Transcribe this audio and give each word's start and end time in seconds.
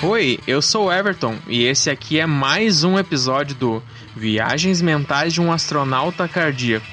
Oi, 0.00 0.38
eu 0.46 0.62
sou 0.62 0.86
o 0.86 0.92
Everton 0.92 1.36
e 1.48 1.64
esse 1.64 1.90
aqui 1.90 2.20
é 2.20 2.26
mais 2.26 2.84
um 2.84 2.96
episódio 2.96 3.56
do 3.56 3.82
Viagens 4.14 4.80
Mentais 4.80 5.32
de 5.32 5.40
um 5.40 5.50
Astronauta 5.50 6.28
Cardíaco. 6.28 6.86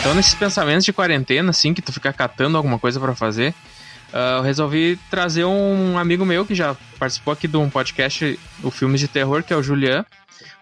Então, 0.00 0.12
nesses 0.12 0.34
pensamentos 0.34 0.84
de 0.84 0.92
quarentena, 0.92 1.50
assim, 1.50 1.72
que 1.72 1.80
tu 1.80 1.92
fica 1.92 2.12
catando 2.12 2.56
alguma 2.56 2.80
coisa 2.80 2.98
para 2.98 3.14
fazer, 3.14 3.54
uh, 4.12 4.38
eu 4.38 4.42
resolvi 4.42 4.98
trazer 5.08 5.44
um 5.44 5.96
amigo 5.96 6.26
meu 6.26 6.44
que 6.44 6.54
já 6.54 6.76
participou 6.98 7.32
aqui 7.32 7.46
de 7.46 7.56
um 7.56 7.70
podcast, 7.70 8.38
o 8.60 8.72
Filmes 8.72 9.00
de 9.00 9.06
Terror, 9.06 9.44
que 9.44 9.52
é 9.52 9.56
o 9.56 9.62
Julian, 9.62 10.04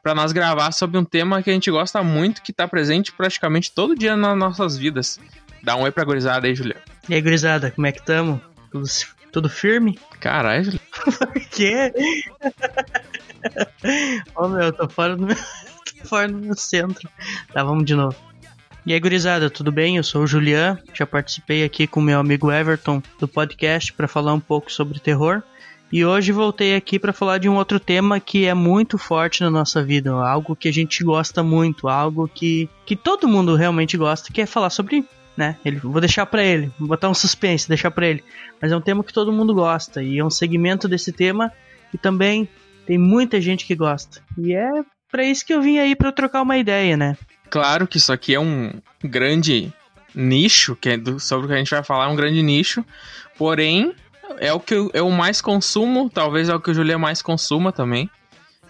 para 0.02 0.14
nós 0.14 0.32
gravar 0.32 0.70
sobre 0.72 0.98
um 0.98 1.04
tema 1.04 1.42
que 1.42 1.48
a 1.48 1.52
gente 1.54 1.70
gosta 1.70 2.02
muito, 2.02 2.42
que 2.42 2.52
tá 2.52 2.68
presente 2.68 3.10
praticamente 3.10 3.72
todo 3.72 3.96
dia 3.96 4.14
nas 4.16 4.36
nossas 4.36 4.76
vidas. 4.76 5.18
Dá 5.62 5.76
um 5.76 5.82
oi 5.82 5.90
pra 5.90 6.04
gurizada 6.04 6.46
aí, 6.46 6.54
Julian. 6.54 6.76
E 7.08 7.14
aí, 7.14 7.22
gurizada, 7.22 7.70
como 7.70 7.86
é 7.86 7.92
que 7.92 8.02
tamo? 8.04 8.38
Tudo, 8.70 8.86
tudo 9.38 9.48
firme? 9.48 9.96
Caralho. 10.18 10.78
Por 11.00 11.40
quê? 11.50 11.92
Ô 14.34 14.44
oh, 14.44 14.48
meu, 14.48 14.62
eu 14.62 14.72
tô 14.72 14.88
fora 14.88 15.16
do 15.16 15.26
meu, 15.26 15.36
tô 16.02 16.08
fora 16.08 16.28
do 16.28 16.38
meu 16.38 16.56
centro. 16.56 17.08
Tá, 17.52 17.62
vamos 17.62 17.84
de 17.84 17.94
novo. 17.94 18.16
E 18.84 18.92
aí, 18.92 18.98
gurizada, 18.98 19.48
tudo 19.48 19.70
bem? 19.70 19.96
Eu 19.96 20.02
sou 20.02 20.22
o 20.22 20.26
Julian, 20.26 20.78
já 20.92 21.06
participei 21.06 21.62
aqui 21.62 21.86
com 21.86 22.00
meu 22.00 22.18
amigo 22.18 22.50
Everton 22.50 23.00
do 23.18 23.28
podcast 23.28 23.92
para 23.92 24.08
falar 24.08 24.34
um 24.34 24.40
pouco 24.40 24.72
sobre 24.72 24.98
terror. 24.98 25.42
E 25.92 26.04
hoje 26.04 26.32
voltei 26.32 26.74
aqui 26.74 26.98
para 26.98 27.12
falar 27.12 27.38
de 27.38 27.48
um 27.48 27.56
outro 27.56 27.78
tema 27.78 28.18
que 28.18 28.44
é 28.44 28.54
muito 28.54 28.98
forte 28.98 29.42
na 29.42 29.50
nossa 29.50 29.82
vida, 29.82 30.10
algo 30.10 30.56
que 30.56 30.68
a 30.68 30.72
gente 30.72 31.04
gosta 31.04 31.42
muito, 31.42 31.88
algo 31.88 32.28
que, 32.28 32.68
que 32.84 32.96
todo 32.96 33.28
mundo 33.28 33.54
realmente 33.54 33.96
gosta, 33.96 34.32
que 34.32 34.40
é 34.40 34.46
falar 34.46 34.70
sobre, 34.70 35.04
né? 35.38 35.56
Ele, 35.64 35.78
vou 35.78 36.00
deixar 36.00 36.26
para 36.26 36.42
ele, 36.42 36.68
vou 36.76 36.88
botar 36.88 37.08
um 37.08 37.14
suspense, 37.14 37.68
deixar 37.68 37.92
para 37.92 38.08
ele. 38.08 38.24
Mas 38.60 38.72
é 38.72 38.76
um 38.76 38.80
tema 38.80 39.04
que 39.04 39.12
todo 39.12 39.32
mundo 39.32 39.54
gosta 39.54 40.02
e 40.02 40.18
é 40.18 40.24
um 40.24 40.30
segmento 40.30 40.88
desse 40.88 41.12
tema 41.12 41.52
que 41.92 41.96
também 41.96 42.48
tem 42.84 42.98
muita 42.98 43.40
gente 43.40 43.64
que 43.64 43.76
gosta. 43.76 44.20
E 44.36 44.52
é 44.52 44.68
para 45.08 45.22
isso 45.22 45.46
que 45.46 45.54
eu 45.54 45.62
vim 45.62 45.78
aí 45.78 45.94
para 45.94 46.10
trocar 46.10 46.42
uma 46.42 46.58
ideia, 46.58 46.96
né? 46.96 47.16
Claro 47.48 47.86
que 47.86 47.98
isso 47.98 48.12
aqui 48.12 48.34
é 48.34 48.40
um 48.40 48.72
grande 49.02 49.72
nicho, 50.12 50.74
que 50.74 50.88
é 50.88 50.96
do, 50.96 51.20
sobre 51.20 51.46
o 51.46 51.48
que 51.48 51.54
a 51.54 51.58
gente 51.58 51.70
vai 51.70 51.84
falar, 51.84 52.06
é 52.06 52.08
um 52.08 52.16
grande 52.16 52.42
nicho. 52.42 52.84
Porém, 53.38 53.94
é 54.38 54.52
o 54.52 54.58
que 54.58 54.74
eu, 54.74 54.90
eu 54.92 55.08
mais 55.08 55.40
consumo, 55.40 56.10
talvez 56.10 56.48
é 56.48 56.54
o 56.54 56.60
que 56.60 56.72
o 56.72 56.74
Julia 56.74 56.98
mais 56.98 57.22
consuma 57.22 57.70
também. 57.70 58.10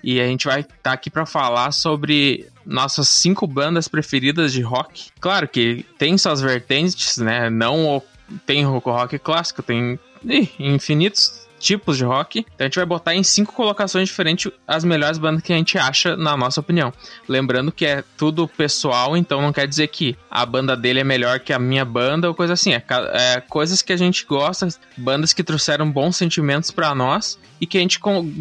E 0.02 0.20
a 0.20 0.26
gente 0.26 0.46
vai 0.46 0.60
estar 0.60 0.74
tá 0.82 0.92
aqui 0.92 1.10
para 1.10 1.26
falar 1.26 1.72
sobre 1.72 2.46
nossas 2.64 3.08
cinco 3.08 3.46
bandas 3.46 3.88
preferidas 3.88 4.52
de 4.52 4.62
rock. 4.62 5.10
Claro 5.20 5.48
que 5.48 5.84
tem 5.98 6.16
suas 6.18 6.40
vertentes, 6.40 7.18
né? 7.18 7.48
Não 7.50 8.02
tem 8.46 8.64
rock 8.64 9.18
clássico, 9.18 9.62
tem 9.62 9.98
ih, 10.24 10.48
infinitos 10.58 11.37
tipos 11.58 11.96
de 11.96 12.04
rock. 12.04 12.40
Então 12.40 12.64
a 12.64 12.68
gente 12.68 12.76
vai 12.76 12.86
botar 12.86 13.14
em 13.14 13.22
cinco 13.22 13.52
colocações 13.52 14.08
diferentes 14.08 14.50
as 14.66 14.84
melhores 14.84 15.18
bandas 15.18 15.42
que 15.42 15.52
a 15.52 15.56
gente 15.56 15.76
acha, 15.78 16.16
na 16.16 16.36
nossa 16.36 16.60
opinião. 16.60 16.92
Lembrando 17.28 17.72
que 17.72 17.84
é 17.84 18.04
tudo 18.16 18.48
pessoal, 18.48 19.16
então 19.16 19.42
não 19.42 19.52
quer 19.52 19.66
dizer 19.66 19.88
que 19.88 20.16
a 20.30 20.44
banda 20.46 20.76
dele 20.76 21.00
é 21.00 21.04
melhor 21.04 21.40
que 21.40 21.52
a 21.52 21.58
minha 21.58 21.84
banda 21.84 22.28
ou 22.28 22.34
coisa 22.34 22.52
assim. 22.52 22.72
É, 22.72 22.82
é 23.12 23.40
coisas 23.40 23.82
que 23.82 23.92
a 23.92 23.96
gente 23.96 24.24
gosta, 24.24 24.68
bandas 24.96 25.32
que 25.32 25.42
trouxeram 25.42 25.90
bons 25.90 26.16
sentimentos 26.16 26.70
para 26.70 26.94
nós 26.94 27.38
e 27.60 27.66
que 27.66 27.78
a 27.78 27.80
gente 27.80 27.98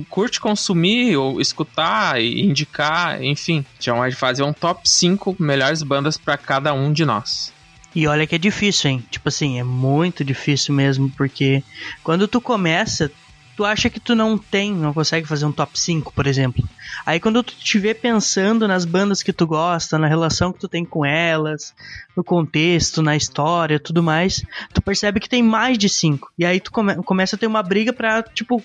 curte 0.09 0.39
consumir 0.39 1.17
ou 1.17 1.41
escutar 1.41 2.21
e 2.21 2.41
indicar, 2.41 3.21
enfim. 3.23 3.65
Então 3.79 4.01
a 4.01 4.09
gente 4.09 4.19
fazer 4.19 4.43
um 4.43 4.53
top 4.53 4.87
5 4.87 5.35
melhores 5.39 5.81
bandas 5.83 6.17
para 6.17 6.37
cada 6.37 6.73
um 6.73 6.93
de 6.93 7.05
nós. 7.05 7.56
E 7.97 8.05
olha 8.05 8.27
que 8.27 8.35
é 8.35 8.37
difícil, 8.37 8.91
hein? 8.91 9.03
Tipo 9.09 9.27
assim, 9.27 9.59
é 9.59 9.63
muito 9.63 10.23
difícil 10.23 10.71
mesmo, 10.71 11.09
porque 11.17 11.63
quando 12.03 12.27
tu 12.27 12.39
começa, 12.39 13.11
tu 13.57 13.65
acha 13.65 13.89
que 13.89 13.99
tu 13.99 14.13
não 14.13 14.37
tem, 14.37 14.71
não 14.71 14.93
consegue 14.93 15.27
fazer 15.27 15.43
um 15.45 15.51
top 15.51 15.77
5, 15.77 16.13
por 16.13 16.27
exemplo. 16.27 16.63
Aí 17.03 17.19
quando 17.19 17.41
tu 17.41 17.55
te 17.55 17.79
vê 17.79 17.95
pensando 17.95 18.67
nas 18.67 18.85
bandas 18.85 19.23
que 19.23 19.33
tu 19.33 19.47
gosta, 19.47 19.97
na 19.97 20.07
relação 20.07 20.53
que 20.53 20.59
tu 20.59 20.67
tem 20.67 20.85
com 20.85 21.03
elas, 21.03 21.73
no 22.15 22.23
contexto, 22.23 23.01
na 23.01 23.15
história, 23.15 23.79
tudo 23.79 24.03
mais, 24.03 24.45
tu 24.71 24.79
percebe 24.79 25.19
que 25.19 25.27
tem 25.27 25.41
mais 25.41 25.75
de 25.75 25.89
5. 25.89 26.31
E 26.37 26.45
aí 26.45 26.59
tu 26.59 26.71
come 26.71 26.95
começa 26.97 27.35
a 27.35 27.39
ter 27.39 27.47
uma 27.47 27.63
briga 27.63 27.91
pra, 27.91 28.21
tipo, 28.21 28.63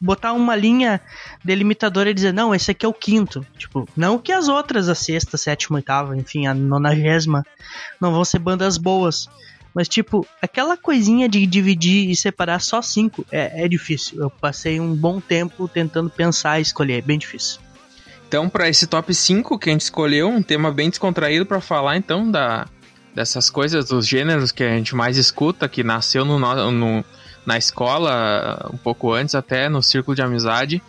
botar 0.00 0.32
uma 0.32 0.56
linha 0.56 1.00
delimitadora 1.44 2.10
e 2.10 2.14
dizer, 2.14 2.32
não, 2.32 2.52
esse 2.52 2.72
aqui 2.72 2.84
é 2.84 2.88
o 2.88 2.92
quinto. 2.92 3.46
Tipo, 3.56 3.88
não 3.96 4.18
que 4.18 4.32
as 4.32 4.48
outras, 4.48 4.88
a 4.88 4.94
sexta, 4.96 5.36
sétima, 5.36 5.76
oitava, 5.76 6.16
enfim, 6.16 6.48
a 6.48 6.54
nonagésima, 6.54 7.46
não 8.00 8.10
vão 8.10 8.24
ser 8.24 8.40
bandas 8.40 8.76
boas. 8.76 9.28
Mas, 9.74 9.88
tipo, 9.88 10.26
aquela 10.42 10.76
coisinha 10.76 11.28
de 11.28 11.46
dividir 11.46 12.10
e 12.10 12.16
separar 12.16 12.60
só 12.60 12.82
cinco 12.82 13.24
é, 13.30 13.64
é 13.64 13.68
difícil. 13.68 14.20
Eu 14.20 14.30
passei 14.30 14.80
um 14.80 14.94
bom 14.94 15.20
tempo 15.20 15.68
tentando 15.68 16.10
pensar 16.10 16.58
e 16.58 16.62
escolher, 16.62 16.98
é 16.98 17.02
bem 17.02 17.18
difícil. 17.18 17.60
Então, 18.26 18.48
para 18.48 18.68
esse 18.68 18.86
top 18.86 19.12
5 19.12 19.58
que 19.58 19.70
a 19.70 19.72
gente 19.72 19.82
escolheu, 19.82 20.28
um 20.28 20.42
tema 20.42 20.70
bem 20.70 20.88
descontraído 20.88 21.44
para 21.44 21.60
falar, 21.60 21.96
então, 21.96 22.30
da, 22.30 22.66
dessas 23.14 23.50
coisas, 23.50 23.86
dos 23.86 24.06
gêneros 24.06 24.52
que 24.52 24.62
a 24.62 24.70
gente 24.70 24.94
mais 24.94 25.16
escuta, 25.16 25.68
que 25.68 25.82
nasceu 25.82 26.24
no, 26.24 26.38
no, 26.38 27.04
na 27.44 27.58
escola, 27.58 28.70
um 28.72 28.76
pouco 28.76 29.12
antes 29.12 29.34
até, 29.34 29.68
no 29.68 29.82
círculo 29.82 30.14
de 30.14 30.22
amizade. 30.22 30.82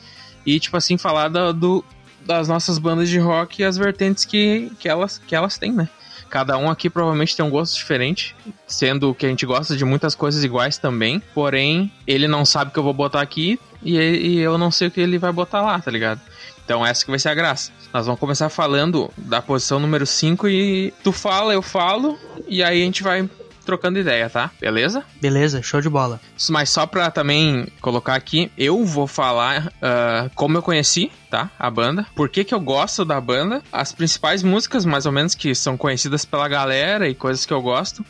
E, 0.46 0.60
tipo 0.60 0.78
assim, 0.78 0.98
falar 0.98 1.30
do, 1.30 1.54
do 1.54 1.86
das 2.26 2.48
nossas 2.48 2.78
bandas 2.78 3.10
de 3.10 3.18
rock 3.18 3.62
e 3.62 3.66
as 3.66 3.78
vertentes 3.78 4.26
que, 4.26 4.72
que, 4.80 4.88
elas, 4.88 5.20
que 5.26 5.36
elas 5.36 5.58
têm, 5.58 5.72
né? 5.72 5.90
Cada 6.32 6.58
um 6.58 6.72
aqui 6.72 6.90
provavelmente 6.90 7.36
tem 7.36 7.46
um 7.46 7.50
gosto 7.50 7.76
diferente, 7.76 8.34
sendo 8.66 9.14
que 9.14 9.26
a 9.26 9.30
gente 9.30 9.46
gosta 9.46 9.76
de 9.76 9.84
muitas 9.84 10.16
coisas 10.16 10.46
iguais 10.46 10.78
também. 10.78 11.22
Porém, 11.34 11.92
ele 12.08 12.26
não 12.26 12.46
sabe 12.46 12.72
o 12.72 12.74
que 12.74 12.80
eu 12.80 12.84
vou 12.84 12.94
botar 12.94 13.20
aqui 13.20 13.60
e, 13.84 13.98
e 13.98 14.40
eu 14.40 14.58
não 14.58 14.72
sei 14.72 14.88
o 14.88 14.92
que 14.92 15.02
ele 15.02 15.18
vai 15.18 15.34
botar 15.34 15.62
lá, 15.62 15.78
tá 15.78 15.92
ligado? 15.92 16.22
Então 16.64 16.86
essa 16.86 17.04
que 17.04 17.12
vai 17.12 17.20
ser 17.20 17.28
a 17.28 17.34
graça. 17.34 17.74
Nós 17.94 18.06
vamos 18.06 18.18
começar 18.18 18.48
falando 18.48 19.12
da 19.18 19.42
posição 19.42 19.78
número 19.78 20.06
5 20.06 20.48
e 20.48 20.94
tu 21.04 21.12
fala, 21.12 21.54
eu 21.54 21.62
falo, 21.62 22.18
e 22.48 22.64
aí 22.64 22.82
a 22.82 22.86
gente 22.86 23.04
vai 23.04 23.30
trocando 23.66 24.00
ideia, 24.00 24.30
tá? 24.30 24.52
Beleza? 24.60 25.04
Beleza, 25.22 25.62
show 25.62 25.82
de 25.82 25.90
bola. 25.90 26.20
Mas 26.50 26.70
só 26.70 26.86
pra 26.86 27.12
também 27.12 27.68
colocar 27.82 28.16
aqui, 28.16 28.52
eu 28.58 28.86
vou 28.86 29.08
falar 29.08 29.68
uh, 29.68 30.30
como 30.36 30.58
eu 30.58 30.62
conheci, 30.62 31.12
tá? 31.30 31.50
A 31.58 31.70
banda. 31.70 32.06
Por 32.16 32.30
que 32.30 32.44
que 32.44 32.54
eu 32.54 32.60
gosto 32.60 33.06
da 33.06 33.20
banda. 33.20 33.62
As 33.72 33.92
principais 33.92 34.44
músicas, 34.44 34.86
mais 34.86 35.06
ou 35.06 35.12
menos, 35.12 35.36
que 35.36 35.54
são 35.56 35.78
conhecidas 35.78 36.26
pela 36.26 36.48
galera 36.48 37.08
e 37.08 37.16
coisas 37.16 37.46
que 37.46 37.54
eu 37.54 37.62
gosto. 37.62 38.06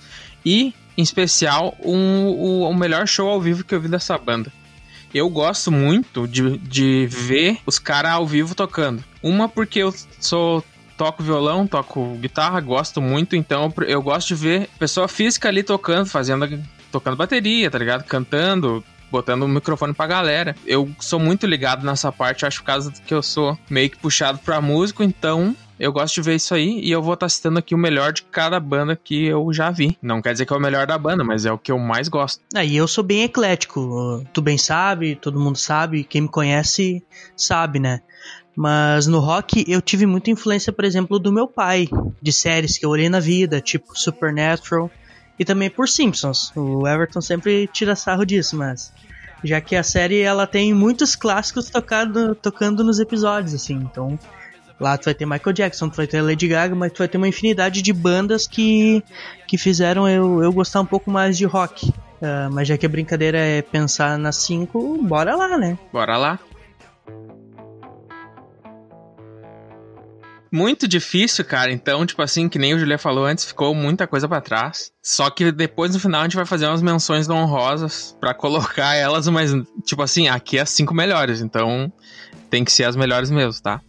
E, 0.45 0.73
em 0.97 1.01
especial, 1.01 1.75
um, 1.83 2.25
o, 2.25 2.69
o 2.69 2.73
melhor 2.75 3.07
show 3.07 3.29
ao 3.29 3.39
vivo 3.41 3.63
que 3.63 3.75
eu 3.75 3.81
vi 3.81 3.87
dessa 3.87 4.17
banda 4.17 4.51
eu 5.13 5.29
gosto 5.29 5.71
muito 5.71 6.27
de, 6.27 6.57
de 6.57 7.07
ver 7.07 7.59
os 7.65 7.77
caras 7.77 8.11
ao 8.11 8.25
vivo 8.25 8.55
tocando. 8.55 9.03
Uma 9.21 9.47
porque 9.47 9.79
eu 9.79 9.93
sou 10.19 10.63
toco 11.01 11.23
violão, 11.23 11.65
toco 11.65 12.13
guitarra, 12.17 12.61
gosto 12.61 13.01
muito, 13.01 13.35
então 13.35 13.73
eu 13.87 14.03
gosto 14.03 14.27
de 14.27 14.35
ver 14.35 14.69
pessoa 14.77 15.07
física 15.07 15.47
ali 15.47 15.63
tocando, 15.63 16.05
fazendo 16.05 16.63
tocando 16.91 17.17
bateria, 17.17 17.71
tá 17.71 17.79
ligado? 17.79 18.03
Cantando, 18.03 18.83
botando 19.09 19.41
o 19.41 19.47
microfone 19.47 19.95
pra 19.95 20.05
galera. 20.05 20.55
Eu 20.63 20.87
sou 20.99 21.19
muito 21.19 21.47
ligado 21.47 21.83
nessa 21.83 22.11
parte, 22.11 22.45
acho 22.45 22.59
por 22.59 22.65
causa 22.65 22.91
que 22.91 23.15
eu 23.15 23.23
sou 23.23 23.57
meio 23.67 23.89
que 23.89 23.97
puxado 23.97 24.37
pra 24.37 24.61
músico, 24.61 25.01
então 25.01 25.55
eu 25.79 25.91
gosto 25.91 26.13
de 26.13 26.21
ver 26.21 26.35
isso 26.35 26.53
aí 26.53 26.79
e 26.79 26.91
eu 26.91 27.01
vou 27.01 27.15
estar 27.15 27.25
tá 27.25 27.29
citando 27.29 27.57
aqui 27.57 27.73
o 27.73 27.79
melhor 27.79 28.13
de 28.13 28.21
cada 28.21 28.59
banda 28.59 28.95
que 28.95 29.25
eu 29.25 29.51
já 29.51 29.71
vi. 29.71 29.97
Não 30.03 30.21
quer 30.21 30.33
dizer 30.33 30.45
que 30.45 30.53
é 30.53 30.55
o 30.55 30.61
melhor 30.61 30.85
da 30.85 30.99
banda, 30.99 31.23
mas 31.23 31.47
é 31.47 31.51
o 31.51 31.57
que 31.57 31.71
eu 31.71 31.79
mais 31.79 32.07
gosto. 32.09 32.43
Aí 32.53 32.77
ah, 32.77 32.81
eu 32.81 32.87
sou 32.87 33.03
bem 33.03 33.23
eclético. 33.23 34.23
Tu 34.31 34.39
bem 34.39 34.59
sabe, 34.59 35.15
todo 35.15 35.39
mundo 35.39 35.57
sabe, 35.57 36.03
quem 36.03 36.21
me 36.21 36.29
conhece 36.29 37.03
sabe, 37.35 37.79
né? 37.79 38.01
Mas 38.55 39.07
no 39.07 39.19
rock 39.19 39.63
eu 39.67 39.81
tive 39.81 40.05
muita 40.05 40.29
influência, 40.29 40.73
por 40.73 40.83
exemplo, 40.83 41.17
do 41.17 41.31
meu 41.31 41.47
pai, 41.47 41.87
de 42.21 42.33
séries 42.33 42.77
que 42.77 42.85
eu 42.85 42.89
olhei 42.89 43.09
na 43.09 43.19
vida, 43.19 43.61
tipo 43.61 43.97
Supernatural, 43.97 44.91
e 45.39 45.45
também 45.45 45.69
por 45.69 45.87
Simpsons. 45.87 46.51
O 46.55 46.87
Everton 46.87 47.21
sempre 47.21 47.67
tira 47.67 47.95
sarro 47.95 48.25
disso, 48.25 48.57
mas 48.57 48.91
já 49.43 49.59
que 49.59 49.75
a 49.75 49.83
série 49.83 50.19
ela 50.19 50.45
tem 50.45 50.73
muitos 50.73 51.15
clássicos 51.15 51.69
tocado, 51.69 52.35
tocando 52.35 52.83
nos 52.83 52.99
episódios, 52.99 53.53
assim, 53.53 53.75
então 53.75 54.19
lá 54.79 54.97
tu 54.97 55.05
vai 55.05 55.13
ter 55.13 55.25
Michael 55.25 55.53
Jackson, 55.53 55.89
tu 55.89 55.97
vai 55.97 56.07
ter 56.07 56.21
Lady 56.21 56.47
Gaga, 56.47 56.75
mas 56.75 56.91
tu 56.91 56.99
vai 56.99 57.07
ter 57.07 57.17
uma 57.17 57.27
infinidade 57.27 57.81
de 57.81 57.93
bandas 57.93 58.47
que, 58.47 59.03
que 59.47 59.57
fizeram 59.57 60.07
eu, 60.07 60.43
eu 60.43 60.51
gostar 60.51 60.81
um 60.81 60.85
pouco 60.85 61.09
mais 61.09 61.37
de 61.37 61.45
rock. 61.45 61.89
Uh, 61.89 62.51
mas 62.51 62.67
já 62.67 62.77
que 62.77 62.85
a 62.85 62.89
brincadeira 62.89 63.39
é 63.39 63.63
pensar 63.63 64.17
nas 64.17 64.35
cinco, 64.37 65.01
bora 65.01 65.35
lá, 65.35 65.57
né? 65.57 65.77
Bora 65.91 66.17
lá. 66.17 66.39
Muito 70.51 70.85
difícil, 70.85 71.45
cara. 71.45 71.71
Então, 71.71 72.05
tipo 72.05 72.21
assim, 72.21 72.49
que 72.49 72.59
nem 72.59 72.73
o 72.73 72.79
Julia 72.79 72.97
falou 72.97 73.25
antes, 73.25 73.45
ficou 73.45 73.73
muita 73.73 74.05
coisa 74.05 74.27
para 74.27 74.41
trás. 74.41 74.91
Só 75.01 75.29
que 75.29 75.49
depois 75.49 75.93
no 75.93 75.99
final 75.99 76.21
a 76.21 76.23
gente 76.25 76.35
vai 76.35 76.45
fazer 76.45 76.67
umas 76.67 76.81
menções 76.81 77.29
honrosas 77.29 78.17
para 78.19 78.33
colocar 78.35 78.93
elas, 78.95 79.27
mas 79.29 79.53
tipo 79.85 80.01
assim, 80.01 80.27
aqui 80.27 80.57
é 80.57 80.61
as 80.61 80.69
cinco 80.69 80.93
melhores, 80.93 81.41
então 81.41 81.91
tem 82.49 82.65
que 82.65 82.71
ser 82.71 82.83
as 82.83 82.97
melhores 82.97 83.31
mesmo, 83.31 83.61
tá? 83.61 83.79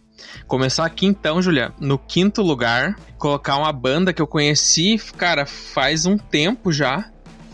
Começar 0.47 0.85
aqui 0.85 1.05
então, 1.05 1.41
Julia, 1.41 1.73
no 1.81 1.97
quinto 1.97 2.41
lugar, 2.41 2.95
colocar 3.17 3.57
uma 3.57 3.73
banda 3.73 4.13
que 4.13 4.21
eu 4.21 4.27
conheci, 4.27 4.97
cara, 5.17 5.45
faz 5.45 6.05
um 6.05 6.17
tempo 6.17 6.71
já. 6.71 7.09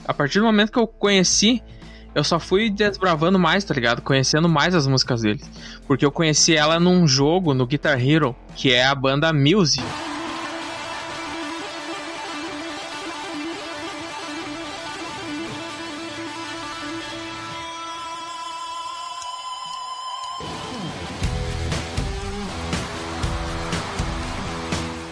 A 0.06 0.14
partir 0.14 0.40
do 0.40 0.46
momento 0.46 0.72
que 0.72 0.80
eu 0.80 0.88
conheci, 0.88 1.64
eu 2.14 2.24
só 2.24 2.40
fui 2.40 2.70
desbravando 2.70 3.38
mais, 3.38 3.64
tá 3.64 3.74
ligado? 3.74 4.02
Conhecendo 4.02 4.50
mais 4.50 4.74
as 4.74 4.88
músicas 4.88 5.22
deles. 5.22 5.50
Porque 5.88 6.06
eu 6.06 6.12
conheci 6.12 6.56
ela 6.56 6.80
num 6.80 7.08
jogo, 7.08 7.54
no 7.54 7.68
Guitar 7.68 8.00
Hero, 8.04 8.36
que 8.56 8.74
é 8.74 8.86
a 8.86 8.96
banda 8.96 9.32
Muse. 9.32 9.82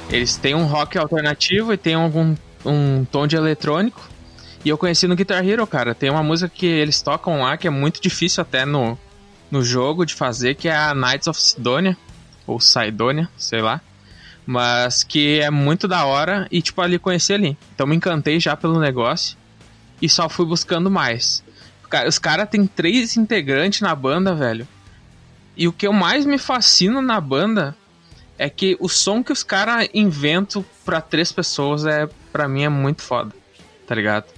Eles 0.09 0.35
têm 0.38 0.55
um 0.55 0.65
rock 0.65 0.97
alternativo 0.97 1.73
e 1.73 1.77
tem 1.77 1.94
algum 1.94 2.35
um 2.65 3.05
tom 3.05 3.27
de 3.27 3.35
eletrônico. 3.35 4.16
E 4.67 4.69
eu 4.69 4.77
conheci 4.77 5.07
no 5.07 5.15
Guitar 5.15 5.47
Hero, 5.47 5.65
cara. 5.65 5.95
Tem 5.95 6.09
uma 6.09 6.21
música 6.21 6.51
que 6.53 6.65
eles 6.65 7.01
tocam 7.01 7.39
lá 7.39 7.55
que 7.55 7.67
é 7.67 7.69
muito 7.69 8.01
difícil 8.01 8.41
até 8.41 8.65
no, 8.65 8.99
no 9.49 9.63
jogo 9.63 10.05
de 10.05 10.13
fazer, 10.13 10.55
que 10.55 10.67
é 10.67 10.75
a 10.75 10.93
Knights 10.93 11.29
of 11.29 11.41
Sidonia. 11.41 11.95
Ou 12.45 12.59
Sidonia, 12.59 13.29
sei 13.37 13.61
lá. 13.61 13.79
Mas 14.45 15.05
que 15.05 15.39
é 15.39 15.49
muito 15.49 15.87
da 15.87 16.03
hora 16.03 16.49
e, 16.51 16.61
tipo, 16.61 16.81
ali 16.81 16.99
conheci 16.99 17.31
ali. 17.31 17.57
Então 17.73 17.87
me 17.87 17.95
encantei 17.95 18.41
já 18.41 18.57
pelo 18.57 18.77
negócio 18.77 19.37
e 20.01 20.09
só 20.09 20.27
fui 20.27 20.45
buscando 20.45 20.91
mais. 20.91 21.41
Os 22.05 22.19
caras 22.19 22.49
têm 22.49 22.67
três 22.67 23.15
integrantes 23.15 23.79
na 23.79 23.95
banda, 23.95 24.35
velho. 24.35 24.67
E 25.55 25.65
o 25.65 25.71
que 25.71 25.87
eu 25.87 25.93
mais 25.93 26.25
me 26.25 26.37
fascina 26.37 27.01
na 27.01 27.21
banda 27.21 27.73
é 28.37 28.49
que 28.49 28.75
o 28.81 28.89
som 28.89 29.23
que 29.23 29.31
os 29.31 29.43
caras 29.43 29.87
inventam 29.93 30.65
para 30.83 30.99
três 30.99 31.31
pessoas 31.31 31.85
é 31.85 32.09
para 32.33 32.49
mim 32.49 32.63
é 32.63 32.69
muito 32.69 33.01
foda, 33.01 33.33
tá 33.87 33.95
ligado? 33.95 34.36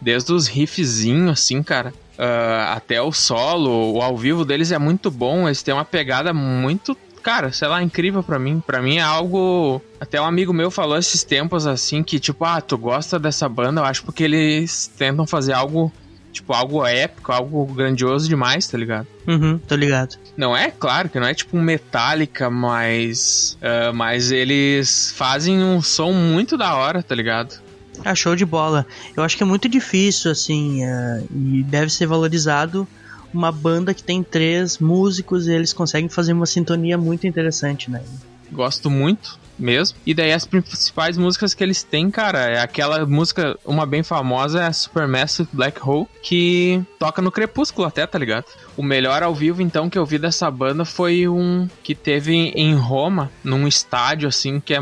Desde 0.00 0.32
os 0.32 0.46
riffzinhos, 0.46 1.32
assim, 1.32 1.62
cara, 1.62 1.92
uh, 2.18 2.72
até 2.74 3.00
o 3.00 3.12
solo, 3.12 3.94
o 3.94 4.02
ao 4.02 4.16
vivo 4.16 4.44
deles 4.44 4.72
é 4.72 4.78
muito 4.78 5.10
bom, 5.10 5.46
eles 5.46 5.62
têm 5.62 5.74
uma 5.74 5.84
pegada 5.84 6.32
muito, 6.32 6.96
cara, 7.22 7.52
sei 7.52 7.68
lá, 7.68 7.82
incrível 7.82 8.22
para 8.22 8.38
mim. 8.38 8.62
para 8.66 8.82
mim 8.82 8.96
é 8.96 9.02
algo. 9.02 9.80
Até 10.00 10.20
um 10.20 10.26
amigo 10.26 10.52
meu 10.52 10.70
falou 10.70 10.98
esses 10.98 11.24
tempos 11.24 11.66
assim 11.66 12.02
que, 12.02 12.18
tipo, 12.18 12.44
ah, 12.44 12.60
tu 12.60 12.76
gosta 12.76 13.18
dessa 13.18 13.48
banda, 13.48 13.80
eu 13.80 13.84
acho 13.84 14.04
porque 14.04 14.24
eles 14.24 14.90
tentam 14.96 15.26
fazer 15.26 15.52
algo 15.52 15.92
tipo, 16.36 16.52
algo 16.52 16.84
épico, 16.84 17.32
algo 17.32 17.64
grandioso 17.66 18.28
demais, 18.28 18.66
tá 18.66 18.76
ligado? 18.76 19.06
Uhum, 19.26 19.58
tô 19.58 19.74
ligado. 19.74 20.16
Não 20.36 20.54
é, 20.54 20.70
claro, 20.70 21.08
que 21.08 21.18
não 21.18 21.26
é 21.26 21.32
tipo 21.32 21.56
um 21.56 21.62
Metallica, 21.62 22.50
mas. 22.50 23.56
Uh, 23.60 23.94
mas 23.94 24.30
eles 24.30 25.12
fazem 25.16 25.62
um 25.62 25.80
som 25.80 26.12
muito 26.12 26.56
da 26.56 26.74
hora, 26.74 27.02
tá 27.02 27.14
ligado? 27.14 27.65
Ah, 28.04 28.14
show 28.14 28.36
de 28.36 28.44
bola. 28.44 28.86
Eu 29.16 29.22
acho 29.22 29.36
que 29.36 29.42
é 29.42 29.46
muito 29.46 29.68
difícil, 29.68 30.30
assim, 30.30 30.84
uh, 30.84 31.26
e 31.30 31.64
deve 31.64 31.90
ser 31.90 32.06
valorizado 32.06 32.86
uma 33.32 33.50
banda 33.50 33.92
que 33.92 34.02
tem 34.02 34.22
três 34.22 34.78
músicos 34.78 35.46
e 35.46 35.52
eles 35.52 35.72
conseguem 35.72 36.08
fazer 36.08 36.32
uma 36.32 36.46
sintonia 36.46 36.96
muito 36.96 37.26
interessante, 37.26 37.90
né? 37.90 38.02
Gosto 38.50 38.90
muito 38.90 39.45
mesmo. 39.58 39.96
E 40.06 40.14
daí 40.14 40.32
as 40.32 40.46
principais 40.46 41.16
músicas 41.16 41.54
que 41.54 41.62
eles 41.62 41.82
têm, 41.82 42.10
cara, 42.10 42.40
é 42.40 42.60
aquela 42.60 43.04
música, 43.06 43.58
uma 43.64 43.86
bem 43.86 44.02
famosa, 44.02 44.62
é 44.62 44.66
a 44.66 44.72
Supermassive 44.72 45.48
Black 45.52 45.80
Hole, 45.82 46.06
que 46.22 46.82
toca 46.98 47.22
no 47.22 47.30
Crepúsculo 47.30 47.86
até, 47.86 48.06
tá 48.06 48.18
ligado? 48.18 48.46
O 48.76 48.82
melhor 48.82 49.22
ao 49.22 49.34
vivo, 49.34 49.62
então, 49.62 49.88
que 49.88 49.98
eu 49.98 50.04
vi 50.04 50.18
dessa 50.18 50.50
banda 50.50 50.84
foi 50.84 51.26
um 51.28 51.68
que 51.82 51.94
teve 51.94 52.34
em 52.34 52.74
Roma, 52.74 53.30
num 53.42 53.66
estádio, 53.66 54.28
assim, 54.28 54.60
que 54.60 54.74
é 54.74 54.80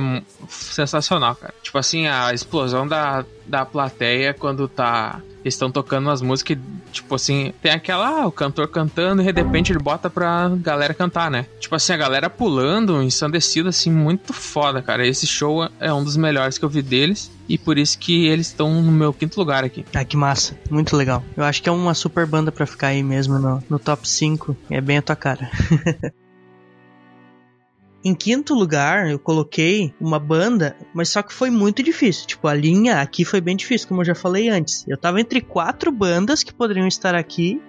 sensacional, 0.48 1.34
cara. 1.36 1.54
Tipo 1.62 1.78
assim, 1.78 2.06
a 2.06 2.32
explosão 2.32 2.86
da, 2.86 3.24
da 3.46 3.64
plateia 3.64 4.34
quando 4.34 4.68
tá 4.68 5.20
estão 5.48 5.70
tocando 5.70 6.06
umas 6.06 6.22
músicas 6.22 6.58
tipo 6.92 7.14
assim, 7.14 7.52
tem 7.60 7.72
aquela, 7.72 8.22
ah, 8.22 8.26
o 8.26 8.32
cantor 8.32 8.68
cantando 8.68 9.22
e 9.22 9.32
de 9.32 9.42
repente 9.42 9.72
ele 9.72 9.78
bota 9.78 10.08
pra 10.08 10.48
galera 10.56 10.94
cantar, 10.94 11.30
né? 11.30 11.46
Tipo 11.58 11.74
assim, 11.74 11.92
a 11.92 11.96
galera 11.96 12.30
pulando, 12.30 13.02
ensandecida, 13.02 13.68
assim, 13.68 13.90
muito 13.90 14.32
foda, 14.32 14.80
cara. 14.80 15.06
Esse 15.06 15.26
show 15.26 15.68
é 15.80 15.92
um 15.92 16.04
dos 16.04 16.16
melhores 16.16 16.56
que 16.56 16.64
eu 16.64 16.68
vi 16.68 16.82
deles 16.82 17.30
e 17.48 17.58
por 17.58 17.76
isso 17.76 17.98
que 17.98 18.26
eles 18.26 18.46
estão 18.48 18.82
no 18.82 18.92
meu 18.92 19.12
quinto 19.12 19.38
lugar 19.38 19.64
aqui. 19.64 19.84
Ah, 19.92 20.04
que 20.04 20.16
massa. 20.16 20.56
Muito 20.70 20.96
legal. 20.96 21.22
Eu 21.36 21.44
acho 21.44 21.62
que 21.62 21.68
é 21.68 21.72
uma 21.72 21.94
super 21.94 22.26
banda 22.26 22.52
pra 22.52 22.66
ficar 22.66 22.88
aí 22.88 23.02
mesmo 23.02 23.38
no, 23.38 23.62
no 23.68 23.78
top 23.78 24.08
5. 24.08 24.56
É 24.70 24.80
bem 24.80 24.98
a 24.98 25.02
tua 25.02 25.16
cara. 25.16 25.50
Em 28.04 28.14
quinto 28.14 28.52
lugar, 28.52 29.10
eu 29.10 29.18
coloquei 29.18 29.94
uma 29.98 30.18
banda, 30.18 30.76
mas 30.92 31.08
só 31.08 31.22
que 31.22 31.32
foi 31.32 31.48
muito 31.48 31.82
difícil. 31.82 32.26
Tipo, 32.26 32.48
a 32.48 32.52
linha 32.54 33.00
aqui 33.00 33.24
foi 33.24 33.40
bem 33.40 33.56
difícil, 33.56 33.88
como 33.88 34.02
eu 34.02 34.04
já 34.04 34.14
falei 34.14 34.50
antes. 34.50 34.84
Eu 34.86 34.98
tava 34.98 35.22
entre 35.22 35.40
quatro 35.40 35.90
bandas 35.90 36.42
que 36.42 36.52
poderiam 36.52 36.86
estar 36.86 37.14
aqui. 37.14 37.62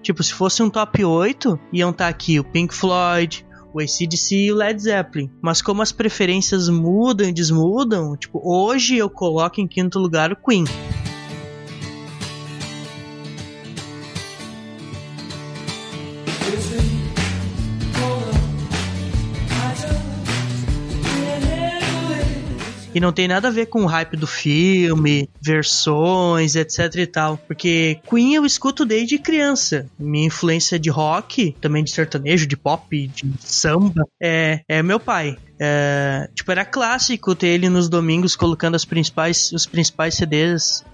Tipo, 0.00 0.22
se 0.22 0.32
fosse 0.32 0.62
um 0.62 0.70
top 0.70 1.04
8, 1.04 1.58
iam 1.72 1.90
estar 1.90 2.06
aqui 2.06 2.38
o 2.38 2.44
Pink 2.44 2.72
Floyd, 2.72 3.44
o 3.74 3.80
ACDC 3.80 4.36
e 4.36 4.52
o 4.52 4.54
Led 4.54 4.80
Zeppelin. 4.80 5.28
Mas 5.42 5.60
como 5.60 5.82
as 5.82 5.90
preferências 5.90 6.68
mudam 6.68 7.28
e 7.28 7.32
desmudam, 7.32 8.16
tipo, 8.16 8.40
hoje 8.44 8.96
eu 8.96 9.10
coloco 9.10 9.60
em 9.60 9.66
quinto 9.66 9.98
lugar 9.98 10.30
o 10.30 10.36
Queen. 10.36 10.64
E 22.92 22.98
não 22.98 23.12
tem 23.12 23.28
nada 23.28 23.48
a 23.48 23.50
ver 23.50 23.66
com 23.66 23.82
o 23.82 23.86
hype 23.86 24.16
do 24.16 24.26
filme, 24.26 25.28
versões, 25.40 26.56
etc 26.56 26.94
e 26.96 27.06
tal. 27.06 27.36
Porque 27.36 28.00
Queen 28.08 28.34
eu 28.34 28.44
escuto 28.44 28.84
desde 28.84 29.18
criança. 29.18 29.86
Minha 29.98 30.26
influência 30.26 30.78
de 30.78 30.90
rock, 30.90 31.54
também 31.60 31.84
de 31.84 31.90
sertanejo, 31.90 32.46
de 32.46 32.56
pop, 32.56 33.06
de 33.06 33.32
samba, 33.40 34.04
é, 34.20 34.62
é 34.68 34.82
meu 34.82 34.98
pai. 34.98 35.36
É, 35.58 36.28
tipo, 36.34 36.50
era 36.50 36.64
clássico 36.64 37.34
ter 37.34 37.48
ele 37.48 37.68
nos 37.68 37.88
domingos 37.88 38.34
colocando 38.34 38.74
as 38.74 38.84
principais, 38.84 39.52
os 39.52 39.66
principais 39.66 40.14
CDs 40.14 40.84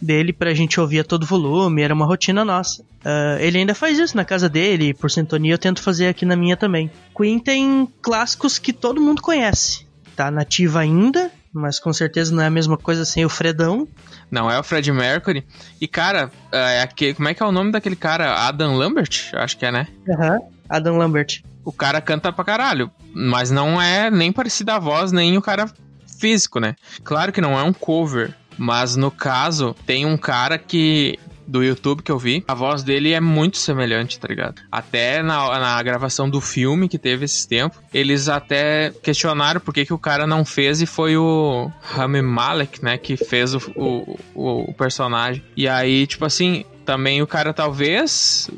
dele 0.00 0.32
pra 0.32 0.54
gente 0.54 0.80
ouvir 0.80 1.00
a 1.00 1.04
todo 1.04 1.24
volume, 1.24 1.82
era 1.82 1.94
uma 1.94 2.04
rotina 2.04 2.44
nossa. 2.44 2.82
Uh, 2.82 3.38
ele 3.40 3.58
ainda 3.58 3.74
faz 3.74 3.98
isso 3.98 4.16
na 4.16 4.24
casa 4.24 4.48
dele, 4.48 4.92
por 4.92 5.10
sintonia 5.10 5.54
eu 5.54 5.58
tento 5.58 5.82
fazer 5.82 6.08
aqui 6.08 6.24
na 6.24 6.36
minha 6.36 6.56
também. 6.56 6.90
Queen 7.16 7.38
tem 7.38 7.88
clássicos 8.02 8.58
que 8.58 8.72
todo 8.72 9.00
mundo 9.00 9.22
conhece. 9.22 9.86
Tá 10.14 10.30
nativa 10.30 10.80
ainda, 10.80 11.30
mas 11.56 11.80
com 11.80 11.92
certeza 11.92 12.34
não 12.34 12.42
é 12.42 12.46
a 12.46 12.50
mesma 12.50 12.76
coisa 12.76 13.04
sem 13.04 13.24
o 13.24 13.28
Fredão. 13.28 13.88
Não 14.30 14.50
é 14.50 14.58
o 14.58 14.62
Fred 14.62 14.90
Mercury. 14.92 15.46
E, 15.80 15.88
cara, 15.88 16.30
é 16.52 16.82
aquele, 16.82 17.14
como 17.14 17.28
é 17.28 17.34
que 17.34 17.42
é 17.42 17.46
o 17.46 17.52
nome 17.52 17.72
daquele 17.72 17.96
cara? 17.96 18.46
Adam 18.46 18.76
Lambert? 18.76 19.30
Acho 19.34 19.56
que 19.56 19.64
é, 19.64 19.72
né? 19.72 19.86
Aham, 20.08 20.34
uhum. 20.34 20.48
Adam 20.68 20.96
Lambert. 20.98 21.42
O 21.64 21.72
cara 21.72 22.00
canta 22.00 22.32
pra 22.32 22.44
caralho, 22.44 22.90
mas 23.12 23.50
não 23.50 23.80
é 23.80 24.10
nem 24.10 24.30
parecida 24.30 24.74
a 24.74 24.78
voz, 24.78 25.10
nem 25.10 25.36
o 25.36 25.42
cara 25.42 25.68
físico, 26.18 26.60
né? 26.60 26.76
Claro 27.02 27.32
que 27.32 27.40
não 27.40 27.58
é 27.58 27.62
um 27.62 27.72
cover, 27.72 28.34
mas 28.56 28.96
no 28.96 29.10
caso, 29.10 29.74
tem 29.86 30.06
um 30.06 30.16
cara 30.16 30.58
que 30.58 31.18
do 31.46 31.62
YouTube 31.62 32.02
que 32.02 32.10
eu 32.10 32.18
vi, 32.18 32.44
a 32.46 32.54
voz 32.54 32.82
dele 32.82 33.12
é 33.12 33.20
muito 33.20 33.58
semelhante, 33.58 34.18
tá 34.18 34.28
ligado? 34.28 34.60
Até 34.70 35.22
na, 35.22 35.58
na 35.58 35.82
gravação 35.82 36.28
do 36.28 36.40
filme 36.40 36.88
que 36.88 36.98
teve 36.98 37.24
esses 37.24 37.46
tempos, 37.46 37.78
eles 37.92 38.28
até 38.28 38.90
questionaram 39.02 39.60
por 39.60 39.72
que, 39.72 39.84
que 39.84 39.94
o 39.94 39.98
cara 39.98 40.26
não 40.26 40.44
fez 40.44 40.80
e 40.80 40.86
foi 40.86 41.16
o 41.16 41.70
Rami 41.82 42.22
Malek, 42.22 42.82
né, 42.82 42.98
que 42.98 43.16
fez 43.16 43.54
o, 43.54 43.58
o, 43.74 44.18
o, 44.34 44.70
o 44.70 44.74
personagem. 44.74 45.42
E 45.56 45.68
aí, 45.68 46.06
tipo 46.06 46.24
assim, 46.24 46.64
também 46.86 47.20
o 47.20 47.26
cara 47.26 47.52
talvez. 47.52 48.48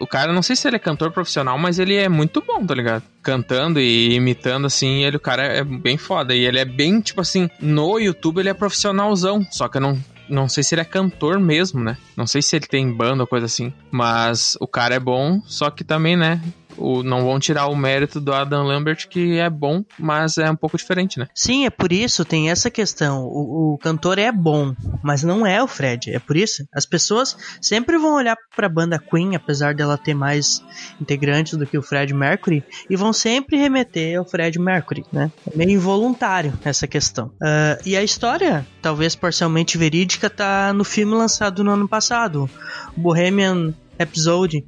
O 0.00 0.06
cara, 0.06 0.32
não 0.32 0.42
sei 0.42 0.56
se 0.56 0.66
ele 0.66 0.76
é 0.76 0.78
cantor 0.78 1.10
profissional, 1.10 1.58
mas 1.58 1.78
ele 1.78 1.96
é 1.96 2.08
muito 2.08 2.40
bom, 2.40 2.64
tá 2.64 2.74
ligado? 2.74 3.02
Cantando 3.22 3.80
e 3.80 4.14
imitando, 4.14 4.66
assim, 4.66 5.04
ele, 5.04 5.16
o 5.16 5.20
cara 5.20 5.42
é 5.42 5.64
bem 5.64 5.98
foda. 5.98 6.34
E 6.34 6.44
ele 6.44 6.58
é 6.58 6.64
bem, 6.64 7.00
tipo 7.00 7.20
assim, 7.20 7.50
no 7.60 7.98
YouTube 7.98 8.38
ele 8.38 8.48
é 8.48 8.54
profissionalzão. 8.54 9.44
Só 9.50 9.68
que 9.68 9.76
eu 9.76 9.82
não 9.82 9.98
não 10.28 10.48
sei 10.48 10.62
se 10.62 10.74
ele 10.74 10.82
é 10.82 10.84
cantor 10.84 11.38
mesmo, 11.38 11.82
né? 11.82 11.96
Não 12.16 12.26
sei 12.26 12.42
se 12.42 12.56
ele 12.56 12.66
tem 12.66 12.90
banda 12.92 13.22
ou 13.22 13.26
coisa 13.26 13.46
assim. 13.46 13.72
Mas 13.90 14.56
o 14.60 14.66
cara 14.66 14.94
é 14.94 15.00
bom, 15.00 15.40
só 15.46 15.70
que 15.70 15.84
também, 15.84 16.16
né? 16.16 16.40
O, 16.76 17.02
não 17.02 17.24
vão 17.24 17.38
tirar 17.38 17.66
o 17.66 17.76
mérito 17.76 18.20
do 18.20 18.32
Adam 18.32 18.64
Lambert, 18.64 19.08
que 19.08 19.38
é 19.38 19.48
bom, 19.48 19.84
mas 19.98 20.38
é 20.38 20.50
um 20.50 20.56
pouco 20.56 20.76
diferente, 20.76 21.18
né? 21.18 21.26
Sim, 21.34 21.66
é 21.66 21.70
por 21.70 21.92
isso, 21.92 22.24
tem 22.24 22.50
essa 22.50 22.70
questão. 22.70 23.24
O, 23.24 23.74
o 23.74 23.78
cantor 23.78 24.18
é 24.18 24.30
bom, 24.30 24.74
mas 25.02 25.22
não 25.22 25.46
é 25.46 25.62
o 25.62 25.66
Fred. 25.66 26.10
É 26.10 26.18
por 26.18 26.36
isso. 26.36 26.66
As 26.72 26.86
pessoas 26.86 27.36
sempre 27.60 27.98
vão 27.98 28.14
olhar 28.14 28.36
pra 28.54 28.68
banda 28.68 28.98
Queen, 28.98 29.34
apesar 29.34 29.74
dela 29.74 29.98
ter 29.98 30.14
mais 30.14 30.62
integrantes 31.00 31.56
do 31.56 31.66
que 31.66 31.78
o 31.78 31.82
Fred 31.82 32.12
Mercury, 32.14 32.64
e 32.88 32.96
vão 32.96 33.12
sempre 33.12 33.56
remeter 33.56 34.18
ao 34.18 34.24
Fred 34.24 34.58
Mercury, 34.58 35.04
né? 35.12 35.30
É 35.50 35.56
meio 35.56 35.70
involuntário 35.70 36.52
essa 36.64 36.86
questão. 36.86 37.26
Uh, 37.26 37.80
e 37.84 37.96
a 37.96 38.02
história, 38.02 38.66
talvez 38.80 39.14
parcialmente 39.14 39.78
verídica, 39.78 40.28
tá 40.30 40.72
no 40.72 40.84
filme 40.84 41.14
lançado 41.14 41.62
no 41.62 41.70
ano 41.70 41.88
passado, 41.88 42.48
Bohemian 42.96 43.74
Episode 43.98 44.64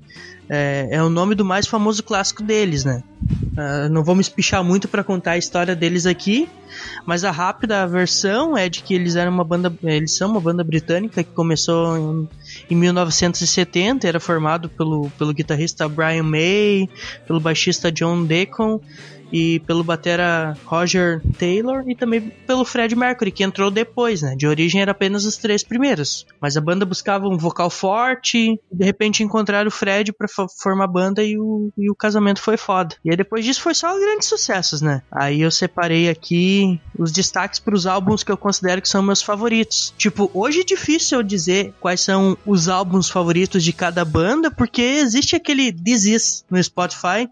é, 0.48 0.88
é 0.90 1.02
o 1.02 1.08
nome 1.08 1.34
do 1.34 1.44
mais 1.44 1.66
famoso 1.66 2.02
clássico 2.02 2.42
deles, 2.42 2.84
né? 2.84 3.02
Uh, 3.54 3.88
não 3.88 4.02
vou 4.04 4.14
me 4.14 4.20
espichar 4.20 4.62
muito 4.62 4.88
para 4.88 5.04
contar 5.04 5.32
a 5.32 5.38
história 5.38 5.74
deles 5.74 6.06
aqui, 6.06 6.48
mas 7.06 7.24
a 7.24 7.30
rápida 7.30 7.86
versão 7.86 8.56
é 8.56 8.68
de 8.68 8.82
que 8.82 8.94
eles 8.94 9.16
eram 9.16 9.32
uma 9.32 9.44
banda, 9.44 9.72
eles 9.82 10.12
são 10.14 10.30
uma 10.30 10.40
banda 10.40 10.62
britânica 10.64 11.22
que 11.22 11.30
começou 11.30 11.96
em, 11.96 12.28
em 12.68 12.76
1970, 12.76 14.06
era 14.06 14.20
formado 14.20 14.68
pelo, 14.68 15.08
pelo 15.18 15.32
guitarrista 15.32 15.88
Brian 15.88 16.24
May, 16.24 16.88
pelo 17.26 17.40
baixista 17.40 17.90
John 17.90 18.24
Deacon 18.24 18.80
e 19.34 19.58
pelo 19.66 19.82
batera 19.82 20.56
Roger 20.64 21.20
Taylor 21.36 21.82
e 21.88 21.96
também 21.96 22.20
pelo 22.46 22.64
Fred 22.64 22.94
Mercury, 22.94 23.32
que 23.32 23.42
entrou 23.42 23.68
depois, 23.68 24.22
né? 24.22 24.36
De 24.36 24.46
origem 24.46 24.80
era 24.80 24.92
apenas 24.92 25.24
os 25.24 25.36
três 25.36 25.64
primeiros. 25.64 26.24
Mas 26.40 26.56
a 26.56 26.60
banda 26.60 26.86
buscava 26.86 27.26
um 27.26 27.36
vocal 27.36 27.68
forte, 27.68 28.56
de 28.70 28.84
repente 28.84 29.24
encontraram 29.24 29.66
o 29.66 29.72
Fred 29.72 30.12
para 30.12 30.28
formar 30.28 30.84
a 30.84 30.86
banda 30.86 31.24
e 31.24 31.36
o, 31.36 31.72
e 31.76 31.90
o 31.90 31.96
casamento 31.96 32.40
foi 32.40 32.56
foda. 32.56 32.94
E 33.04 33.10
aí 33.10 33.16
depois 33.16 33.44
disso 33.44 33.60
foi 33.60 33.74
só 33.74 33.98
grandes 33.98 34.28
sucessos, 34.28 34.80
né? 34.80 35.02
Aí 35.10 35.40
eu 35.40 35.50
separei 35.50 36.08
aqui 36.08 36.80
os 36.96 37.10
destaques 37.10 37.58
para 37.58 37.74
os 37.74 37.88
álbuns 37.88 38.22
que 38.22 38.30
eu 38.30 38.36
considero 38.36 38.80
que 38.80 38.88
são 38.88 39.02
meus 39.02 39.20
favoritos. 39.20 39.92
Tipo, 39.98 40.30
hoje 40.32 40.60
é 40.60 40.64
difícil 40.64 41.18
eu 41.18 41.24
dizer 41.24 41.74
quais 41.80 42.00
são 42.00 42.38
os 42.46 42.68
álbuns 42.68 43.10
favoritos 43.10 43.64
de 43.64 43.72
cada 43.72 44.04
banda, 44.04 44.48
porque 44.48 44.80
existe 44.80 45.34
aquele 45.34 45.72
This 45.72 46.04
Is 46.04 46.44
no 46.48 46.62
Spotify 46.62 47.28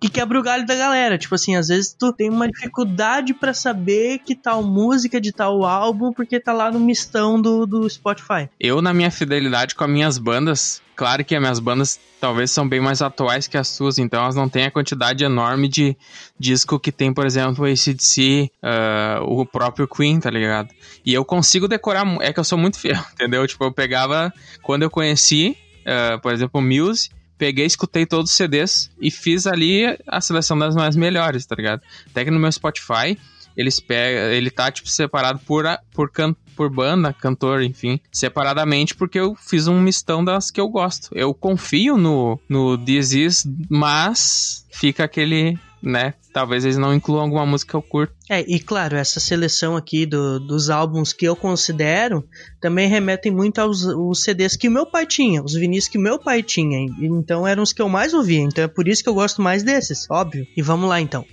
que 0.00 0.08
quebra 0.08 0.38
o 0.38 0.42
galho 0.42 0.66
da 0.66 0.74
galera. 0.74 1.18
Tipo 1.18 1.34
assim, 1.34 1.56
às 1.56 1.68
vezes 1.68 1.94
tu 1.98 2.12
tem 2.12 2.30
uma 2.30 2.48
dificuldade 2.48 3.34
para 3.34 3.54
saber 3.54 4.18
que 4.18 4.34
tal 4.34 4.62
música 4.62 5.20
de 5.20 5.32
tal 5.32 5.64
álbum 5.64 6.12
porque 6.12 6.38
tá 6.38 6.52
lá 6.52 6.70
no 6.70 6.80
mistão 6.80 7.40
do, 7.40 7.66
do 7.66 7.88
Spotify. 7.88 8.48
Eu, 8.60 8.82
na 8.82 8.92
minha 8.92 9.10
fidelidade 9.10 9.74
com 9.74 9.84
as 9.84 9.90
minhas 9.90 10.18
bandas, 10.18 10.82
claro 10.94 11.24
que 11.24 11.34
as 11.34 11.40
minhas 11.40 11.58
bandas 11.58 11.98
talvez 12.20 12.50
são 12.50 12.68
bem 12.68 12.80
mais 12.80 13.02
atuais 13.02 13.46
que 13.46 13.56
as 13.56 13.68
suas, 13.68 13.98
então 13.98 14.22
elas 14.22 14.34
não 14.34 14.48
têm 14.48 14.64
a 14.64 14.70
quantidade 14.70 15.24
enorme 15.24 15.68
de 15.68 15.96
disco 16.38 16.78
que 16.78 16.90
tem, 16.90 17.12
por 17.12 17.26
exemplo, 17.26 17.64
o 17.64 17.68
ACDC, 17.70 18.50
uh, 18.62 19.22
o 19.24 19.46
próprio 19.46 19.86
Queen, 19.86 20.20
tá 20.20 20.30
ligado? 20.30 20.74
E 21.04 21.12
eu 21.12 21.24
consigo 21.24 21.68
decorar, 21.68 22.06
é 22.20 22.32
que 22.32 22.40
eu 22.40 22.44
sou 22.44 22.58
muito 22.58 22.78
fiel, 22.78 23.02
entendeu? 23.14 23.46
Tipo, 23.46 23.64
eu 23.64 23.72
pegava, 23.72 24.32
quando 24.62 24.82
eu 24.82 24.90
conheci, 24.90 25.56
uh, 25.82 26.20
por 26.20 26.32
exemplo, 26.32 26.60
Muse, 26.60 27.10
peguei, 27.38 27.66
escutei 27.66 28.06
todos 28.06 28.30
os 28.30 28.36
CDs 28.36 28.90
e 29.00 29.10
fiz 29.10 29.46
ali 29.46 29.84
a 30.06 30.20
seleção 30.20 30.58
das 30.58 30.74
mais 30.74 30.96
melhores, 30.96 31.46
tá 31.46 31.54
ligado? 31.54 31.82
Até 32.10 32.24
que 32.24 32.30
no 32.30 32.38
meu 32.38 32.50
Spotify, 32.50 33.18
eles 33.56 33.80
pega, 33.80 34.34
ele 34.34 34.50
tá, 34.50 34.70
tipo, 34.70 34.88
separado 34.88 35.38
por, 35.40 35.64
por, 35.92 36.10
can, 36.10 36.34
por 36.54 36.70
banda, 36.70 37.12
cantor, 37.12 37.62
enfim, 37.62 38.00
separadamente, 38.12 38.94
porque 38.94 39.18
eu 39.18 39.34
fiz 39.34 39.66
um 39.66 39.80
mistão 39.80 40.24
das 40.24 40.50
que 40.50 40.60
eu 40.60 40.68
gosto. 40.68 41.08
Eu 41.12 41.32
confio 41.32 41.96
no, 41.96 42.38
no 42.48 42.76
This 42.76 43.12
Is, 43.12 43.48
mas 43.68 44.66
fica 44.70 45.04
aquele 45.04 45.58
né? 45.82 46.14
Talvez 46.36 46.66
eles 46.66 46.76
não 46.76 46.92
incluam 46.92 47.22
alguma 47.22 47.46
música 47.46 47.70
que 47.70 47.76
eu 47.76 47.80
curto. 47.80 48.14
É, 48.28 48.40
e 48.40 48.60
claro, 48.60 48.94
essa 48.94 49.18
seleção 49.18 49.74
aqui 49.74 50.04
do, 50.04 50.38
dos 50.38 50.68
álbuns 50.68 51.14
que 51.14 51.24
eu 51.24 51.34
considero 51.34 52.22
também 52.60 52.86
remetem 52.86 53.32
muito 53.32 53.58
aos, 53.58 53.86
aos 53.86 54.22
CDs 54.22 54.54
que 54.54 54.68
o 54.68 54.70
meu 54.70 54.84
pai 54.84 55.06
tinha, 55.06 55.42
os 55.42 55.54
vinis 55.54 55.88
que 55.88 55.96
o 55.96 56.00
meu 56.00 56.18
pai 56.18 56.42
tinha. 56.42 56.78
Então 57.00 57.46
eram 57.46 57.62
os 57.62 57.72
que 57.72 57.80
eu 57.80 57.88
mais 57.88 58.12
ouvia. 58.12 58.40
Então 58.40 58.62
é 58.62 58.68
por 58.68 58.86
isso 58.86 59.02
que 59.02 59.08
eu 59.08 59.14
gosto 59.14 59.40
mais 59.40 59.62
desses, 59.62 60.06
óbvio. 60.10 60.46
E 60.54 60.60
vamos 60.60 60.86
lá 60.86 61.00
então. 61.00 61.24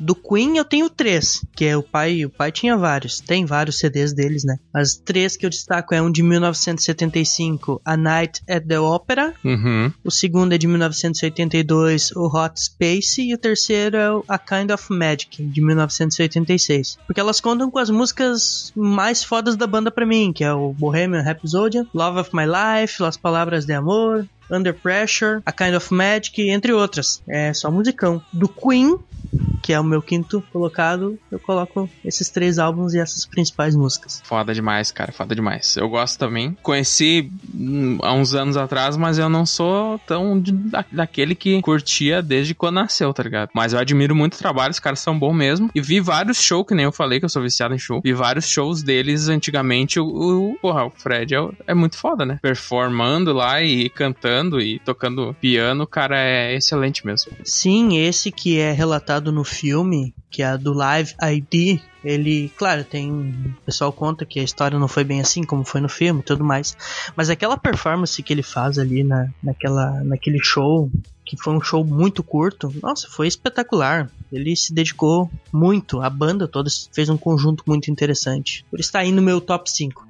Do 0.00 0.14
Queen 0.14 0.56
eu 0.56 0.64
tenho 0.64 0.88
três, 0.88 1.44
que 1.54 1.66
é 1.66 1.76
o 1.76 1.82
pai, 1.82 2.24
o 2.24 2.30
pai 2.30 2.50
tinha 2.50 2.76
vários, 2.76 3.20
tem 3.20 3.44
vários 3.44 3.78
CDs 3.78 4.14
deles, 4.14 4.44
né? 4.44 4.56
As 4.72 4.96
três 4.96 5.36
que 5.36 5.44
eu 5.44 5.50
destaco 5.50 5.94
é 5.94 6.00
um 6.00 6.10
de 6.10 6.22
1975, 6.22 7.82
A 7.84 7.96
Night 7.98 8.40
at 8.48 8.64
the 8.66 8.80
Opera. 8.80 9.34
Uhum. 9.44 9.92
O 10.02 10.10
segundo 10.10 10.54
é 10.54 10.58
de 10.58 10.66
1982, 10.66 12.12
o 12.12 12.26
Hot 12.26 12.58
Space. 12.58 13.20
E 13.20 13.34
o 13.34 13.38
terceiro 13.38 13.96
é 13.96 14.10
o 14.10 14.24
A 14.26 14.38
Kind 14.38 14.70
of 14.70 14.90
Magic, 14.90 15.44
de 15.44 15.60
1986. 15.60 16.96
Porque 17.06 17.20
elas 17.20 17.40
contam 17.40 17.70
com 17.70 17.78
as 17.78 17.90
músicas 17.90 18.72
mais 18.74 19.22
fodas 19.22 19.54
da 19.54 19.66
banda 19.66 19.90
pra 19.90 20.06
mim, 20.06 20.32
que 20.32 20.42
é 20.42 20.52
o 20.52 20.72
Bohemian 20.72 21.22
Rhapsody, 21.22 21.86
Love 21.92 22.20
of 22.20 22.30
My 22.32 22.44
Life, 22.46 23.02
Las 23.02 23.18
Palavras 23.18 23.66
de 23.66 23.74
Amor, 23.74 24.26
Under 24.50 24.74
Pressure, 24.74 25.40
A 25.46 25.52
Kind 25.52 25.74
of 25.74 25.92
Magic, 25.94 26.40
entre 26.48 26.72
outras. 26.72 27.22
É 27.28 27.52
só 27.54 27.70
musicão. 27.70 28.22
Do 28.32 28.48
Queen, 28.48 28.98
que 29.70 29.74
é 29.74 29.78
o 29.78 29.84
meu 29.84 30.02
quinto 30.02 30.42
colocado, 30.52 31.16
eu 31.30 31.38
coloco 31.38 31.88
esses 32.04 32.28
três 32.28 32.58
álbuns 32.58 32.92
e 32.92 32.98
essas 32.98 33.24
principais 33.24 33.76
músicas. 33.76 34.20
Foda 34.24 34.52
demais, 34.52 34.90
cara, 34.90 35.12
foda 35.12 35.32
demais. 35.32 35.76
Eu 35.76 35.88
gosto 35.88 36.18
também. 36.18 36.56
Conheci 36.60 37.30
hum, 37.54 37.96
há 38.02 38.12
uns 38.12 38.34
anos 38.34 38.56
atrás, 38.56 38.96
mas 38.96 39.16
eu 39.16 39.28
não 39.28 39.46
sou 39.46 39.96
tão 40.00 40.40
de, 40.40 40.50
da, 40.50 40.84
daquele 40.90 41.36
que 41.36 41.62
curtia 41.62 42.20
desde 42.20 42.52
quando 42.52 42.74
nasceu, 42.74 43.14
tá 43.14 43.22
ligado? 43.22 43.50
Mas 43.54 43.72
eu 43.72 43.78
admiro 43.78 44.12
muito 44.12 44.34
o 44.34 44.38
trabalho, 44.38 44.72
os 44.72 44.80
caras 44.80 44.98
são 44.98 45.16
bons 45.16 45.34
mesmo. 45.34 45.70
E 45.72 45.80
vi 45.80 46.00
vários 46.00 46.42
shows, 46.42 46.66
que 46.66 46.74
nem 46.74 46.86
eu 46.86 46.90
falei 46.90 47.20
que 47.20 47.24
eu 47.24 47.28
sou 47.28 47.40
viciado 47.40 47.72
em 47.72 47.78
show. 47.78 48.00
Vi 48.02 48.12
vários 48.12 48.48
shows 48.48 48.82
deles 48.82 49.28
antigamente. 49.28 50.00
O, 50.00 50.06
o 50.06 50.58
porra, 50.60 50.86
o 50.86 50.90
Fred 50.90 51.32
é, 51.32 51.48
é 51.68 51.74
muito 51.74 51.96
foda, 51.96 52.26
né? 52.26 52.40
Performando 52.42 53.32
lá 53.32 53.62
e 53.62 53.88
cantando 53.88 54.60
e 54.60 54.80
tocando 54.80 55.32
piano, 55.40 55.84
o 55.84 55.86
cara 55.86 56.18
é 56.18 56.56
excelente 56.56 57.06
mesmo. 57.06 57.30
Sim, 57.44 57.98
esse 57.98 58.32
que 58.32 58.58
é 58.58 58.72
relatado 58.72 59.30
no 59.30 59.44
filme, 59.44 59.59
que 60.30 60.42
é 60.42 60.46
a 60.46 60.56
do 60.56 60.72
Live 60.72 61.14
ID, 61.22 61.80
ele, 62.04 62.50
claro, 62.56 62.84
tem. 62.84 63.10
O 63.10 63.64
pessoal 63.66 63.92
conta 63.92 64.24
que 64.24 64.40
a 64.40 64.42
história 64.42 64.78
não 64.78 64.88
foi 64.88 65.04
bem 65.04 65.20
assim 65.20 65.42
como 65.42 65.64
foi 65.64 65.80
no 65.80 65.88
filme 65.88 66.20
e 66.20 66.22
tudo 66.22 66.44
mais. 66.44 66.76
Mas 67.14 67.28
aquela 67.28 67.56
performance 67.56 68.22
que 68.22 68.32
ele 68.32 68.42
faz 68.42 68.78
ali 68.78 69.04
na, 69.04 69.28
naquela, 69.42 70.02
naquele 70.04 70.38
show, 70.42 70.90
que 71.24 71.36
foi 71.36 71.54
um 71.54 71.60
show 71.60 71.84
muito 71.84 72.22
curto, 72.22 72.72
nossa, 72.82 73.08
foi 73.08 73.28
espetacular. 73.28 74.10
Ele 74.32 74.56
se 74.56 74.72
dedicou 74.72 75.30
muito, 75.52 76.00
a 76.00 76.08
banda 76.08 76.48
toda 76.48 76.70
fez 76.92 77.08
um 77.08 77.18
conjunto 77.18 77.64
muito 77.66 77.90
interessante. 77.90 78.64
Por 78.70 78.80
isso 78.80 78.88
está 78.88 79.00
aí 79.00 79.12
no 79.12 79.20
meu 79.20 79.40
top 79.40 79.70
5. 79.70 80.08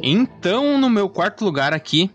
Então, 0.00 0.78
no 0.78 0.88
meu 0.88 1.08
quarto 1.08 1.44
lugar 1.44 1.72
aqui, 1.72 2.10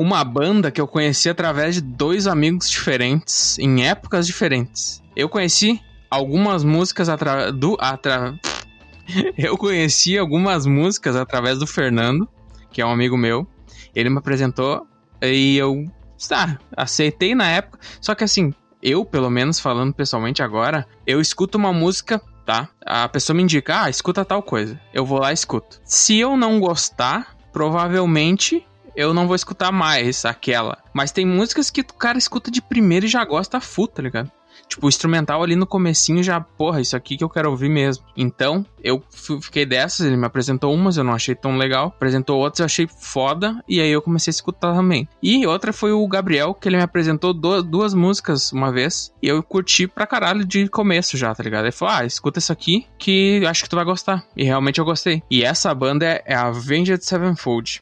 uma 0.00 0.24
banda 0.24 0.70
que 0.70 0.80
eu 0.80 0.88
conheci 0.88 1.28
através 1.28 1.74
de 1.74 1.82
dois 1.82 2.26
amigos 2.26 2.70
diferentes, 2.70 3.58
em 3.58 3.86
épocas 3.86 4.26
diferentes. 4.26 5.02
Eu 5.14 5.28
conheci 5.28 5.78
algumas 6.10 6.64
músicas 6.64 7.10
através 7.10 7.52
do. 7.52 7.76
Atra... 7.78 8.34
eu 9.36 9.58
conheci 9.58 10.16
algumas 10.16 10.64
músicas 10.64 11.16
através 11.16 11.58
do 11.58 11.66
Fernando, 11.66 12.26
que 12.70 12.80
é 12.80 12.86
um 12.86 12.90
amigo 12.90 13.14
meu. 13.14 13.46
Ele 13.94 14.08
me 14.08 14.16
apresentou 14.16 14.86
e 15.20 15.58
eu. 15.58 15.84
Tá, 16.26 16.58
aceitei 16.74 17.34
na 17.34 17.50
época. 17.50 17.78
Só 18.00 18.14
que 18.14 18.24
assim, 18.24 18.54
eu, 18.82 19.04
pelo 19.04 19.28
menos 19.28 19.60
falando 19.60 19.92
pessoalmente 19.92 20.42
agora, 20.42 20.86
eu 21.06 21.20
escuto 21.20 21.58
uma 21.58 21.74
música 21.74 22.22
tá? 22.46 22.68
A 22.84 23.06
pessoa 23.06 23.36
me 23.36 23.42
indica, 23.42 23.82
ah, 23.82 23.90
escuta 23.90 24.24
tal 24.24 24.42
coisa. 24.42 24.80
Eu 24.94 25.04
vou 25.04 25.20
lá 25.20 25.30
e 25.30 25.34
escuto. 25.34 25.78
Se 25.84 26.18
eu 26.18 26.36
não 26.38 26.58
gostar, 26.58 27.36
provavelmente 27.52 28.66
eu 29.00 29.14
não 29.14 29.26
vou 29.26 29.34
escutar 29.34 29.72
mais 29.72 30.24
aquela. 30.24 30.78
Mas 30.92 31.12
tem 31.12 31.26
músicas 31.26 31.70
que 31.70 31.80
o 31.80 31.94
cara 31.94 32.18
escuta 32.18 32.50
de 32.50 32.60
primeiro 32.60 33.06
e 33.06 33.08
já 33.08 33.24
gosta 33.24 33.60
full, 33.60 33.88
tá 33.88 34.02
ligado? 34.02 34.30
Tipo, 34.68 34.86
o 34.86 34.88
instrumental 34.88 35.42
ali 35.42 35.56
no 35.56 35.66
comecinho 35.66 36.22
já, 36.22 36.40
porra, 36.40 36.80
isso 36.80 36.96
aqui 36.96 37.16
que 37.16 37.24
eu 37.24 37.28
quero 37.28 37.50
ouvir 37.50 37.68
mesmo. 37.68 38.04
Então, 38.16 38.64
eu 38.82 39.02
fiquei 39.42 39.66
dessas, 39.66 40.06
ele 40.06 40.16
me 40.16 40.26
apresentou 40.26 40.72
umas, 40.72 40.96
eu 40.96 41.02
não 41.02 41.12
achei 41.12 41.34
tão 41.34 41.56
legal. 41.56 41.88
Apresentou 41.88 42.38
outras, 42.38 42.60
eu 42.60 42.66
achei 42.66 42.86
foda, 42.86 43.60
e 43.68 43.80
aí 43.80 43.90
eu 43.90 44.00
comecei 44.00 44.30
a 44.30 44.32
escutar 44.32 44.72
também. 44.72 45.08
E 45.20 45.44
outra 45.44 45.72
foi 45.72 45.90
o 45.90 46.06
Gabriel, 46.06 46.54
que 46.54 46.68
ele 46.68 46.76
me 46.76 46.84
apresentou 46.84 47.34
duas, 47.34 47.64
duas 47.64 47.94
músicas 47.94 48.52
uma 48.52 48.70
vez, 48.70 49.12
e 49.20 49.26
eu 49.26 49.42
curti 49.42 49.88
pra 49.88 50.06
caralho 50.06 50.44
de 50.44 50.68
começo 50.68 51.16
já, 51.16 51.34
tá 51.34 51.42
ligado? 51.42 51.64
Ele 51.64 51.72
falou, 51.72 51.94
ah, 51.94 52.04
escuta 52.04 52.38
isso 52.38 52.52
aqui, 52.52 52.86
que 52.96 53.44
acho 53.46 53.64
que 53.64 53.68
tu 53.68 53.76
vai 53.76 53.84
gostar. 53.84 54.24
E 54.36 54.44
realmente 54.44 54.78
eu 54.78 54.84
gostei. 54.84 55.20
E 55.28 55.42
essa 55.42 55.74
banda 55.74 56.06
é, 56.06 56.22
é 56.26 56.34
a 56.34 56.46
Avenged 56.46 57.04
Sevenfold. 57.04 57.80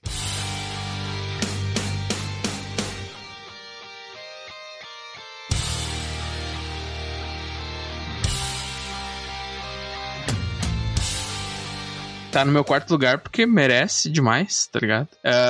Tá 12.30 12.44
no 12.44 12.52
meu 12.52 12.64
quarto 12.64 12.90
lugar 12.90 13.18
porque 13.18 13.46
merece 13.46 14.10
demais, 14.10 14.66
tá 14.70 14.78
ligado? 14.78 15.08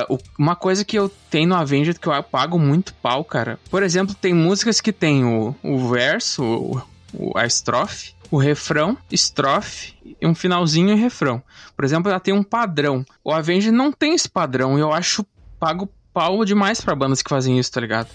Uh, 0.09 0.17
uma 0.37 0.55
coisa 0.55 0.85
que 0.85 0.97
eu 0.97 1.09
tenho 1.29 1.49
no 1.49 1.55
Avenged 1.55 1.99
que 1.99 2.07
eu 2.07 2.23
pago 2.23 2.57
muito 2.57 2.93
pau, 2.95 3.23
cara. 3.23 3.59
Por 3.69 3.83
exemplo, 3.83 4.15
tem 4.15 4.33
músicas 4.33 4.81
que 4.81 4.93
tem 4.93 5.25
o, 5.25 5.55
o 5.61 5.89
verso, 5.89 6.43
o, 6.43 6.81
o, 7.13 7.37
a 7.37 7.45
estrofe, 7.45 8.13
o 8.31 8.37
refrão, 8.37 8.97
estrofe, 9.11 9.93
um 10.21 10.35
finalzinho 10.35 10.91
e 10.91 10.95
refrão. 10.95 11.41
Por 11.75 11.85
exemplo, 11.85 12.09
ela 12.09 12.19
tem 12.19 12.33
um 12.33 12.43
padrão. 12.43 13.05
O 13.23 13.31
Avenged 13.31 13.71
não 13.71 13.91
tem 13.91 14.13
esse 14.13 14.29
padrão 14.29 14.77
e 14.77 14.81
eu 14.81 14.93
acho 14.93 15.25
pago 15.59 15.89
pau 16.13 16.43
demais 16.45 16.81
para 16.81 16.95
bandas 16.95 17.21
que 17.21 17.29
fazem 17.29 17.59
isso, 17.59 17.71
tá 17.71 17.81
ligado? 17.81 18.09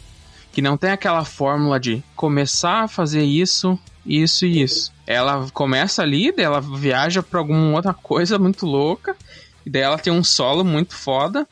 Que 0.55 0.63
não 0.63 0.77
tem 0.77 0.91
aquela 0.91 1.25
fórmula 1.25 1.81
de 1.81 2.03
começar 2.15 2.85
a 2.85 2.89
fazer 2.89 3.25
isso, 3.25 3.77
isso 4.07 4.47
e 4.47 4.63
isso. 4.63 4.93
Ela 5.05 5.49
começa 5.53 6.01
ali, 6.01 6.31
daí 6.31 6.45
ela 6.45 6.61
viaja 6.61 7.25
pra 7.25 7.41
alguma 7.41 7.75
outra 7.75 7.93
coisa 7.93 8.39
muito 8.39 8.65
louca, 8.65 9.17
e 9.67 9.71
daí 9.71 9.83
ela 9.83 9.99
tem 9.99 10.13
um 10.13 10.23
solo 10.23 10.65
muito 10.65 10.95
foda, 10.95 11.47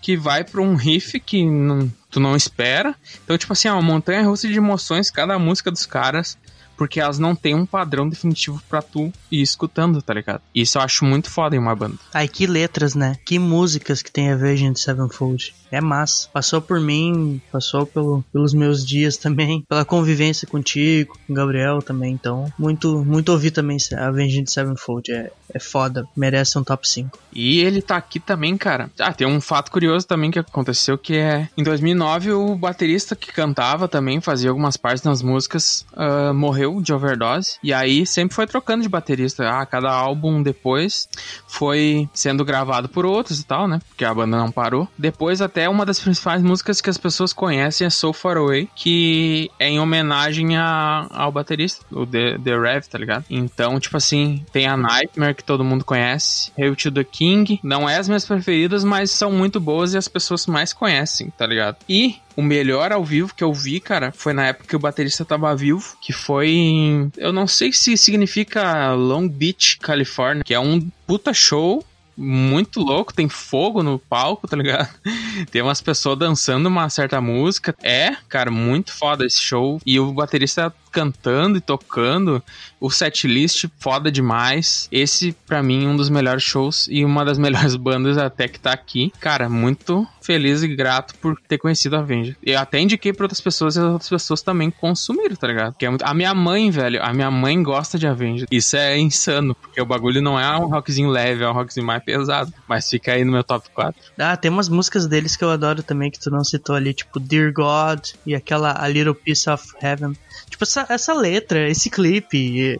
que 0.00 0.16
vai 0.16 0.44
pra 0.44 0.62
um 0.62 0.76
riff 0.76 1.20
que 1.20 1.44
não, 1.44 1.92
tu 2.10 2.18
não 2.18 2.34
espera. 2.34 2.94
Então, 3.22 3.36
tipo 3.36 3.52
assim, 3.52 3.68
é 3.68 3.72
uma 3.72 3.82
montanha 3.82 4.24
russa 4.24 4.48
de 4.48 4.56
emoções, 4.56 5.10
cada 5.10 5.38
música 5.38 5.70
dos 5.70 5.84
caras 5.84 6.38
porque 6.78 7.00
elas 7.00 7.18
não 7.18 7.34
têm 7.34 7.54
um 7.54 7.66
padrão 7.66 8.08
definitivo 8.08 8.62
para 8.68 8.80
tu 8.80 9.12
ir 9.30 9.42
escutando, 9.42 10.00
tá 10.00 10.14
ligado? 10.14 10.40
Isso 10.54 10.78
eu 10.78 10.82
acho 10.82 11.04
muito 11.04 11.28
foda 11.28 11.56
em 11.56 11.58
uma 11.58 11.74
banda. 11.74 11.96
Ai, 12.14 12.28
que 12.28 12.46
letras, 12.46 12.94
né? 12.94 13.16
Que 13.26 13.38
músicas 13.38 14.00
que 14.00 14.12
tem 14.12 14.30
a 14.30 14.36
Virgin 14.36 14.74
Sevenfold. 14.74 15.54
É 15.70 15.80
massa. 15.80 16.28
Passou 16.32 16.62
por 16.62 16.80
mim, 16.80 17.42
passou 17.52 17.84
pelo, 17.84 18.24
pelos 18.32 18.54
meus 18.54 18.86
dias 18.86 19.16
também, 19.16 19.62
pela 19.68 19.84
convivência 19.84 20.46
contigo, 20.46 21.18
com 21.26 21.32
o 21.32 21.36
Gabriel 21.36 21.82
também. 21.82 22.12
Então, 22.12 22.50
muito, 22.58 23.04
muito 23.04 23.30
ouvir 23.30 23.50
também 23.50 23.76
a 23.94 24.06
Avenged 24.06 24.50
Sevenfold. 24.50 25.12
É, 25.12 25.30
é 25.52 25.58
foda, 25.58 26.06
merece 26.16 26.58
um 26.58 26.64
top 26.64 26.88
5. 26.88 27.18
E 27.32 27.60
ele 27.60 27.82
tá 27.82 27.96
aqui 27.96 28.20
também, 28.20 28.56
cara. 28.56 28.90
Ah, 28.98 29.12
tem 29.12 29.26
um 29.26 29.40
fato 29.40 29.70
curioso 29.70 30.06
também 30.06 30.30
que 30.30 30.38
aconteceu 30.38 30.96
que 30.96 31.16
é 31.16 31.48
em 31.56 31.62
2009 31.62 32.32
o 32.32 32.54
baterista 32.54 33.16
que 33.16 33.32
cantava 33.32 33.88
também, 33.88 34.20
fazia 34.20 34.50
algumas 34.50 34.76
partes 34.76 35.02
nas 35.04 35.22
músicas, 35.22 35.84
uh, 35.92 36.32
morreu 36.34 36.67
de 36.80 36.92
overdose. 36.92 37.58
E 37.62 37.72
aí 37.72 38.06
sempre 38.06 38.34
foi 38.34 38.46
trocando 38.46 38.82
de 38.82 38.88
baterista. 38.88 39.48
Ah, 39.48 39.66
cada 39.66 39.90
álbum 39.90 40.42
depois 40.42 41.08
foi 41.46 42.08
sendo 42.14 42.44
gravado 42.44 42.88
por 42.88 43.04
outros 43.04 43.40
e 43.40 43.44
tal, 43.44 43.68
né? 43.68 43.80
Porque 43.88 44.04
a 44.04 44.14
banda 44.14 44.36
não 44.36 44.50
parou. 44.50 44.88
Depois 44.96 45.42
até 45.42 45.58
até 45.58 45.68
uma 45.68 45.84
das 45.84 45.98
principais 45.98 46.40
músicas 46.40 46.80
que 46.80 46.88
as 46.88 46.96
pessoas 46.96 47.32
conhecem 47.32 47.84
é 47.84 47.90
So 47.90 48.12
Far 48.12 48.36
Away, 48.36 48.68
que 48.76 49.50
é 49.58 49.68
em 49.68 49.80
homenagem 49.80 50.56
a, 50.56 51.08
ao 51.10 51.32
baterista, 51.32 51.84
o 51.90 52.06
The, 52.06 52.38
The 52.38 52.56
Rev, 52.56 52.84
tá 52.84 52.96
ligado? 52.96 53.24
Então, 53.28 53.80
tipo 53.80 53.96
assim, 53.96 54.44
tem 54.52 54.68
a 54.68 54.76
Nightmare, 54.76 55.34
que 55.34 55.42
todo 55.42 55.64
mundo 55.64 55.84
conhece, 55.84 56.52
Hail 56.56 56.76
to 56.76 56.92
the 56.92 57.02
King, 57.02 57.58
não 57.60 57.88
é 57.88 57.96
as 57.96 58.06
minhas 58.06 58.24
preferidas, 58.24 58.84
mas 58.84 59.10
são 59.10 59.32
muito 59.32 59.58
boas 59.58 59.94
e 59.94 59.98
as 59.98 60.06
pessoas 60.06 60.46
mais 60.46 60.72
conhecem, 60.72 61.30
tá 61.36 61.44
ligado? 61.44 61.78
E 61.88 62.16
o 62.38 62.42
melhor 62.42 62.92
ao 62.92 63.04
vivo 63.04 63.34
que 63.34 63.42
eu 63.42 63.52
vi, 63.52 63.80
cara, 63.80 64.12
foi 64.12 64.32
na 64.32 64.46
época 64.46 64.68
que 64.68 64.76
o 64.76 64.78
baterista 64.78 65.24
tava 65.24 65.56
vivo, 65.56 65.96
que 66.00 66.12
foi 66.12 66.50
em. 66.50 67.10
Eu 67.16 67.32
não 67.32 67.48
sei 67.48 67.72
se 67.72 67.96
significa 67.96 68.92
Long 68.92 69.26
Beach, 69.26 69.76
Califórnia, 69.78 70.44
que 70.44 70.54
é 70.54 70.60
um 70.60 70.88
puta 71.04 71.34
show 71.34 71.84
muito 72.16 72.80
louco, 72.80 73.14
tem 73.14 73.28
fogo 73.28 73.82
no 73.82 73.98
palco, 73.98 74.46
tá 74.46 74.56
ligado? 74.56 74.88
tem 75.50 75.62
umas 75.62 75.80
pessoas 75.80 76.18
dançando 76.18 76.66
uma 76.66 76.88
certa 76.88 77.20
música. 77.20 77.74
É, 77.82 78.16
cara, 78.28 78.50
muito 78.50 78.92
foda 78.92 79.24
esse 79.24 79.40
show. 79.40 79.80
E 79.84 79.98
o 79.98 80.12
baterista 80.12 80.72
cantando 80.90 81.58
e 81.58 81.60
tocando, 81.60 82.42
o 82.80 82.90
setlist 82.90 83.66
foda 83.78 84.10
demais. 84.10 84.88
Esse, 84.90 85.32
para 85.46 85.62
mim, 85.62 85.86
um 85.86 85.96
dos 85.96 86.08
melhores 86.08 86.42
shows 86.42 86.88
e 86.90 87.04
uma 87.04 87.24
das 87.24 87.38
melhores 87.38 87.76
bandas 87.76 88.18
até 88.18 88.48
que 88.48 88.60
tá 88.60 88.72
aqui. 88.72 89.12
Cara, 89.20 89.48
muito 89.48 90.06
feliz 90.22 90.62
e 90.62 90.68
grato 90.68 91.14
por 91.16 91.40
ter 91.48 91.56
conhecido 91.56 91.96
a 91.96 92.00
Avenger. 92.00 92.36
Eu 92.42 92.58
até 92.58 92.78
indiquei 92.78 93.12
pra 93.14 93.24
outras 93.24 93.40
pessoas 93.40 93.76
e 93.76 93.78
as 93.78 93.84
outras 93.84 94.10
pessoas 94.10 94.42
também 94.42 94.70
consumiram, 94.70 95.34
tá 95.34 95.46
ligado? 95.46 95.74
Que 95.74 95.86
é 95.86 95.88
muito... 95.88 96.02
A 96.02 96.12
minha 96.12 96.34
mãe, 96.34 96.70
velho, 96.70 97.02
a 97.02 97.14
minha 97.14 97.30
mãe 97.30 97.62
gosta 97.62 97.98
de 97.98 98.06
Avenger. 98.06 98.46
Isso 98.50 98.76
é 98.76 98.98
insano, 98.98 99.54
porque 99.54 99.80
o 99.80 99.86
bagulho 99.86 100.20
não 100.20 100.38
é 100.38 100.58
um 100.58 100.68
rockzinho 100.68 101.08
leve, 101.08 101.44
é 101.44 101.48
um 101.48 101.52
rockzinho 101.52 101.86
mais 101.86 102.02
pesado. 102.02 102.52
Mas 102.68 102.90
fica 102.90 103.12
aí 103.12 103.24
no 103.24 103.32
meu 103.32 103.42
top 103.42 103.70
4. 103.70 103.98
Ah, 104.18 104.36
tem 104.36 104.50
umas 104.50 104.68
músicas 104.68 105.06
deles 105.06 105.34
que 105.34 105.42
eu 105.42 105.50
adoro 105.50 105.82
também, 105.82 106.10
que 106.10 106.20
tu 106.20 106.30
não 106.30 106.44
citou 106.44 106.76
ali, 106.76 106.92
tipo 106.92 107.18
Dear 107.18 107.50
God 107.52 108.10
e 108.26 108.34
aquela 108.34 108.82
A 108.82 108.86
Little 108.86 109.14
Piece 109.14 109.48
of 109.48 109.72
Heaven. 109.80 110.14
Tipo, 110.50 110.64
essa, 110.64 110.86
essa 110.88 111.14
letra, 111.14 111.68
esse 111.70 111.88
clipe 111.88 112.36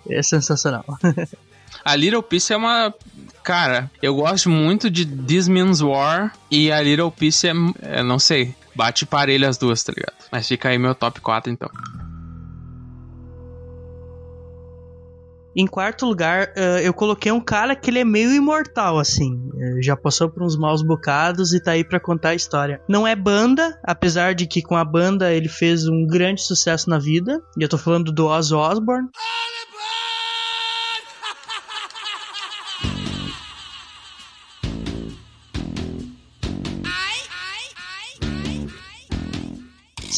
é 0.09 0.23
sensacional. 0.23 0.85
a 1.85 1.97
Little 1.97 2.23
Piece 2.23 2.53
é 2.53 2.57
uma. 2.57 2.95
Cara, 3.43 3.91
eu 4.03 4.15
gosto 4.15 4.51
muito 4.51 4.91
de 4.91 5.07
This 5.07 5.49
Means 5.49 5.81
War 5.81 6.33
e 6.51 6.71
a 6.71 6.83
Little 6.83 7.11
Piece 7.11 7.49
é. 7.49 7.53
é 7.81 8.03
não 8.03 8.19
sei. 8.19 8.55
Bate 8.75 9.07
parelho 9.07 9.49
as 9.49 9.59
duas, 9.59 9.83
tá 9.83 9.93
ligado? 9.97 10.15
Mas 10.31 10.47
fica 10.47 10.69
aí 10.69 10.79
meu 10.79 10.95
top 10.95 11.21
4 11.21 11.51
então. 11.51 11.69
Em 15.59 15.67
quarto 15.67 16.07
lugar, 16.07 16.53
uh, 16.57 16.79
eu 16.85 16.95
coloquei 16.95 17.33
um 17.33 17.41
cara 17.41 17.75
que 17.75 17.91
ele 17.91 17.99
é 17.99 18.05
meio 18.05 18.33
imortal, 18.33 18.97
assim. 18.97 19.35
Uh, 19.53 19.83
já 19.83 19.97
passou 19.97 20.31
por 20.31 20.45
uns 20.45 20.57
maus 20.57 20.83
bocados 20.83 21.53
e 21.53 21.61
tá 21.61 21.73
aí 21.73 21.83
para 21.83 21.99
contar 21.99 22.29
a 22.29 22.35
história. 22.37 22.81
Não 22.89 23.05
é 23.05 23.17
banda, 23.17 23.77
apesar 23.83 24.37
de 24.37 24.47
que 24.47 24.63
com 24.63 24.77
a 24.77 24.85
banda 24.85 25.33
ele 25.33 25.49
fez 25.49 25.89
um 25.89 26.07
grande 26.07 26.43
sucesso 26.43 26.89
na 26.89 27.01
vida. 27.01 27.43
E 27.59 27.63
eu 27.65 27.69
tô 27.69 27.77
falando 27.77 28.13
do 28.13 28.27
Ozzy 28.27 28.55
Osbourne. 28.55 29.09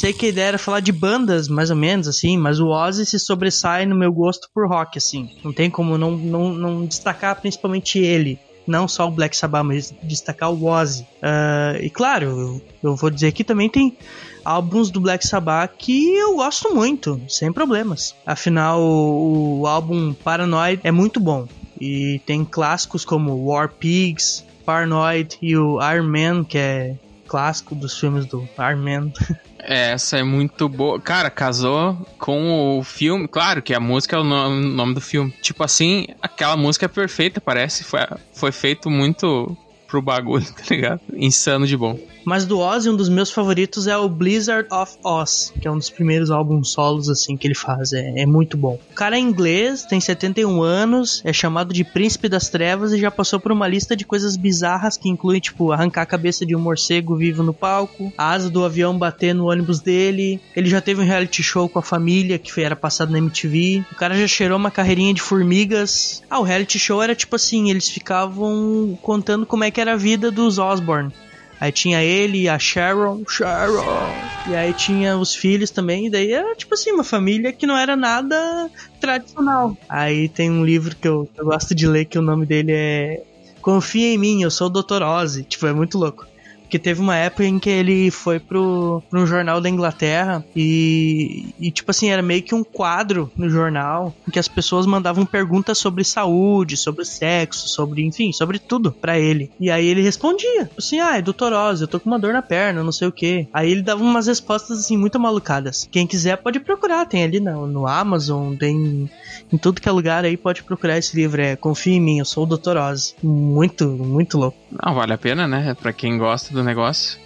Sei 0.00 0.14
que 0.14 0.24
a 0.24 0.28
ideia 0.30 0.46
era 0.46 0.58
falar 0.58 0.80
de 0.80 0.92
bandas, 0.92 1.46
mais 1.46 1.68
ou 1.68 1.76
menos, 1.76 2.08
assim, 2.08 2.38
mas 2.38 2.58
o 2.58 2.68
Ozzy 2.68 3.04
se 3.04 3.18
sobressai 3.18 3.84
no 3.84 3.94
meu 3.94 4.10
gosto 4.10 4.48
por 4.54 4.66
rock, 4.66 4.96
assim. 4.96 5.28
Não 5.44 5.52
tem 5.52 5.68
como 5.68 5.98
não, 5.98 6.12
não, 6.12 6.54
não 6.54 6.86
destacar 6.86 7.38
principalmente 7.38 7.98
ele. 7.98 8.38
Não 8.66 8.88
só 8.88 9.06
o 9.06 9.10
Black 9.10 9.36
Sabbath, 9.36 9.64
mas 9.64 9.94
destacar 10.02 10.50
o 10.50 10.64
Ozzy. 10.64 11.02
Uh, 11.02 11.82
e 11.82 11.90
claro, 11.90 12.62
eu, 12.82 12.96
vou 12.96 13.10
dizer 13.10 13.32
que 13.32 13.44
também 13.44 13.68
tem 13.68 13.94
álbuns 14.42 14.90
do 14.90 15.02
Black 15.02 15.26
Sabbath 15.26 15.74
que 15.76 16.14
eu 16.14 16.36
gosto 16.36 16.74
muito, 16.74 17.20
sem 17.28 17.52
problemas. 17.52 18.14
Afinal, 18.24 18.80
o, 18.80 19.60
o 19.60 19.66
álbum 19.66 20.14
Paranoid 20.14 20.80
é 20.82 20.90
muito 20.90 21.20
bom. 21.20 21.46
E 21.78 22.22
tem 22.24 22.42
clássicos 22.42 23.04
como 23.04 23.44
War 23.44 23.68
Pigs, 23.68 24.46
Paranoid 24.64 25.36
e 25.42 25.54
o 25.58 25.78
Iron 25.92 26.08
Man, 26.08 26.44
que 26.44 26.56
é 26.56 26.96
clássico 27.28 27.74
dos 27.74 27.98
filmes 27.98 28.24
do 28.24 28.48
Iron 28.58 28.82
Man. 28.82 29.12
Essa 29.64 30.18
é 30.18 30.22
muito 30.22 30.68
boa. 30.68 31.00
Cara, 31.00 31.30
casou 31.30 31.96
com 32.18 32.78
o 32.78 32.82
filme. 32.82 33.28
Claro 33.28 33.62
que 33.62 33.74
a 33.74 33.80
música 33.80 34.16
é 34.16 34.18
o 34.18 34.24
nome, 34.24 34.66
nome 34.66 34.94
do 34.94 35.00
filme. 35.00 35.32
Tipo 35.42 35.64
assim, 35.64 36.06
aquela 36.22 36.56
música 36.56 36.86
é 36.86 36.88
perfeita, 36.88 37.40
parece. 37.40 37.84
Foi, 37.84 38.00
foi 38.32 38.52
feito 38.52 38.90
muito 38.90 39.56
pro 39.86 40.00
bagulho, 40.00 40.46
tá 40.54 40.62
ligado? 40.70 41.00
Insano 41.12 41.66
de 41.66 41.76
bom. 41.76 41.98
Mas 42.24 42.44
do 42.44 42.58
Ozzy, 42.58 42.90
um 42.90 42.96
dos 42.96 43.08
meus 43.08 43.30
favoritos 43.30 43.86
é 43.86 43.96
o 43.96 44.08
Blizzard 44.08 44.68
of 44.72 44.96
Oz, 45.04 45.52
que 45.60 45.66
é 45.66 45.70
um 45.70 45.78
dos 45.78 45.90
primeiros 45.90 46.30
álbuns 46.30 46.72
solos 46.72 47.08
assim 47.08 47.36
que 47.36 47.46
ele 47.46 47.54
faz. 47.54 47.92
É, 47.92 48.22
é 48.22 48.26
muito 48.26 48.56
bom. 48.56 48.78
O 48.90 48.94
cara 48.94 49.16
é 49.16 49.18
inglês, 49.18 49.84
tem 49.84 50.00
71 50.00 50.62
anos, 50.62 51.22
é 51.24 51.32
chamado 51.32 51.72
de 51.72 51.84
Príncipe 51.84 52.28
das 52.28 52.48
Trevas 52.48 52.92
e 52.92 53.00
já 53.00 53.10
passou 53.10 53.40
por 53.40 53.52
uma 53.52 53.66
lista 53.66 53.96
de 53.96 54.04
coisas 54.04 54.36
bizarras 54.36 54.96
que 54.96 55.08
inclui, 55.08 55.40
tipo, 55.40 55.72
arrancar 55.72 56.02
a 56.02 56.06
cabeça 56.06 56.44
de 56.44 56.54
um 56.54 56.60
morcego 56.60 57.16
vivo 57.16 57.42
no 57.42 57.54
palco, 57.54 58.12
a 58.16 58.30
asa 58.30 58.50
do 58.50 58.64
avião 58.64 58.96
bater 58.96 59.34
no 59.34 59.50
ônibus 59.50 59.80
dele. 59.80 60.40
Ele 60.54 60.68
já 60.68 60.80
teve 60.80 61.00
um 61.00 61.04
reality 61.04 61.42
show 61.42 61.68
com 61.68 61.78
a 61.78 61.82
família 61.82 62.38
que 62.38 62.60
era 62.60 62.76
passado 62.76 63.12
na 63.12 63.18
MTV. 63.18 63.84
O 63.92 63.94
cara 63.94 64.16
já 64.16 64.26
cheirou 64.26 64.58
uma 64.58 64.70
carreirinha 64.70 65.14
de 65.14 65.22
formigas. 65.22 66.22
Ah, 66.28 66.38
o 66.38 66.42
reality 66.42 66.78
show 66.78 67.02
era 67.02 67.14
tipo 67.14 67.36
assim, 67.36 67.70
eles 67.70 67.88
ficavam 67.88 68.98
contando 69.02 69.46
como 69.46 69.64
é 69.64 69.70
que 69.70 69.80
era 69.80 69.94
a 69.94 69.96
vida 69.96 70.30
dos 70.30 70.58
Osborne. 70.58 71.12
Aí 71.60 71.70
tinha 71.70 72.02
ele, 72.02 72.48
a 72.48 72.58
Sharon, 72.58 73.22
Sharon. 73.28 74.24
E 74.46 74.54
aí 74.54 74.72
tinha 74.72 75.18
os 75.18 75.34
filhos 75.34 75.70
também. 75.70 76.06
E 76.06 76.10
daí 76.10 76.32
era 76.32 76.54
tipo 76.56 76.72
assim, 76.72 76.90
uma 76.90 77.04
família 77.04 77.52
que 77.52 77.66
não 77.66 77.76
era 77.76 77.94
nada 77.94 78.70
tradicional. 78.98 79.76
Aí 79.88 80.28
tem 80.28 80.50
um 80.50 80.64
livro 80.64 80.96
que 80.96 81.06
eu, 81.06 81.28
eu 81.36 81.44
gosto 81.44 81.74
de 81.74 81.86
ler 81.86 82.06
que 82.06 82.18
o 82.18 82.22
nome 82.22 82.46
dele 82.46 82.72
é 82.72 83.22
Confia 83.60 84.14
em 84.14 84.18
mim, 84.18 84.42
eu 84.42 84.50
sou 84.50 84.68
o 84.68 84.70
Dr. 84.70 85.02
Ozzy. 85.02 85.44
Tipo, 85.44 85.66
é 85.66 85.72
muito 85.72 85.98
louco. 85.98 86.26
Porque 86.70 86.78
teve 86.78 87.00
uma 87.00 87.16
época 87.16 87.44
em 87.44 87.58
que 87.58 87.68
ele 87.68 88.12
foi 88.12 88.38
pro, 88.38 89.02
pro 89.10 89.20
um 89.20 89.26
jornal 89.26 89.60
da 89.60 89.68
Inglaterra 89.68 90.44
e, 90.54 91.52
e, 91.58 91.68
tipo 91.72 91.90
assim, 91.90 92.10
era 92.10 92.22
meio 92.22 92.44
que 92.44 92.54
um 92.54 92.62
quadro 92.62 93.28
no 93.36 93.50
jornal 93.50 94.14
em 94.28 94.30
que 94.30 94.38
as 94.38 94.46
pessoas 94.46 94.86
mandavam 94.86 95.26
perguntas 95.26 95.78
sobre 95.78 96.04
saúde, 96.04 96.76
sobre 96.76 97.04
sexo, 97.04 97.68
sobre, 97.68 98.04
enfim, 98.04 98.30
sobre 98.32 98.60
tudo 98.60 98.92
para 98.92 99.18
ele. 99.18 99.50
E 99.58 99.68
aí 99.68 99.84
ele 99.84 100.00
respondia, 100.00 100.66
tipo 100.66 100.78
assim, 100.78 101.00
ah, 101.00 101.18
é 101.18 101.22
doutorose, 101.22 101.82
eu 101.82 101.88
tô 101.88 101.98
com 101.98 102.08
uma 102.08 102.20
dor 102.20 102.32
na 102.32 102.40
perna, 102.40 102.84
não 102.84 102.92
sei 102.92 103.08
o 103.08 103.12
que. 103.12 103.48
Aí 103.52 103.68
ele 103.68 103.82
dava 103.82 104.04
umas 104.04 104.28
respostas, 104.28 104.78
assim, 104.78 104.96
muito 104.96 105.18
malucadas. 105.18 105.88
Quem 105.90 106.06
quiser 106.06 106.36
pode 106.36 106.60
procurar, 106.60 107.04
tem 107.04 107.24
ali 107.24 107.40
no, 107.40 107.66
no 107.66 107.88
Amazon, 107.88 108.54
tem 108.54 109.10
em 109.52 109.58
tudo 109.58 109.80
que 109.80 109.88
é 109.88 109.92
lugar 109.92 110.24
aí, 110.24 110.36
pode 110.36 110.62
procurar 110.62 110.98
esse 110.98 111.16
livro. 111.16 111.42
É 111.42 111.56
Confia 111.56 111.94
em 111.94 112.00
mim, 112.00 112.18
eu 112.20 112.24
sou 112.24 112.44
o 112.44 112.56
Dr. 112.56 112.76
Oz. 112.76 113.16
Muito, 113.20 113.88
muito 113.88 114.38
louco. 114.38 114.56
Não, 114.70 114.94
vale 114.94 115.12
a 115.12 115.18
pena, 115.18 115.48
né? 115.48 115.74
Pra 115.74 115.92
quem 115.92 116.16
gosta 116.16 116.54
do 116.54 116.59
negócio. 116.62 117.18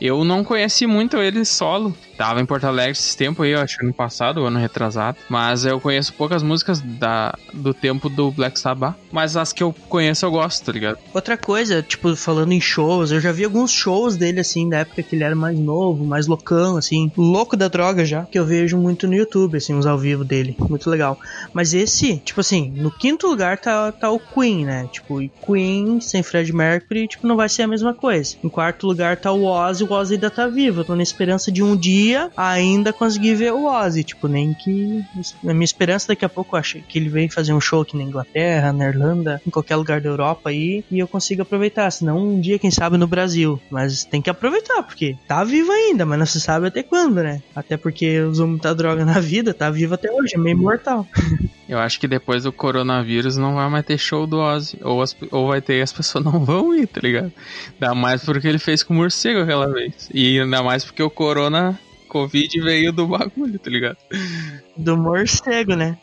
Eu 0.00 0.24
não 0.24 0.42
conheci 0.42 0.86
muito 0.86 1.18
ele 1.18 1.44
solo. 1.44 1.96
Tava 2.16 2.40
em 2.40 2.46
Porto 2.46 2.64
Alegre 2.64 2.92
esse 2.92 3.16
tempo 3.16 3.42
aí, 3.42 3.50
eu 3.50 3.60
acho 3.60 3.82
ano 3.82 3.92
passado, 3.92 4.44
ano 4.44 4.58
retrasado. 4.58 5.18
Mas 5.28 5.64
eu 5.64 5.80
conheço 5.80 6.12
poucas 6.14 6.42
músicas 6.42 6.80
da, 6.80 7.36
do 7.52 7.74
tempo 7.74 8.08
do 8.08 8.30
Black 8.30 8.58
Sabbath. 8.58 8.96
Mas 9.12 9.36
as 9.36 9.52
que 9.52 9.62
eu 9.62 9.74
conheço 9.88 10.24
eu 10.24 10.30
gosto, 10.30 10.64
tá 10.64 10.72
ligado? 10.72 10.98
Outra 11.12 11.36
coisa, 11.36 11.82
tipo, 11.82 12.14
falando 12.16 12.52
em 12.52 12.60
shows, 12.60 13.10
eu 13.10 13.20
já 13.20 13.32
vi 13.32 13.44
alguns 13.44 13.70
shows 13.70 14.16
dele, 14.16 14.40
assim, 14.40 14.68
da 14.68 14.78
época 14.78 15.02
que 15.02 15.14
ele 15.14 15.24
era 15.24 15.34
mais 15.34 15.58
novo, 15.58 16.04
mais 16.04 16.26
loucão, 16.26 16.76
assim, 16.76 17.10
louco 17.16 17.56
da 17.56 17.68
droga 17.68 18.04
já, 18.04 18.24
que 18.24 18.38
eu 18.38 18.44
vejo 18.44 18.76
muito 18.76 19.06
no 19.06 19.14
YouTube, 19.14 19.56
assim, 19.56 19.74
os 19.74 19.86
ao 19.86 19.98
vivo 19.98 20.24
dele. 20.24 20.56
Muito 20.58 20.88
legal. 20.90 21.18
Mas 21.52 21.74
esse, 21.74 22.18
tipo 22.18 22.40
assim, 22.40 22.72
no 22.76 22.90
quinto 22.90 23.26
lugar 23.26 23.58
tá, 23.58 23.92
tá 23.92 24.10
o 24.10 24.18
Queen, 24.18 24.64
né? 24.64 24.88
Tipo, 24.90 25.20
e 25.20 25.30
Queen 25.44 26.00
sem 26.00 26.22
Fred 26.22 26.52
Mercury, 26.52 27.08
tipo, 27.08 27.26
não 27.26 27.36
vai 27.36 27.48
ser 27.48 27.62
a 27.62 27.68
mesma 27.68 27.94
coisa. 27.94 28.36
Em 28.42 28.48
quarto 28.48 28.86
lugar 28.86 29.16
tá 29.16 29.32
o 29.32 29.44
Ozzy, 29.44 29.84
o 29.84 29.92
Ozzy 29.92 30.14
ainda 30.14 30.30
tá 30.30 30.46
vivo. 30.46 30.80
Eu 30.80 30.84
tô 30.84 30.96
na 30.96 31.02
esperança 31.02 31.50
de 31.50 31.62
um 31.62 31.76
dia 31.76 32.05
ainda 32.36 32.92
conseguir 32.92 33.34
ver 33.34 33.52
o 33.52 33.64
Ozzy, 33.64 34.04
tipo, 34.04 34.28
nem 34.28 34.52
que. 34.52 35.04
A 35.46 35.52
minha 35.52 35.64
esperança 35.64 36.08
daqui 36.08 36.24
a 36.24 36.28
pouco, 36.28 36.56
acho 36.56 36.80
que 36.80 36.98
ele 36.98 37.08
vem 37.08 37.28
fazer 37.28 37.52
um 37.52 37.60
show 37.60 37.82
aqui 37.82 37.96
na 37.96 38.02
Inglaterra, 38.02 38.72
na 38.72 38.86
Irlanda, 38.86 39.40
em 39.46 39.50
qualquer 39.50 39.76
lugar 39.76 40.00
da 40.00 40.08
Europa 40.08 40.50
aí, 40.50 40.84
e 40.90 40.98
eu 40.98 41.08
consigo 41.08 41.42
aproveitar. 41.42 41.90
Senão 41.90 42.18
um 42.18 42.40
dia, 42.40 42.58
quem 42.58 42.70
sabe, 42.70 42.96
no 42.96 43.06
Brasil. 43.06 43.60
Mas 43.70 44.04
tem 44.04 44.20
que 44.20 44.30
aproveitar, 44.30 44.82
porque 44.82 45.16
tá 45.26 45.42
vivo 45.44 45.72
ainda, 45.72 46.04
mas 46.04 46.18
não 46.18 46.26
se 46.26 46.40
sabe 46.40 46.66
até 46.66 46.82
quando, 46.82 47.22
né? 47.22 47.42
Até 47.54 47.76
porque 47.76 48.20
usou 48.20 48.46
muita 48.46 48.74
droga 48.74 49.04
na 49.04 49.20
vida, 49.20 49.54
tá 49.54 49.70
vivo 49.70 49.94
até 49.94 50.10
hoje, 50.12 50.34
é 50.34 50.38
meio 50.38 50.58
mortal. 50.58 51.06
Eu 51.68 51.80
acho 51.80 51.98
que 51.98 52.06
depois 52.06 52.44
do 52.44 52.52
coronavírus 52.52 53.36
não 53.36 53.54
vai 53.54 53.68
mais 53.68 53.84
ter 53.84 53.98
show 53.98 54.26
do 54.26 54.38
Ozzy. 54.38 54.78
Ou, 54.82 55.02
as, 55.02 55.16
ou 55.32 55.48
vai 55.48 55.60
ter 55.60 55.78
e 55.78 55.82
as 55.82 55.92
pessoas 55.92 56.24
não 56.24 56.44
vão 56.44 56.74
ir, 56.74 56.86
tá 56.86 57.00
ligado? 57.00 57.32
Ainda 57.72 57.94
mais 57.94 58.24
porque 58.24 58.46
ele 58.46 58.58
fez 58.58 58.82
com 58.82 58.94
o 58.94 58.96
morcego 58.96 59.40
aquela 59.40 59.66
vez. 59.72 60.08
E 60.14 60.40
ainda 60.40 60.62
mais 60.62 60.84
porque 60.84 61.02
o 61.02 61.10
corona, 61.10 61.78
Covid 62.08 62.60
veio 62.60 62.92
do 62.92 63.06
bagulho, 63.06 63.58
tá 63.58 63.70
ligado? 63.70 63.98
Do 64.76 64.96
morcego, 64.96 65.74
né? 65.74 65.98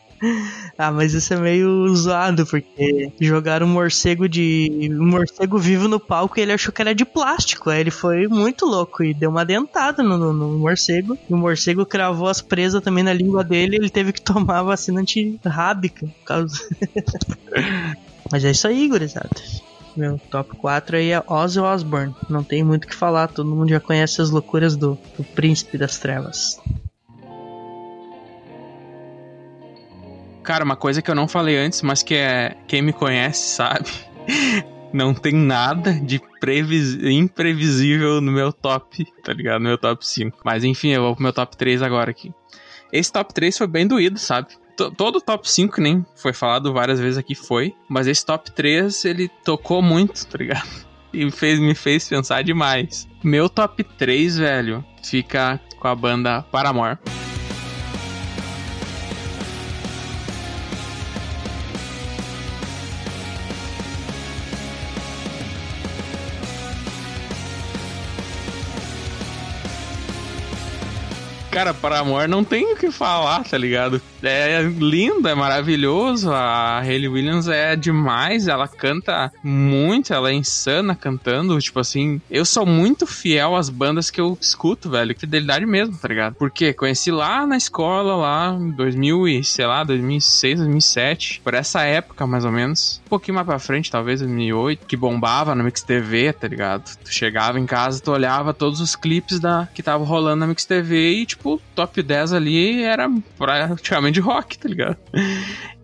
Ah, 0.78 0.92
mas 0.92 1.13
isso 1.13 1.34
é 1.34 1.38
meio 1.38 1.94
zoado, 1.96 2.46
porque 2.46 3.12
jogaram 3.20 3.68
um 3.68 3.70
morcego 3.70 4.28
de. 4.28 4.89
um 4.92 5.06
morcego 5.06 5.58
vivo 5.58 5.88
no 5.88 6.00
palco 6.00 6.39
e 6.39 6.42
ele 6.42 6.54
achou 6.54 6.72
que 6.72 6.82
era 6.82 6.96
de 6.96 7.04
plástico. 7.04 7.70
Aí 7.70 7.82
ele 7.82 7.92
foi 7.92 8.28
muito 8.28 8.66
louco 8.66 9.04
e 9.04 9.13
deu 9.13 9.30
uma 9.30 9.46
dentada 9.46 10.02
no, 10.02 10.18
no, 10.18 10.34
no 10.34 10.60
morcego. 10.60 11.18
E 11.30 11.34
o 11.34 11.38
morcego 11.38 11.86
cravou 11.86 12.28
as 12.28 12.42
presas 12.42 12.82
também 12.82 13.04
na 13.04 13.13
língua 13.13 13.44
dele 13.44 13.76
e 13.76 13.80
ele 13.80 13.89
teve 13.89 14.13
que 14.13 14.22
tomar 14.24 14.60
a 14.60 14.63
vacina 14.63 15.02
antirrábica. 15.02 16.08
Causa... 16.26 16.58
mas 18.32 18.46
é 18.46 18.52
isso 18.52 18.68
aí, 18.68 18.88
gurizada. 18.88 19.30
Meu 19.95 20.19
top 20.32 20.56
4 20.58 20.97
aí 20.97 21.12
é 21.12 21.23
Ozzy 21.27 21.60
Osbourne. 21.60 22.15
Não 22.29 22.43
tem 22.43 22.63
muito 22.63 22.86
o 22.86 22.88
que 22.88 22.95
falar, 22.95 23.27
todo 23.27 23.49
mundo 23.49 23.69
já 23.69 23.79
conhece 23.79 24.21
as 24.21 24.29
loucuras 24.29 24.75
do, 24.75 24.97
do 25.17 25.23
Príncipe 25.23 25.77
das 25.77 25.97
Trevas. 25.99 26.60
Cara, 30.43 30.65
uma 30.65 30.75
coisa 30.75 31.01
que 31.01 31.10
eu 31.10 31.15
não 31.15 31.27
falei 31.27 31.58
antes, 31.58 31.82
mas 31.82 32.03
que 32.03 32.15
é 32.15 32.58
quem 32.67 32.82
me 32.82 32.91
conhece 32.91 33.56
sabe. 33.56 33.89
Não 34.93 35.12
tem 35.12 35.34
nada 35.34 35.91
de 35.91 36.21
previs... 36.39 36.93
imprevisível 37.01 38.21
no 38.21 38.32
meu 38.32 38.53
top, 38.53 39.03
tá 39.23 39.34
ligado? 39.34 39.60
No 39.63 39.69
meu 39.69 39.77
top 39.77 40.06
5. 40.06 40.38
Mas 40.45 40.63
enfim, 40.63 40.89
eu 40.89 41.01
vou 41.01 41.15
pro 41.15 41.23
meu 41.23 41.34
top 41.34 41.58
3 41.58 41.82
agora 41.82 42.12
aqui. 42.12 42.32
Esse 42.91 43.12
top 43.12 43.34
3 43.34 43.58
foi 43.58 43.65
bem 43.65 43.88
doído, 43.88 44.19
sabe? 44.19 44.49
Todo 44.75 45.17
o 45.17 45.21
top 45.21 45.49
5, 45.49 45.75
que 45.75 45.81
nem 45.81 46.05
foi 46.15 46.33
falado 46.33 46.73
várias 46.73 46.99
vezes 46.99 47.17
aqui, 47.17 47.36
foi. 47.36 47.75
Mas 47.88 48.07
esse 48.07 48.25
top 48.25 48.51
3, 48.51 49.05
ele 49.05 49.29
tocou 49.43 49.81
muito, 49.81 50.25
tá 50.27 50.38
ligado? 50.38 50.67
E 51.13 51.29
fez, 51.29 51.59
me 51.59 51.75
fez 51.75 52.09
pensar 52.09 52.43
demais. 52.43 53.07
Meu 53.23 53.47
top 53.47 53.83
3, 53.83 54.36
velho, 54.36 54.83
fica 55.03 55.59
com 55.79 55.88
a 55.88 55.93
banda 55.93 56.41
Paramore. 56.41 56.97
Cara, 71.51 71.75
Paramore 71.75 72.27
não 72.27 72.43
tem 72.43 72.73
o 72.73 72.75
que 72.75 72.89
falar, 72.89 73.43
tá 73.43 73.55
ligado? 73.55 74.01
É 74.23 74.62
lindo, 74.62 75.27
é 75.27 75.36
maravilhoso. 75.36 76.31
A 76.31 76.79
Hayley 76.79 77.07
Williams 77.07 77.47
é 77.47 77.75
demais, 77.75 78.47
ela 78.47 78.67
canta 78.67 79.31
muito, 79.43 80.13
ela 80.13 80.31
é 80.31 80.33
insana 80.33 80.95
cantando. 80.95 81.59
Tipo 81.59 81.79
assim, 81.79 82.19
eu 82.29 82.43
sou 82.43 82.65
muito 82.65 83.05
fiel 83.05 83.55
às 83.55 83.69
bandas 83.69 84.09
que 84.09 84.19
eu 84.19 84.38
escuto, 84.41 84.89
velho. 84.89 85.15
Fidelidade 85.17 85.65
mesmo, 85.65 85.97
tá 85.97 86.07
ligado? 86.07 86.36
Porque 86.36 86.73
conheci 86.73 87.12
lá 87.12 87.45
na 87.45 87.57
escola, 87.57 88.15
lá 88.15 88.57
em 88.59 88.71
2000 88.71 89.27
e, 89.27 89.43
sei 89.43 89.67
lá, 89.67 89.83
2006, 89.83 90.59
2007. 90.59 91.41
Por 91.43 91.53
essa 91.53 91.83
época, 91.83 92.25
mais 92.25 92.45
ou 92.45 92.51
menos. 92.51 93.01
Um 93.05 93.09
pouquinho 93.09 93.36
mais 93.36 93.45
pra 93.45 93.59
frente, 93.59 93.91
talvez 93.91 94.21
2008. 94.21 94.88
Que 94.88 94.97
bombava 94.97 95.53
no 95.53 95.63
Mix 95.63 95.83
TV, 95.83 96.33
tá 96.33 96.47
ligado? 96.47 96.97
Tu 97.03 97.13
chegava 97.13 97.59
em 97.59 97.65
casa, 97.65 98.01
tu 98.01 98.12
olhava 98.12 98.53
todos 98.53 98.79
os 98.79 98.95
clipes 98.95 99.39
da 99.39 99.67
que 99.73 99.83
tava 99.83 100.03
rolando 100.03 100.38
na 100.38 100.47
Mix 100.47 100.65
TV 100.65 101.12
e, 101.12 101.25
tipo, 101.25 101.43
tipo, 101.43 101.62
top 101.75 102.01
10 102.01 102.33
ali 102.33 102.83
era 102.83 103.09
praticamente 103.38 104.12
rock, 104.19 104.58
tá 104.58 104.67
ligado? 104.67 104.97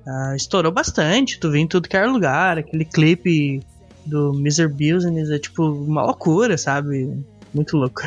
Ah, 0.07 0.35
estourou 0.35 0.71
bastante, 0.71 1.39
tu 1.39 1.51
vê 1.51 1.59
em 1.59 1.67
tudo 1.67 1.87
que 1.87 1.95
era 1.95 2.09
lugar, 2.11 2.57
aquele 2.57 2.85
clipe 2.85 3.61
do 4.05 4.33
Mr. 4.33 4.67
Business 4.67 5.29
é 5.29 5.37
tipo 5.37 5.63
uma 5.63 6.03
loucura, 6.03 6.57
sabe? 6.57 7.23
Muito 7.53 7.77
louco. 7.77 8.01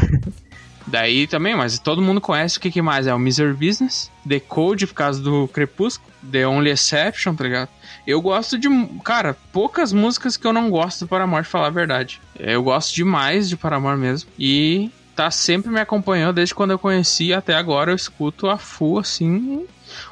Daí 0.87 1.27
também, 1.27 1.55
mas 1.55 1.79
todo 1.79 2.03
mundo 2.03 2.21
conhece 2.21 2.59
o 2.59 2.61
que, 2.61 2.71
que 2.71 2.83
mais 2.83 3.07
é 3.07 3.15
o 3.15 3.19
Miser 3.19 3.55
Business, 3.55 4.11
The 4.29 4.41
Code 4.41 4.87
por 4.87 4.95
causa 4.95 5.23
do 5.23 5.47
Crepúsculo, 5.49 6.11
The 6.31 6.47
Only 6.47 6.71
Exception, 6.71 7.35
tá 7.35 7.45
ligado? 7.45 7.69
Eu 8.07 8.21
gosto 8.21 8.59
de, 8.59 8.69
cara, 9.05 9.37
poucas 9.53 9.93
músicas 9.93 10.37
que 10.37 10.47
eu 10.47 10.53
não 10.53 10.71
gosto 10.71 11.05
do 11.05 11.09
Paramore, 11.09 11.45
falar 11.45 11.69
a 11.69 11.71
verdade. 11.71 12.21
Eu 12.39 12.63
gosto 12.63 12.95
demais 12.95 13.49
de 13.49 13.57
Paramore 13.57 13.97
mesmo. 13.97 14.29
E 14.37 14.91
tá 15.15 15.31
sempre 15.31 15.71
me 15.71 15.81
acompanhando 15.81 16.35
desde 16.35 16.55
quando 16.55 16.73
eu 16.73 16.79
conheci 16.79 17.33
até 17.33 17.55
agora. 17.55 17.93
Eu 17.93 17.97
escuto 17.97 18.49
a 18.49 18.59
full, 18.59 18.99
assim, 18.99 19.67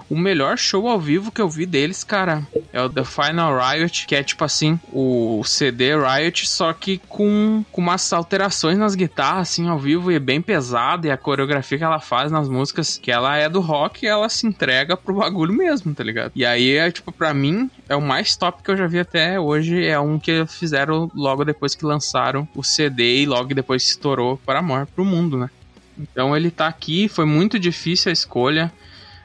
o 0.09 0.19
melhor 0.19 0.59
show 0.59 0.89
ao 0.89 0.99
vivo 0.99 1.31
que 1.31 1.41
eu 1.41 1.49
vi 1.49 1.65
deles, 1.67 2.03
cara, 2.03 2.47
é 2.73 2.83
o 2.83 2.89
The 2.89 3.05
Final 3.05 3.59
Riot, 3.59 4.07
que 4.07 4.15
é 4.15 4.23
tipo 4.23 4.45
assim, 4.45 4.79
o 4.93 5.43
CD 5.45 5.93
Riot, 5.97 6.49
só 6.49 6.73
que 6.73 7.01
com, 7.09 7.65
com 7.71 7.81
umas 7.81 8.13
alterações 8.13 8.77
nas 8.77 8.95
guitarras, 8.95 9.51
assim, 9.51 9.69
ao 9.69 9.79
vivo, 9.79 10.11
e 10.11 10.17
é 10.17 10.19
bem 10.19 10.43
pesado, 10.43 11.07
e 11.07 11.11
a 11.11 11.17
coreografia 11.17 11.79
que 11.79 11.85
ela 11.85 12.01
faz 12.01 12.33
nas 12.33 12.49
músicas, 12.49 12.99
que 12.99 13.11
ela 13.11 13.37
é 13.37 13.49
do 13.49 13.61
rock, 13.61 14.07
ela 14.07 14.29
se 14.29 14.47
entrega 14.47 14.97
pro 14.97 15.15
bagulho 15.15 15.53
mesmo, 15.53 15.95
tá 15.95 16.03
ligado? 16.03 16.33
E 16.35 16.45
aí, 16.45 16.77
é, 16.77 16.91
tipo, 16.91 17.13
pra 17.13 17.33
mim, 17.33 17.71
é 17.89 17.95
o 17.95 18.03
mais 18.03 18.37
top 18.37 18.63
que 18.63 18.71
eu 18.71 18.77
já 18.77 18.87
vi 18.87 18.99
até 18.99 19.39
hoje, 19.39 19.87
é 19.87 19.99
um 19.99 20.19
que 20.19 20.45
fizeram 20.47 21.11
logo 21.15 21.45
depois 21.45 21.75
que 21.75 21.85
lançaram 21.85 22.49
o 22.55 22.63
CD 22.63 23.23
e 23.23 23.27
logo 23.27 23.55
depois 23.55 23.85
estourou 23.85 24.37
para 24.45 24.59
amor 24.59 24.87
pro 24.87 25.05
mundo, 25.05 25.37
né? 25.37 25.51
Então 25.99 26.37
ele 26.37 26.51
tá 26.51 26.67
aqui, 26.67 27.09
foi 27.09 27.27
muito 27.27 27.59
difícil 27.59 28.11
a 28.11 28.13
escolha 28.13 28.73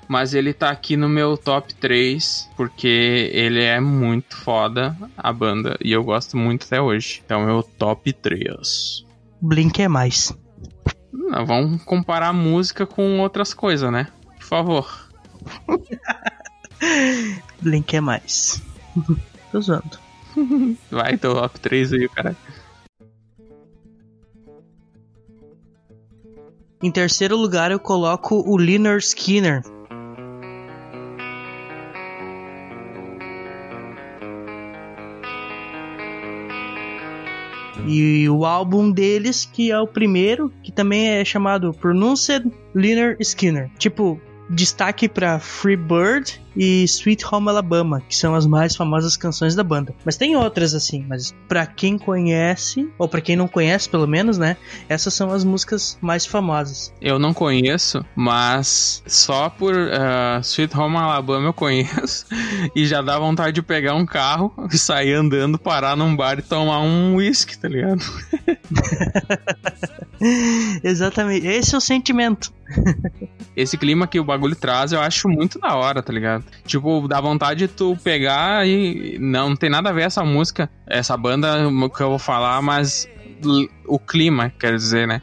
mas 0.08 0.34
ele 0.34 0.54
tá 0.54 0.70
aqui 0.70 0.96
no 0.96 1.10
meu 1.10 1.38
top 1.38 1.74
3 1.76 2.50
porque 2.56 3.30
ele 3.34 3.64
é 3.64 3.80
muito 3.80 4.36
foda 4.38 4.96
a 5.18 5.34
banda 5.34 5.78
e 5.84 5.92
eu 5.92 6.04
gosto 6.04 6.38
muito 6.38 6.66
até 6.66 6.82
hoje. 6.82 7.22
Então, 7.26 7.46
meu 7.46 7.64
top 7.64 8.14
3. 8.14 9.06
Blink 9.42 9.82
é 9.82 9.88
mais. 9.88 10.34
Não, 11.12 11.46
vamos 11.46 11.84
comparar 11.84 12.34
música 12.34 12.86
com 12.86 13.20
outras 13.20 13.54
coisas, 13.54 13.92
né? 13.92 14.08
Por 14.38 14.46
favor. 14.46 15.10
Blink 17.62 17.96
é 17.96 18.02
mais. 18.02 18.62
Tô 19.52 19.62
zoando. 19.62 20.00
Vai, 20.92 21.18
top 21.18 21.60
3 21.60 21.94
aí, 21.94 22.10
cara. 22.10 22.36
Em 26.84 26.92
terceiro 26.92 27.36
lugar, 27.36 27.72
eu 27.72 27.80
coloco 27.80 28.44
o 28.46 28.58
Liner 28.58 28.98
Skinner, 28.98 29.64
E 37.88 38.28
o 38.30 38.46
álbum 38.46 38.92
deles, 38.92 39.46
que 39.52 39.72
é 39.72 39.80
o 39.80 39.88
primeiro, 39.88 40.52
que 40.64 40.72
também 40.72 41.08
é 41.10 41.26
chamado 41.26 41.74
Pronuncied 41.74 42.52
Liner 42.74 43.18
Skinner. 43.20 43.70
Tipo, 43.78 44.20
destaque 44.50 45.08
para 45.08 45.40
Free 45.40 45.78
Bird 45.78 46.42
e 46.56 46.84
Sweet 46.84 47.26
Home 47.32 47.50
Alabama, 47.50 48.02
que 48.08 48.16
são 48.16 48.36
as 48.36 48.46
mais 48.46 48.76
famosas 48.76 49.18
canções 49.18 49.56
da 49.56 49.64
banda. 49.64 49.94
Mas 50.04 50.18
tem 50.18 50.36
outras 50.36 50.74
assim, 50.74 51.06
mas 51.08 51.34
para 51.48 51.66
quem 51.66 51.98
conhece, 51.98 52.90
ou 52.98 53.08
para 53.08 53.22
quem 53.22 53.36
não 53.36 53.48
conhece 53.48 53.90
pelo 53.90 54.08
menos, 54.08 54.38
né, 54.38 54.58
essas 54.88 55.14
são 55.14 55.32
as 55.32 55.44
músicas 55.44 55.98
mais 56.02 56.26
famosas. 56.26 56.94
Eu 57.02 57.20
não 57.20 57.34
conheço, 57.34 58.06
mas 58.16 59.04
só 59.06 59.50
por 59.50 59.76
uh, 59.76 60.40
Sweet 60.42 60.78
Home 60.78 60.98
Alabama 60.98 61.48
eu 61.48 61.54
conheço 61.54 62.26
e 62.76 62.86
já 62.86 63.02
dá 63.02 63.20
vontade 63.20 63.54
de 63.54 63.62
pegar 63.62 63.96
um 63.96 64.06
carro 64.06 64.54
e 64.72 64.78
sair 64.78 65.14
andando, 65.14 65.58
parar 65.58 65.96
num 65.96 66.16
bar 66.16 66.40
e 66.40 66.42
tomar 66.42 66.80
um 66.82 67.16
whisky, 67.16 67.58
tá 67.58 67.68
ligado? 67.68 68.04
Exatamente, 70.84 71.46
esse 71.46 71.76
é 71.76 71.78
o 71.78 71.82
sentimento. 71.82 72.54
Esse 73.56 73.78
clima 73.78 74.08
que 74.08 74.20
o 74.20 74.24
bagulho 74.24 74.56
traz, 74.56 74.92
eu 74.92 75.00
acho 75.00 75.30
muito 75.30 75.60
da 75.60 75.76
hora, 75.76 76.02
tá 76.02 76.12
ligado? 76.12 76.45
Tipo, 76.66 77.08
dá 77.08 77.22
vontade 77.22 77.60
de 77.60 77.68
tu 77.68 77.98
pegar 78.04 78.68
e 78.68 79.18
não 79.20 79.56
tem 79.56 79.70
nada 79.70 79.90
a 79.90 79.94
ver 79.94 80.04
essa 80.04 80.24
música, 80.24 80.70
essa 80.88 81.16
banda 81.16 81.58
que 81.96 82.02
eu 82.02 82.10
vou 82.10 82.20
falar, 82.20 82.62
mas 82.62 83.08
o 83.86 84.00
clima, 84.00 84.52
quer 84.60 84.76
dizer, 84.76 85.08
né? 85.08 85.22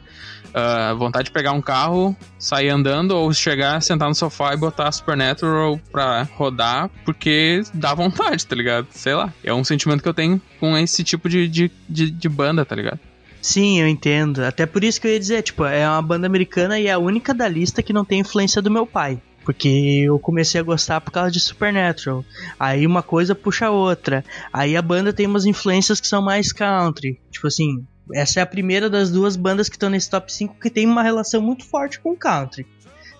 Uh, 0.53 0.95
vontade 0.95 1.25
de 1.25 1.31
pegar 1.31 1.51
um 1.51 1.61
carro, 1.61 2.15
sair 2.37 2.69
andando 2.69 3.11
ou 3.17 3.33
chegar, 3.33 3.81
sentar 3.81 4.07
no 4.07 4.13
sofá 4.13 4.53
e 4.53 4.57
botar 4.57 4.91
Supernatural 4.91 5.79
pra 5.91 6.27
rodar, 6.35 6.91
porque 7.03 7.63
dá 7.73 7.95
vontade, 7.95 8.45
tá 8.45 8.55
ligado? 8.55 8.85
Sei 8.91 9.15
lá. 9.15 9.33
É 9.43 9.51
um 9.51 9.63
sentimento 9.63 10.03
que 10.03 10.07
eu 10.07 10.13
tenho 10.13 10.39
com 10.59 10.77
esse 10.77 11.03
tipo 11.03 11.27
de, 11.27 11.47
de, 11.47 11.71
de, 11.89 12.11
de 12.11 12.29
banda, 12.29 12.63
tá 12.63 12.75
ligado? 12.75 12.99
Sim, 13.41 13.81
eu 13.81 13.87
entendo. 13.87 14.45
Até 14.45 14.67
por 14.67 14.83
isso 14.83 15.01
que 15.01 15.07
eu 15.07 15.11
ia 15.11 15.19
dizer, 15.19 15.41
tipo, 15.41 15.65
é 15.65 15.89
uma 15.89 16.01
banda 16.03 16.27
americana 16.27 16.79
e 16.79 16.85
é 16.85 16.91
a 16.91 16.99
única 16.99 17.33
da 17.33 17.47
lista 17.47 17.81
que 17.81 17.91
não 17.91 18.05
tem 18.05 18.19
influência 18.19 18.61
do 18.61 18.69
meu 18.69 18.85
pai. 18.85 19.19
Porque 19.43 20.03
eu 20.05 20.17
comecei 20.19 20.59
a 20.59 20.63
gostar 20.63 21.01
por 21.01 21.11
causa 21.11 21.31
de 21.31 21.39
Supernatural. 21.39 22.23
Aí 22.59 22.85
uma 22.85 23.03
coisa 23.03 23.35
puxa 23.35 23.67
a 23.67 23.71
outra. 23.71 24.23
Aí 24.51 24.75
a 24.77 24.81
banda 24.81 25.11
tem 25.11 25.27
umas 25.27 25.45
influências 25.45 25.99
que 25.99 26.07
são 26.07 26.21
mais 26.21 26.51
country. 26.51 27.19
Tipo 27.31 27.47
assim, 27.47 27.85
essa 28.13 28.39
é 28.39 28.43
a 28.43 28.47
primeira 28.47 28.89
das 28.89 29.11
duas 29.11 29.35
bandas 29.35 29.69
que 29.69 29.75
estão 29.75 29.89
nesse 29.89 30.09
top 30.09 30.31
5 30.31 30.55
que 30.59 30.69
tem 30.69 30.87
uma 30.87 31.03
relação 31.03 31.41
muito 31.41 31.65
forte 31.65 31.99
com 31.99 32.15
country. 32.15 32.65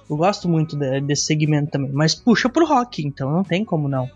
Eu 0.09 0.17
gosto 0.17 0.47
muito 0.47 0.77
de, 0.77 1.01
desse 1.01 1.25
segmento 1.25 1.71
também. 1.71 1.91
Mas 1.91 2.15
puxa 2.15 2.49
pro 2.49 2.65
rock, 2.65 3.05
então 3.05 3.31
não 3.31 3.43
tem 3.43 3.65
como 3.65 3.87
não 3.87 4.09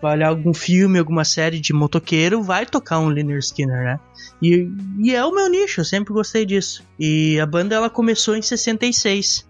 vai 0.00 0.14
olhar 0.14 0.28
algum 0.28 0.52
filme, 0.52 0.98
alguma 0.98 1.24
série 1.24 1.58
de 1.58 1.72
motoqueiro, 1.72 2.42
vai 2.42 2.66
tocar 2.66 2.98
um 2.98 3.10
Liner 3.10 3.38
Skinner, 3.38 3.84
né? 3.84 4.00
E, 4.42 4.70
e 4.98 5.14
é 5.14 5.24
o 5.24 5.34
meu 5.34 5.48
nicho, 5.48 5.80
eu 5.80 5.84
sempre 5.84 6.12
gostei 6.12 6.44
disso. 6.44 6.84
E 6.98 7.40
a 7.40 7.46
banda 7.46 7.74
ela 7.74 7.88
começou 7.88 8.36
em 8.36 8.42
66, 8.42 9.46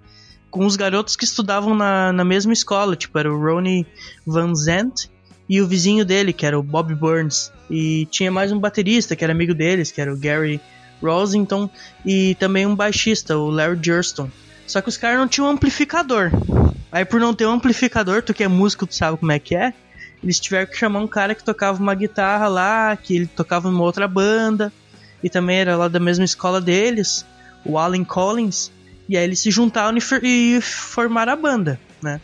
com 0.56 0.64
os 0.64 0.74
garotos 0.74 1.16
que 1.16 1.24
estudavam 1.24 1.74
na, 1.74 2.10
na 2.14 2.24
mesma 2.24 2.50
escola, 2.50 2.96
tipo, 2.96 3.18
era 3.18 3.30
o 3.30 3.38
Ronnie 3.38 3.86
Van 4.26 4.54
Zant 4.54 5.10
e 5.46 5.60
o 5.60 5.66
vizinho 5.66 6.02
dele, 6.02 6.32
que 6.32 6.46
era 6.46 6.58
o 6.58 6.62
Bob 6.62 6.94
Burns. 6.94 7.52
E 7.68 8.06
tinha 8.06 8.32
mais 8.32 8.50
um 8.50 8.58
baterista, 8.58 9.14
que 9.14 9.22
era 9.22 9.34
amigo 9.34 9.52
deles, 9.52 9.92
que 9.92 10.00
era 10.00 10.10
o 10.10 10.16
Gary 10.16 10.58
Rosington, 11.02 11.68
e 12.06 12.34
também 12.36 12.64
um 12.64 12.74
baixista, 12.74 13.36
o 13.36 13.50
Larry 13.50 13.78
Jurston. 13.82 14.30
Só 14.66 14.80
que 14.80 14.88
os 14.88 14.96
caras 14.96 15.18
não 15.18 15.28
tinham 15.28 15.46
um 15.46 15.50
amplificador. 15.50 16.30
Aí 16.90 17.04
por 17.04 17.20
não 17.20 17.34
ter 17.34 17.44
um 17.44 17.52
amplificador, 17.52 18.22
tu 18.22 18.32
que 18.32 18.42
é 18.42 18.48
músico, 18.48 18.86
tu 18.86 18.94
sabe 18.94 19.18
como 19.18 19.32
é 19.32 19.38
que 19.38 19.54
é, 19.54 19.74
eles 20.22 20.40
tiveram 20.40 20.70
que 20.70 20.78
chamar 20.78 21.00
um 21.00 21.06
cara 21.06 21.34
que 21.34 21.44
tocava 21.44 21.82
uma 21.82 21.94
guitarra 21.94 22.48
lá, 22.48 22.96
que 22.96 23.14
ele 23.14 23.26
tocava 23.26 23.70
numa 23.70 23.84
outra 23.84 24.08
banda, 24.08 24.72
e 25.22 25.28
também 25.28 25.58
era 25.58 25.76
lá 25.76 25.86
da 25.86 26.00
mesma 26.00 26.24
escola 26.24 26.62
deles, 26.62 27.26
o 27.62 27.76
Alan 27.76 28.04
Collins, 28.04 28.72
e 29.08 29.16
aí 29.16 29.24
eles 29.24 29.40
se 29.40 29.50
juntaram 29.50 29.96
e, 30.22 30.60
formaram 30.60 31.32
a 31.32 31.36
banda, 31.36 31.80
né? 32.02 32.20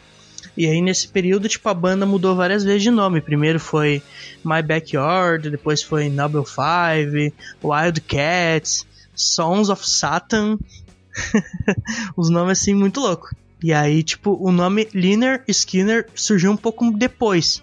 E 0.56 0.66
aí 0.66 0.82
nesse 0.82 1.08
período, 1.08 1.48
tipo, 1.48 1.68
a 1.68 1.74
banda 1.74 2.04
mudou 2.04 2.36
várias 2.36 2.62
vezes 2.62 2.82
de 2.82 2.90
nome. 2.90 3.20
Primeiro 3.20 3.58
foi 3.58 4.02
My 4.44 4.62
Backyard, 4.62 5.48
depois 5.48 5.82
foi 5.82 6.08
Noble 6.08 6.44
Five, 6.44 7.32
Wild 7.62 8.00
Cats, 8.02 8.86
Sons 9.14 9.70
of 9.70 9.88
Satan. 9.88 10.58
Os 12.16 12.28
nomes 12.28 12.60
assim 12.60 12.74
muito 12.74 13.00
loucos. 13.00 13.32
E 13.62 13.72
aí, 13.72 14.02
tipo, 14.02 14.36
o 14.40 14.50
nome 14.50 14.88
Liner 14.92 15.42
Skinner 15.46 16.06
surgiu 16.14 16.50
um 16.50 16.56
pouco 16.56 16.90
depois. 16.90 17.62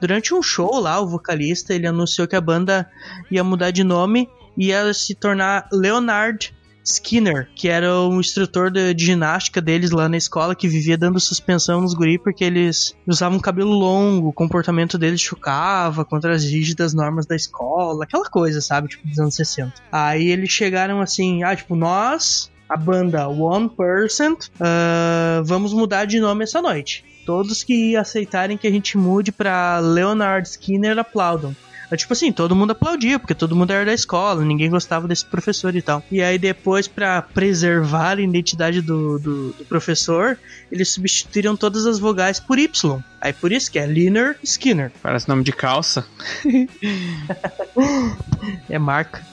Durante 0.00 0.34
um 0.34 0.42
show 0.42 0.80
lá, 0.80 1.00
o 1.00 1.06
vocalista 1.06 1.74
ele 1.74 1.86
anunciou 1.86 2.26
que 2.26 2.34
a 2.34 2.40
banda 2.40 2.90
ia 3.30 3.44
mudar 3.44 3.70
de 3.70 3.84
nome 3.84 4.28
e 4.56 4.68
ia 4.68 4.92
se 4.92 5.14
tornar 5.14 5.68
Leonard 5.70 6.52
Skinner, 6.84 7.48
que 7.54 7.68
era 7.68 7.98
o 7.98 8.20
instrutor 8.20 8.70
de, 8.70 8.92
de, 8.92 9.06
ginástica 9.06 9.60
deles 9.60 9.90
lá 9.90 10.08
na 10.08 10.18
escola, 10.18 10.54
que 10.54 10.68
vivia 10.68 10.98
dando 10.98 11.18
suspensão 11.18 11.80
nos 11.80 11.94
guri 11.94 12.18
porque 12.18 12.44
eles 12.44 12.94
usavam 13.06 13.40
cabelo 13.40 13.72
longo, 13.72 14.28
o 14.28 14.32
comportamento 14.32 14.98
deles 14.98 15.20
chocava 15.20 16.04
contra 16.04 16.34
as 16.34 16.44
rígidas 16.44 16.92
normas 16.92 17.24
da 17.24 17.34
escola, 17.34 18.04
aquela 18.04 18.28
coisa, 18.28 18.60
sabe? 18.60 18.88
Tipo, 18.88 19.08
dos 19.08 19.18
anos 19.18 19.34
60. 19.34 19.72
Aí 19.90 20.28
eles 20.28 20.50
chegaram 20.50 21.00
assim, 21.00 21.42
ah, 21.42 21.56
tipo, 21.56 21.74
nós, 21.74 22.50
a 22.68 22.76
banda 22.76 23.28
One 23.28 23.70
Percent, 23.70 24.48
uh, 24.60 25.42
vamos 25.44 25.72
mudar 25.72 26.04
de 26.04 26.20
nome 26.20 26.44
essa 26.44 26.60
noite. 26.60 27.04
Todos 27.24 27.64
que 27.64 27.96
aceitarem 27.96 28.58
que 28.58 28.66
a 28.66 28.70
gente 28.70 28.98
mude 28.98 29.32
para 29.32 29.78
Leonard 29.78 30.46
Skinner 30.46 30.98
aplaudam. 30.98 31.56
É 31.94 31.96
tipo 31.96 32.12
assim, 32.12 32.32
todo 32.32 32.56
mundo 32.56 32.72
aplaudia, 32.72 33.20
porque 33.20 33.36
todo 33.36 33.54
mundo 33.54 33.70
era 33.70 33.84
da 33.84 33.94
escola, 33.94 34.44
ninguém 34.44 34.68
gostava 34.68 35.06
desse 35.06 35.24
professor 35.24 35.76
e 35.76 35.80
tal. 35.80 36.02
E 36.10 36.20
aí 36.20 36.38
depois, 36.38 36.88
para 36.88 37.22
preservar 37.22 38.18
a 38.18 38.20
identidade 38.20 38.80
do, 38.80 39.16
do, 39.20 39.52
do, 39.52 39.64
professor, 39.64 40.36
eles 40.72 40.88
substituíram 40.88 41.56
todas 41.56 41.86
as 41.86 42.00
vogais 42.00 42.40
por 42.40 42.58
Y. 42.58 43.00
Aí 43.20 43.32
por 43.32 43.52
isso 43.52 43.70
que 43.70 43.78
é 43.78 43.86
Liner 43.86 44.36
Skinner. 44.42 44.90
Parece 45.00 45.28
nome 45.28 45.44
de 45.44 45.52
calça. 45.52 46.04
é 48.68 48.78
marca. 48.78 49.24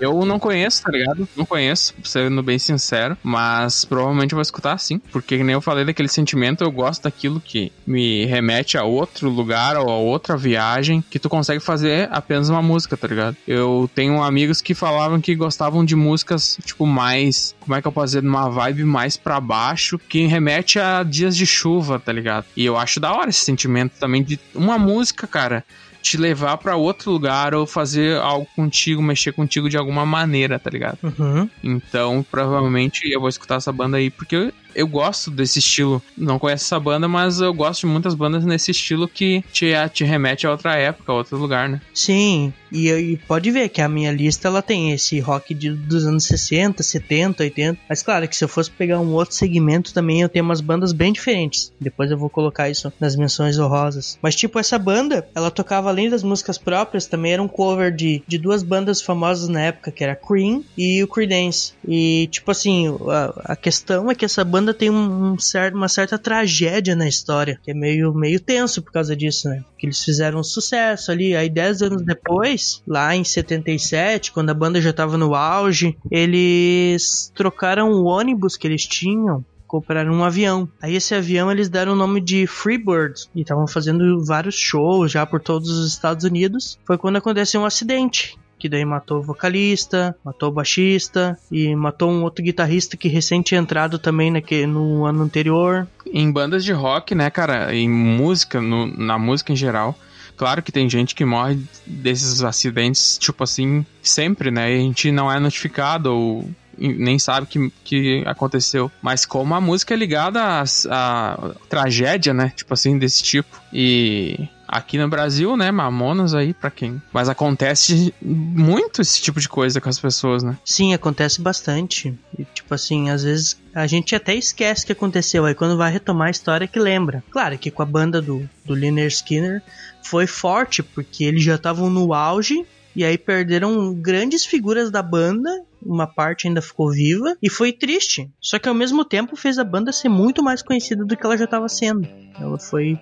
Eu 0.00 0.24
não 0.24 0.38
conheço, 0.38 0.82
tá 0.82 0.90
ligado? 0.90 1.28
Não 1.36 1.44
conheço, 1.44 1.94
sendo 2.02 2.42
bem 2.42 2.58
sincero. 2.58 3.16
Mas 3.22 3.84
provavelmente 3.84 4.32
eu 4.32 4.36
vou 4.36 4.42
escutar 4.42 4.78
sim. 4.78 4.98
Porque, 5.12 5.42
nem 5.42 5.52
eu 5.52 5.60
falei 5.60 5.84
daquele 5.84 6.08
sentimento, 6.08 6.64
eu 6.64 6.70
gosto 6.70 7.02
daquilo 7.02 7.40
que 7.40 7.70
me 7.86 8.24
remete 8.24 8.78
a 8.78 8.84
outro 8.84 9.28
lugar 9.28 9.76
ou 9.76 9.90
a 9.90 9.96
outra 9.96 10.36
viagem 10.36 11.04
que 11.10 11.18
tu 11.18 11.28
consegue 11.28 11.60
fazer 11.60 12.08
apenas 12.10 12.48
uma 12.48 12.62
música, 12.62 12.96
tá 12.96 13.06
ligado? 13.06 13.36
Eu 13.46 13.90
tenho 13.94 14.22
amigos 14.22 14.60
que 14.60 14.74
falavam 14.74 15.20
que 15.20 15.34
gostavam 15.34 15.84
de 15.84 15.94
músicas, 15.94 16.58
tipo, 16.64 16.86
mais. 16.86 17.54
Como 17.60 17.74
é 17.74 17.82
que 17.82 17.86
eu 17.86 17.92
posso 17.92 18.06
dizer? 18.06 18.22
Numa 18.22 18.48
vibe 18.48 18.84
mais 18.84 19.16
pra 19.16 19.40
baixo, 19.40 19.98
que 19.98 20.26
remete 20.26 20.78
a 20.78 21.02
dias 21.02 21.36
de 21.36 21.44
chuva, 21.44 21.98
tá 21.98 22.12
ligado? 22.12 22.46
E 22.56 22.64
eu 22.64 22.76
acho 22.76 22.98
da 22.98 23.12
hora 23.12 23.28
esse 23.28 23.44
sentimento 23.44 23.92
também 24.00 24.22
de 24.22 24.40
uma 24.54 24.78
música, 24.78 25.26
cara 25.26 25.64
te 26.02 26.16
levar 26.16 26.56
para 26.58 26.76
outro 26.76 27.10
lugar 27.10 27.54
ou 27.54 27.66
fazer 27.66 28.16
algo 28.18 28.46
contigo, 28.56 29.02
mexer 29.02 29.32
contigo 29.32 29.68
de 29.68 29.76
alguma 29.76 30.06
maneira, 30.06 30.58
tá 30.58 30.70
ligado? 30.70 30.98
Uhum. 31.02 31.48
Então, 31.62 32.24
provavelmente 32.30 33.10
eu 33.10 33.20
vou 33.20 33.28
escutar 33.28 33.56
essa 33.56 33.72
banda 33.72 33.96
aí, 33.96 34.10
porque 34.10 34.52
eu 34.74 34.86
gosto 34.86 35.30
desse 35.30 35.58
estilo. 35.58 36.02
Não 36.16 36.38
conheço 36.38 36.64
essa 36.64 36.80
banda, 36.80 37.08
mas 37.08 37.40
eu 37.40 37.52
gosto 37.52 37.82
de 37.82 37.86
muitas 37.86 38.14
bandas 38.14 38.44
nesse 38.44 38.70
estilo 38.70 39.08
que 39.08 39.42
te, 39.52 39.72
te 39.92 40.04
remete 40.04 40.46
a 40.46 40.50
outra 40.50 40.76
época, 40.76 41.12
a 41.12 41.14
outro 41.14 41.36
lugar, 41.36 41.68
né? 41.68 41.80
Sim, 41.94 42.52
e, 42.72 42.88
e 42.90 43.16
pode 43.16 43.50
ver 43.50 43.68
que 43.68 43.82
a 43.82 43.88
minha 43.88 44.12
lista 44.12 44.48
ela 44.48 44.62
tem 44.62 44.92
esse 44.92 45.18
rock 45.20 45.52
de, 45.54 45.70
dos 45.70 46.06
anos 46.06 46.24
60, 46.24 46.82
70, 46.82 47.42
80. 47.42 47.78
Mas 47.88 48.02
claro 48.02 48.26
que 48.28 48.36
se 48.36 48.44
eu 48.44 48.48
fosse 48.48 48.70
pegar 48.70 49.00
um 49.00 49.12
outro 49.12 49.34
segmento 49.34 49.92
também, 49.92 50.22
eu 50.22 50.28
tenho 50.28 50.44
umas 50.44 50.60
bandas 50.60 50.92
bem 50.92 51.12
diferentes. 51.12 51.72
Depois 51.80 52.10
eu 52.10 52.18
vou 52.18 52.30
colocar 52.30 52.70
isso 52.70 52.92
nas 53.00 53.16
menções 53.16 53.58
honrosas. 53.58 54.18
Mas 54.22 54.34
tipo, 54.34 54.58
essa 54.58 54.78
banda, 54.78 55.26
ela 55.34 55.50
tocava 55.50 55.88
além 55.88 56.08
das 56.08 56.22
músicas 56.22 56.58
próprias, 56.58 57.06
também 57.06 57.32
era 57.32 57.42
um 57.42 57.48
cover 57.48 57.94
de, 57.94 58.22
de 58.26 58.38
duas 58.38 58.62
bandas 58.62 59.00
famosas 59.00 59.48
na 59.48 59.60
época, 59.60 59.90
que 59.90 60.04
era 60.04 60.14
Cream 60.14 60.62
e 60.76 61.02
o 61.02 61.08
Creedence. 61.08 61.72
E 61.86 62.28
tipo 62.30 62.50
assim, 62.50 62.86
a, 63.08 63.52
a 63.52 63.56
questão 63.56 64.10
é 64.10 64.14
que 64.14 64.24
essa 64.24 64.44
banda 64.44 64.59
banda 64.60 64.74
tem 64.74 64.90
um, 64.90 65.32
um 65.32 65.38
certo, 65.38 65.74
uma 65.74 65.88
certa 65.88 66.18
tragédia 66.18 66.94
na 66.94 67.08
história, 67.08 67.58
que 67.62 67.70
é 67.70 67.74
meio, 67.74 68.12
meio 68.12 68.38
tenso 68.38 68.82
por 68.82 68.92
causa 68.92 69.16
disso, 69.16 69.48
né? 69.48 69.64
Que 69.78 69.86
eles 69.86 70.04
fizeram 70.04 70.40
um 70.40 70.44
sucesso 70.44 71.10
ali, 71.10 71.34
aí 71.34 71.48
10 71.48 71.82
anos 71.82 72.02
depois, 72.02 72.82
lá 72.86 73.16
em 73.16 73.24
77, 73.24 74.32
quando 74.32 74.50
a 74.50 74.54
banda 74.54 74.80
já 74.80 74.92
tava 74.92 75.16
no 75.16 75.34
auge, 75.34 75.96
eles 76.10 77.32
trocaram 77.34 77.90
o 77.90 78.04
ônibus 78.04 78.56
que 78.56 78.66
eles 78.66 78.86
tinham 78.86 79.44
compraram 79.66 80.12
um 80.12 80.24
avião. 80.24 80.68
Aí 80.82 80.96
esse 80.96 81.14
avião 81.14 81.48
eles 81.48 81.68
deram 81.68 81.92
o 81.92 81.96
nome 81.96 82.20
de 82.20 82.44
Freebird 82.44 83.28
e 83.36 83.42
estavam 83.42 83.68
fazendo 83.68 84.24
vários 84.24 84.56
shows 84.56 85.12
já 85.12 85.24
por 85.24 85.40
todos 85.40 85.70
os 85.70 85.92
Estados 85.92 86.24
Unidos. 86.24 86.76
Foi 86.84 86.98
quando 86.98 87.18
aconteceu 87.18 87.60
um 87.60 87.64
acidente 87.64 88.36
que 88.60 88.68
daí 88.68 88.84
matou 88.84 89.18
o 89.18 89.22
vocalista, 89.22 90.14
matou 90.22 90.50
o 90.50 90.52
baixista 90.52 91.36
e 91.50 91.74
matou 91.74 92.10
um 92.10 92.22
outro 92.22 92.44
guitarrista 92.44 92.96
que 92.96 93.08
tinha 93.42 93.60
entrado 93.60 93.98
também 93.98 94.30
naque, 94.30 94.66
no 94.66 95.06
ano 95.06 95.22
anterior. 95.22 95.88
Em 96.06 96.30
bandas 96.30 96.62
de 96.62 96.72
rock, 96.72 97.14
né, 97.14 97.30
cara, 97.30 97.74
em 97.74 97.88
música, 97.88 98.60
no, 98.60 98.86
na 98.86 99.18
música 99.18 99.52
em 99.52 99.56
geral, 99.56 99.98
claro 100.36 100.62
que 100.62 100.70
tem 100.70 100.88
gente 100.88 101.14
que 101.14 101.24
morre 101.24 101.58
desses 101.86 102.42
acidentes, 102.42 103.16
tipo 103.18 103.42
assim, 103.42 103.84
sempre, 104.02 104.50
né? 104.50 104.70
E 104.70 104.78
a 104.78 104.82
gente 104.82 105.10
não 105.10 105.32
é 105.32 105.40
notificado 105.40 106.14
ou 106.14 106.50
nem 106.88 107.18
sabe 107.18 107.46
que, 107.46 107.72
que 107.84 108.24
aconteceu. 108.26 108.90
Mas 109.02 109.24
como 109.24 109.54
a 109.54 109.60
música 109.60 109.94
é 109.94 109.96
ligada 109.96 110.40
a, 110.42 110.64
a 110.90 111.50
tragédia, 111.68 112.32
né? 112.32 112.52
Tipo 112.56 112.74
assim, 112.74 112.98
desse 112.98 113.22
tipo. 113.22 113.60
E 113.72 114.48
aqui 114.70 114.96
no 114.96 115.08
Brasil, 115.08 115.56
né, 115.56 115.70
Mamonas 115.70 116.34
aí 116.34 116.54
para 116.54 116.70
quem. 116.70 117.02
Mas 117.12 117.28
acontece 117.28 118.14
muito 118.22 119.02
esse 119.02 119.20
tipo 119.20 119.40
de 119.40 119.48
coisa 119.48 119.80
com 119.80 119.88
as 119.88 119.98
pessoas, 119.98 120.42
né? 120.42 120.56
Sim, 120.64 120.94
acontece 120.94 121.40
bastante. 121.40 122.16
E, 122.38 122.44
tipo 122.44 122.72
assim, 122.72 123.10
às 123.10 123.24
vezes 123.24 123.60
a 123.74 123.86
gente 123.86 124.14
até 124.14 124.34
esquece 124.34 124.86
que 124.86 124.92
aconteceu. 124.92 125.44
Aí 125.44 125.54
quando 125.54 125.76
vai 125.76 125.90
retomar 125.90 126.28
a 126.28 126.30
história 126.30 126.68
que 126.68 126.78
lembra. 126.78 127.22
Claro 127.30 127.58
que 127.58 127.70
com 127.70 127.82
a 127.82 127.86
banda 127.86 128.22
do, 128.22 128.48
do 128.64 128.74
Liner 128.74 129.08
Skinner 129.08 129.62
foi 130.02 130.26
forte, 130.26 130.82
porque 130.82 131.24
eles 131.24 131.42
já 131.42 131.56
estavam 131.56 131.90
no 131.90 132.14
auge 132.14 132.64
e 132.94 133.04
aí 133.04 133.16
perderam 133.16 133.94
grandes 133.94 134.44
figuras 134.44 134.90
da 134.90 135.02
banda, 135.02 135.62
uma 135.82 136.06
parte 136.06 136.46
ainda 136.46 136.62
ficou 136.62 136.90
viva 136.90 137.36
e 137.42 137.48
foi 137.48 137.72
triste. 137.72 138.30
Só 138.40 138.58
que 138.58 138.68
ao 138.68 138.74
mesmo 138.74 139.04
tempo 139.04 139.36
fez 139.36 139.58
a 139.58 139.64
banda 139.64 139.92
ser 139.92 140.08
muito 140.08 140.42
mais 140.42 140.62
conhecida 140.62 141.04
do 141.04 141.16
que 141.16 141.24
ela 141.24 141.36
já 141.36 141.44
estava 141.44 141.68
sendo. 141.68 142.08
Ela 142.38 142.58
foi 142.58 142.98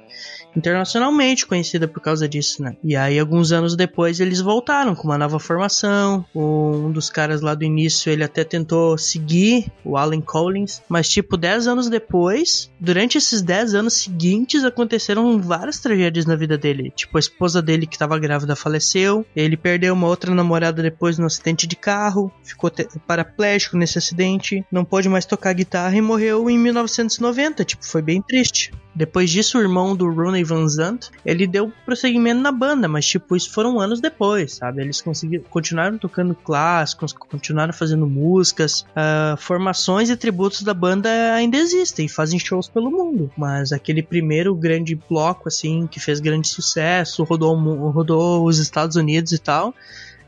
internacionalmente 0.56 1.46
conhecida 1.46 1.86
por 1.86 2.00
causa 2.00 2.28
disso, 2.28 2.62
né? 2.62 2.76
E 2.82 2.96
aí, 2.96 3.18
alguns 3.18 3.52
anos 3.52 3.76
depois, 3.76 4.20
eles 4.20 4.40
voltaram 4.40 4.94
com 4.94 5.04
uma 5.04 5.18
nova 5.18 5.38
formação. 5.38 6.24
Um 6.34 6.90
dos 6.90 7.10
caras 7.10 7.40
lá 7.40 7.54
do 7.54 7.64
início, 7.64 8.10
ele 8.10 8.24
até 8.24 8.44
tentou 8.44 8.98
seguir 8.98 9.70
o 9.84 9.96
Alan 9.96 10.20
Collins, 10.20 10.82
mas 10.88 11.08
tipo, 11.08 11.36
10 11.36 11.68
anos 11.68 11.88
depois, 11.88 12.70
durante 12.80 13.18
esses 13.18 13.42
10 13.42 13.74
anos 13.74 13.94
seguintes, 13.94 14.64
aconteceram 14.64 15.40
várias 15.40 15.78
tragédias 15.78 16.26
na 16.26 16.36
vida 16.36 16.58
dele. 16.58 16.92
Tipo, 16.94 17.18
a 17.18 17.20
esposa 17.20 17.62
dele 17.62 17.86
que 17.86 17.94
estava 17.94 18.18
grávida 18.18 18.56
faleceu, 18.56 19.24
ele 19.34 19.56
perdeu 19.56 19.94
uma 19.94 20.06
outra 20.06 20.34
namorada 20.34 20.82
depois 20.82 21.18
no 21.18 21.26
acidente 21.26 21.66
de 21.66 21.76
carro, 21.76 22.32
ficou 22.42 22.70
paraplégico 23.06 23.76
nesse 23.76 23.98
acidente, 23.98 24.64
não 24.70 24.84
pôde 24.84 25.08
mais 25.08 25.24
tocar 25.24 25.52
guitarra 25.52 25.96
e 25.96 26.00
morreu 26.00 26.48
em 26.50 26.58
1990. 26.58 27.64
Tipo, 27.64 27.84
foi 27.84 28.02
bem 28.02 28.22
triste. 28.22 28.72
Depois 28.94 29.17
disso, 29.26 29.58
o 29.58 29.60
irmão 29.60 29.94
do 29.94 30.10
Rooney 30.10 30.44
Van 30.44 30.66
Zant, 30.68 31.10
ele 31.24 31.46
deu 31.46 31.72
prosseguimento 31.84 32.40
na 32.40 32.52
banda, 32.52 32.88
mas 32.88 33.06
tipo, 33.06 33.36
isso 33.36 33.52
foram 33.52 33.80
anos 33.80 34.00
depois, 34.00 34.54
sabe? 34.54 34.82
Eles 34.82 35.00
conseguiram, 35.00 35.44
continuaram 35.50 35.98
tocando 35.98 36.34
clássicos, 36.34 37.12
continuaram 37.12 37.72
fazendo 37.72 38.06
músicas, 38.06 38.82
uh, 38.90 39.36
formações 39.36 40.10
e 40.10 40.16
tributos 40.16 40.62
da 40.62 40.74
banda 40.74 41.08
ainda 41.34 41.56
existem 41.56 42.06
e 42.06 42.08
fazem 42.08 42.38
shows 42.38 42.68
pelo 42.68 42.90
mundo, 42.90 43.30
mas 43.36 43.72
aquele 43.72 44.02
primeiro 44.02 44.54
grande 44.54 44.94
bloco, 45.08 45.48
assim, 45.48 45.86
que 45.86 46.00
fez 46.00 46.20
grande 46.20 46.48
sucesso, 46.48 47.24
rodou, 47.24 47.54
rodou 47.90 48.44
os 48.46 48.58
Estados 48.58 48.96
Unidos 48.96 49.32
e 49.32 49.38
tal, 49.38 49.74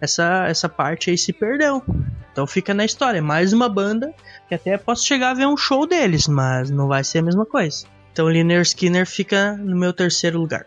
essa, 0.00 0.46
essa 0.46 0.68
parte 0.68 1.10
aí 1.10 1.18
se 1.18 1.32
perdeu. 1.32 1.82
Então 2.32 2.46
fica 2.46 2.72
na 2.72 2.84
história. 2.84 3.20
Mais 3.20 3.52
uma 3.52 3.68
banda 3.68 4.14
que 4.48 4.54
até 4.54 4.78
posso 4.78 5.06
chegar 5.06 5.30
a 5.30 5.34
ver 5.34 5.46
um 5.46 5.56
show 5.56 5.86
deles, 5.86 6.26
mas 6.26 6.70
não 6.70 6.88
vai 6.88 7.04
ser 7.04 7.18
a 7.18 7.22
mesma 7.22 7.44
coisa. 7.44 7.86
Então 8.12 8.28
Liner 8.28 8.62
Skinner 8.62 9.06
fica 9.06 9.56
no 9.56 9.76
meu 9.76 9.92
terceiro 9.92 10.38
lugar. 10.38 10.66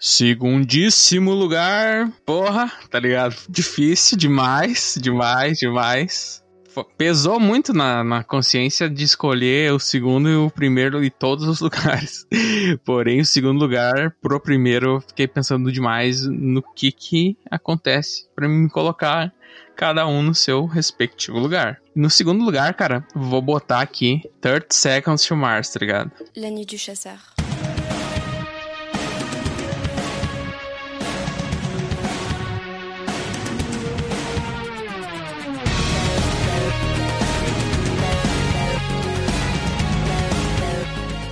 Segundíssimo 0.00 1.32
lugar, 1.32 2.12
porra, 2.24 2.70
tá 2.88 3.00
ligado? 3.00 3.36
Difícil 3.48 4.16
demais, 4.16 4.96
demais, 5.00 5.58
demais. 5.58 6.44
Pesou 6.96 7.38
muito 7.38 7.72
na, 7.72 8.02
na 8.02 8.24
consciência 8.24 8.88
de 8.88 9.04
escolher 9.04 9.72
o 9.72 9.78
segundo 9.78 10.28
e 10.28 10.36
o 10.36 10.50
primeiro 10.50 11.02
em 11.02 11.10
todos 11.10 11.46
os 11.46 11.60
lugares. 11.62 12.26
Porém, 12.84 13.20
o 13.20 13.26
segundo 13.26 13.58
lugar 13.58 14.14
pro 14.20 14.40
primeiro, 14.40 15.00
fiquei 15.06 15.26
pensando 15.26 15.72
demais 15.72 16.24
no 16.24 16.62
que 16.62 16.92
que 16.92 17.36
acontece 17.50 18.28
para 18.34 18.48
me 18.48 18.68
colocar 18.68 19.32
cada 19.76 20.06
um 20.08 20.22
no 20.22 20.34
seu 20.34 20.66
respectivo 20.66 21.38
lugar. 21.38 21.80
No 21.94 22.10
segundo 22.10 22.44
lugar, 22.44 22.74
cara, 22.74 23.06
vou 23.14 23.40
botar 23.40 23.80
aqui 23.80 24.22
30 24.40 24.66
Seconds 24.70 25.24
to 25.24 25.36
Mars, 25.36 25.70
tá 25.70 25.78
ligado? 25.78 26.10
La 26.36 26.50
Nuit 26.50 26.66
du 26.66 26.78
Chasseur. 26.78 27.37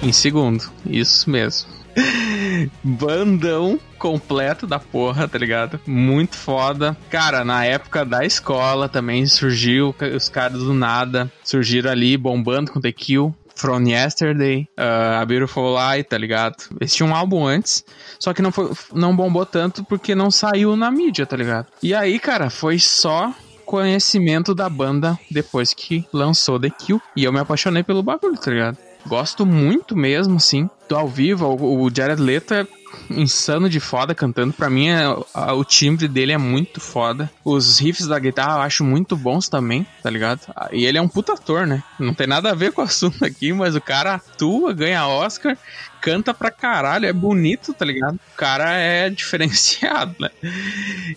Em 0.06 0.12
segundo, 0.12 0.62
isso 0.88 1.28
mesmo. 1.28 1.68
Bandão 2.80 3.76
completo 3.98 4.64
da 4.64 4.78
porra, 4.78 5.26
tá 5.26 5.36
ligado? 5.36 5.80
Muito 5.84 6.36
foda. 6.36 6.96
Cara, 7.10 7.44
na 7.44 7.64
época 7.64 8.04
da 8.04 8.24
escola 8.24 8.88
também 8.88 9.26
surgiu 9.26 9.92
os 10.14 10.28
caras 10.28 10.60
do 10.60 10.72
nada. 10.72 11.28
Surgiram 11.42 11.90
ali 11.90 12.16
bombando 12.16 12.70
com 12.70 12.80
The 12.80 12.92
Kill. 12.92 13.34
From 13.56 13.88
Yesterday, 13.88 14.68
uh, 14.78 15.20
A 15.20 15.24
Beautiful 15.24 15.72
Light, 15.72 16.08
tá 16.08 16.18
ligado? 16.18 16.56
Eles 16.78 16.94
tinham 16.94 17.10
um 17.10 17.14
álbum 17.16 17.44
antes, 17.44 17.82
só 18.20 18.34
que 18.34 18.42
não, 18.42 18.52
foi, 18.52 18.70
não 18.92 19.16
bombou 19.16 19.46
tanto 19.46 19.82
porque 19.82 20.14
não 20.14 20.30
saiu 20.30 20.76
na 20.76 20.90
mídia, 20.90 21.24
tá 21.24 21.38
ligado? 21.38 21.66
E 21.82 21.94
aí, 21.94 22.18
cara, 22.18 22.50
foi 22.50 22.78
só 22.78 23.34
conhecimento 23.64 24.54
da 24.54 24.68
banda 24.68 25.18
depois 25.30 25.74
que 25.74 26.06
lançou 26.12 26.60
The 26.60 26.70
Kill. 26.70 27.00
E 27.16 27.24
eu 27.24 27.32
me 27.32 27.40
apaixonei 27.40 27.82
pelo 27.82 28.02
bagulho, 28.02 28.38
tá 28.38 28.50
ligado? 28.50 28.78
Gosto 29.06 29.46
muito 29.46 29.96
mesmo, 29.96 30.38
sim. 30.40 30.68
Do 30.88 30.96
ao 30.96 31.08
vivo, 31.08 31.46
o 31.46 31.90
Jared 31.94 32.20
Leto 32.20 32.54
é 32.54 32.66
insano 33.10 33.68
de 33.68 33.80
foda 33.80 34.14
cantando. 34.14 34.52
Pra 34.52 34.70
mim, 34.70 34.88
é, 34.88 35.08
o 35.52 35.64
timbre 35.64 36.08
dele 36.08 36.32
é 36.32 36.38
muito 36.38 36.80
foda. 36.80 37.30
Os 37.44 37.78
riffs 37.78 38.06
da 38.06 38.18
guitarra 38.18 38.58
eu 38.58 38.62
acho 38.62 38.84
muito 38.84 39.16
bons 39.16 39.48
também, 39.48 39.86
tá 40.02 40.10
ligado? 40.10 40.40
E 40.72 40.84
ele 40.84 40.98
é 40.98 41.02
um 41.02 41.08
puta 41.08 41.34
ator, 41.34 41.66
né? 41.66 41.82
Não 41.98 42.14
tem 42.14 42.26
nada 42.26 42.50
a 42.50 42.54
ver 42.54 42.72
com 42.72 42.80
o 42.80 42.84
assunto 42.84 43.24
aqui, 43.24 43.52
mas 43.52 43.76
o 43.76 43.80
cara 43.80 44.14
atua, 44.14 44.72
ganha 44.72 45.06
Oscar, 45.06 45.56
canta 46.00 46.32
pra 46.32 46.50
caralho, 46.50 47.06
é 47.06 47.12
bonito, 47.12 47.72
tá 47.72 47.84
ligado? 47.84 48.14
O 48.14 48.36
cara 48.36 48.72
é 48.72 49.08
diferenciado, 49.10 50.14
né? 50.18 50.30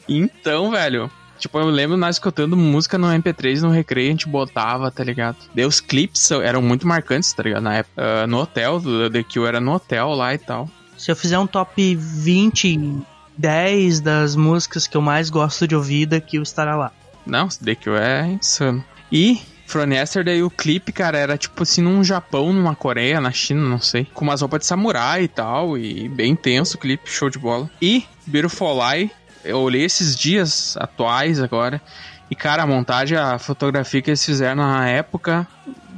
Então, 0.07 0.71
velho, 0.71 1.11
Tipo, 1.39 1.59
eu 1.59 1.67
lembro 1.67 1.97
nós 1.97 2.17
escutando 2.17 2.55
música 2.55 2.97
no 2.97 3.07
MP3 3.07 3.61
no 3.61 3.69
recreio, 3.69 4.09
a 4.09 4.11
gente 4.11 4.27
botava, 4.27 4.91
tá 4.91 5.03
ligado? 5.03 5.37
Daí 5.55 5.65
os 5.65 5.79
clipes 5.79 6.29
eram 6.31 6.61
muito 6.61 6.85
marcantes, 6.85 7.31
tá 7.33 7.43
ligado? 7.43 7.63
Na 7.63 7.75
época, 7.75 8.01
uh, 8.01 8.27
no 8.27 8.39
hotel, 8.39 8.79
do 8.79 9.09
The 9.09 9.23
Kill 9.23 9.47
era 9.47 9.59
no 9.59 9.73
hotel 9.73 10.09
lá 10.09 10.33
e 10.33 10.37
tal. 10.37 10.69
Se 10.97 11.09
eu 11.09 11.15
fizer 11.15 11.39
um 11.39 11.47
top 11.47 11.95
20, 11.95 13.01
10 13.37 14.01
das 14.01 14.35
músicas 14.35 14.85
que 14.85 14.97
eu 14.97 15.01
mais 15.01 15.29
gosto 15.29 15.65
de 15.65 15.75
ouvir, 15.75 16.07
The 16.07 16.19
Kill 16.19 16.43
estará 16.43 16.75
lá. 16.75 16.91
Não, 17.25 17.47
The 17.47 17.75
Kill 17.75 17.97
é 17.97 18.27
insano. 18.27 18.83
E 19.11 19.41
From 19.69 19.93
Yesterday, 19.93 20.41
o 20.41 20.49
clipe, 20.49 20.91
cara, 20.91 21.15
era 21.15 21.37
tipo 21.37 21.61
assim 21.61 21.83
num 21.83 22.03
Japão, 22.03 22.51
numa 22.51 22.75
Coreia, 22.75 23.21
na 23.21 23.31
China, 23.31 23.61
não 23.61 23.79
sei. 23.79 24.07
Com 24.15 24.25
umas 24.25 24.41
roupas 24.41 24.61
de 24.61 24.65
samurai 24.65 25.23
e 25.23 25.27
tal, 25.27 25.77
e 25.77 26.09
bem 26.09 26.35
tenso 26.35 26.75
o 26.75 26.79
clipe, 26.79 27.07
show 27.07 27.29
de 27.29 27.37
bola. 27.37 27.69
E 27.79 28.03
Beautiful 28.25 28.73
Lie, 28.73 29.11
eu 29.43 29.59
olhei 29.59 29.83
esses 29.83 30.15
dias 30.15 30.75
atuais 30.77 31.41
agora. 31.41 31.81
E, 32.29 32.35
cara, 32.35 32.63
a 32.63 32.67
montagem, 32.67 33.17
a 33.17 33.39
fotografia 33.39 34.01
que 34.01 34.11
eles 34.11 34.23
fizeram 34.23 34.57
na 34.57 34.87
época, 34.87 35.47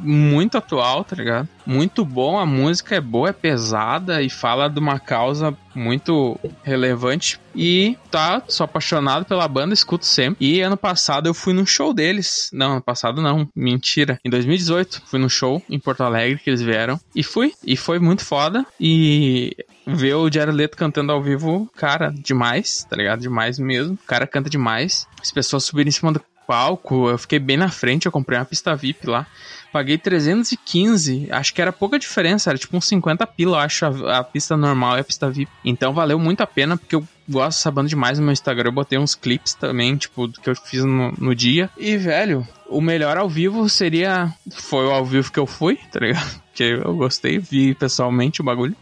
muito 0.01 0.57
atual, 0.57 1.03
tá 1.03 1.15
ligado? 1.15 1.47
Muito 1.65 2.03
bom, 2.03 2.39
a 2.39 2.45
música 2.45 2.95
é 2.95 3.01
boa, 3.01 3.29
é 3.29 3.33
pesada 3.33 4.21
e 4.21 4.29
fala 4.29 4.67
de 4.67 4.79
uma 4.79 4.99
causa 4.99 5.55
muito 5.75 6.39
relevante. 6.63 7.39
E 7.55 7.97
tá, 8.09 8.41
sou 8.47 8.63
apaixonado 8.63 9.25
pela 9.25 9.47
banda, 9.47 9.73
escuto 9.73 10.05
sempre. 10.05 10.45
E 10.45 10.61
ano 10.61 10.77
passado 10.77 11.27
eu 11.27 11.33
fui 11.33 11.53
num 11.53 11.65
show 11.65 11.93
deles. 11.93 12.49
Não, 12.51 12.73
ano 12.73 12.81
passado 12.81 13.21
não, 13.21 13.47
mentira. 13.55 14.19
Em 14.25 14.29
2018 14.29 15.03
fui 15.05 15.19
num 15.19 15.29
show 15.29 15.61
em 15.69 15.79
Porto 15.79 16.01
Alegre 16.01 16.39
que 16.39 16.49
eles 16.49 16.61
vieram. 16.61 16.99
E 17.15 17.23
fui, 17.23 17.53
e 17.63 17.77
foi 17.77 17.99
muito 17.99 18.25
foda. 18.25 18.65
E 18.79 19.55
ver 19.85 20.15
o 20.15 20.31
Jared 20.31 20.55
Leto 20.55 20.77
cantando 20.77 21.11
ao 21.11 21.21
vivo, 21.21 21.69
cara, 21.75 22.13
demais, 22.15 22.85
tá 22.89 22.95
ligado? 22.95 23.21
Demais 23.21 23.59
mesmo. 23.59 23.93
O 23.93 24.07
cara 24.07 24.27
canta 24.27 24.49
demais. 24.49 25.07
As 25.21 25.31
pessoas 25.31 25.65
subiram 25.65 25.89
em 25.89 25.91
cima 25.91 26.11
do 26.11 26.21
palco, 26.51 27.09
eu 27.09 27.17
fiquei 27.17 27.39
bem 27.39 27.55
na 27.55 27.69
frente, 27.69 28.05
eu 28.05 28.11
comprei 28.11 28.37
uma 28.37 28.43
pista 28.43 28.75
VIP 28.75 29.07
lá. 29.07 29.25
Paguei 29.71 29.97
315, 29.97 31.29
acho 31.31 31.53
que 31.53 31.61
era 31.61 31.71
pouca 31.71 31.97
diferença, 31.97 32.49
era 32.49 32.57
tipo 32.57 32.75
uns 32.75 32.85
50 32.85 33.25
pila, 33.25 33.55
eu 33.55 33.61
acho, 33.61 33.85
a, 33.85 34.17
a, 34.17 34.23
pista 34.23 34.57
normal 34.57 34.97
e 34.97 34.99
a 34.99 35.03
pista 35.03 35.29
VIP. 35.29 35.49
Então 35.63 35.93
valeu 35.93 36.19
muito 36.19 36.41
a 36.41 36.47
pena, 36.47 36.75
porque 36.75 36.93
eu 36.93 37.07
gosto 37.29 37.57
dessa 37.59 37.71
banda 37.71 37.87
demais 37.87 38.19
no 38.19 38.25
meu 38.25 38.33
Instagram. 38.33 38.67
Eu 38.67 38.73
botei 38.73 38.99
uns 38.99 39.15
clips 39.15 39.53
também, 39.53 39.95
tipo, 39.95 40.27
do 40.27 40.41
que 40.41 40.49
eu 40.49 40.55
fiz 40.57 40.83
no, 40.83 41.13
no 41.17 41.33
dia. 41.33 41.69
E, 41.77 41.95
velho, 41.95 42.45
o 42.67 42.81
melhor 42.81 43.17
ao 43.17 43.29
vivo 43.29 43.69
seria. 43.69 44.33
Foi 44.51 44.85
o 44.85 44.91
ao 44.91 45.05
vivo 45.05 45.31
que 45.31 45.39
eu 45.39 45.47
fui, 45.47 45.79
tá 45.91 45.99
ligado? 45.99 46.41
Que 46.53 46.65
eu 46.65 46.93
gostei, 46.97 47.39
vi 47.39 47.73
pessoalmente 47.73 48.41
o 48.41 48.43
bagulho. 48.43 48.75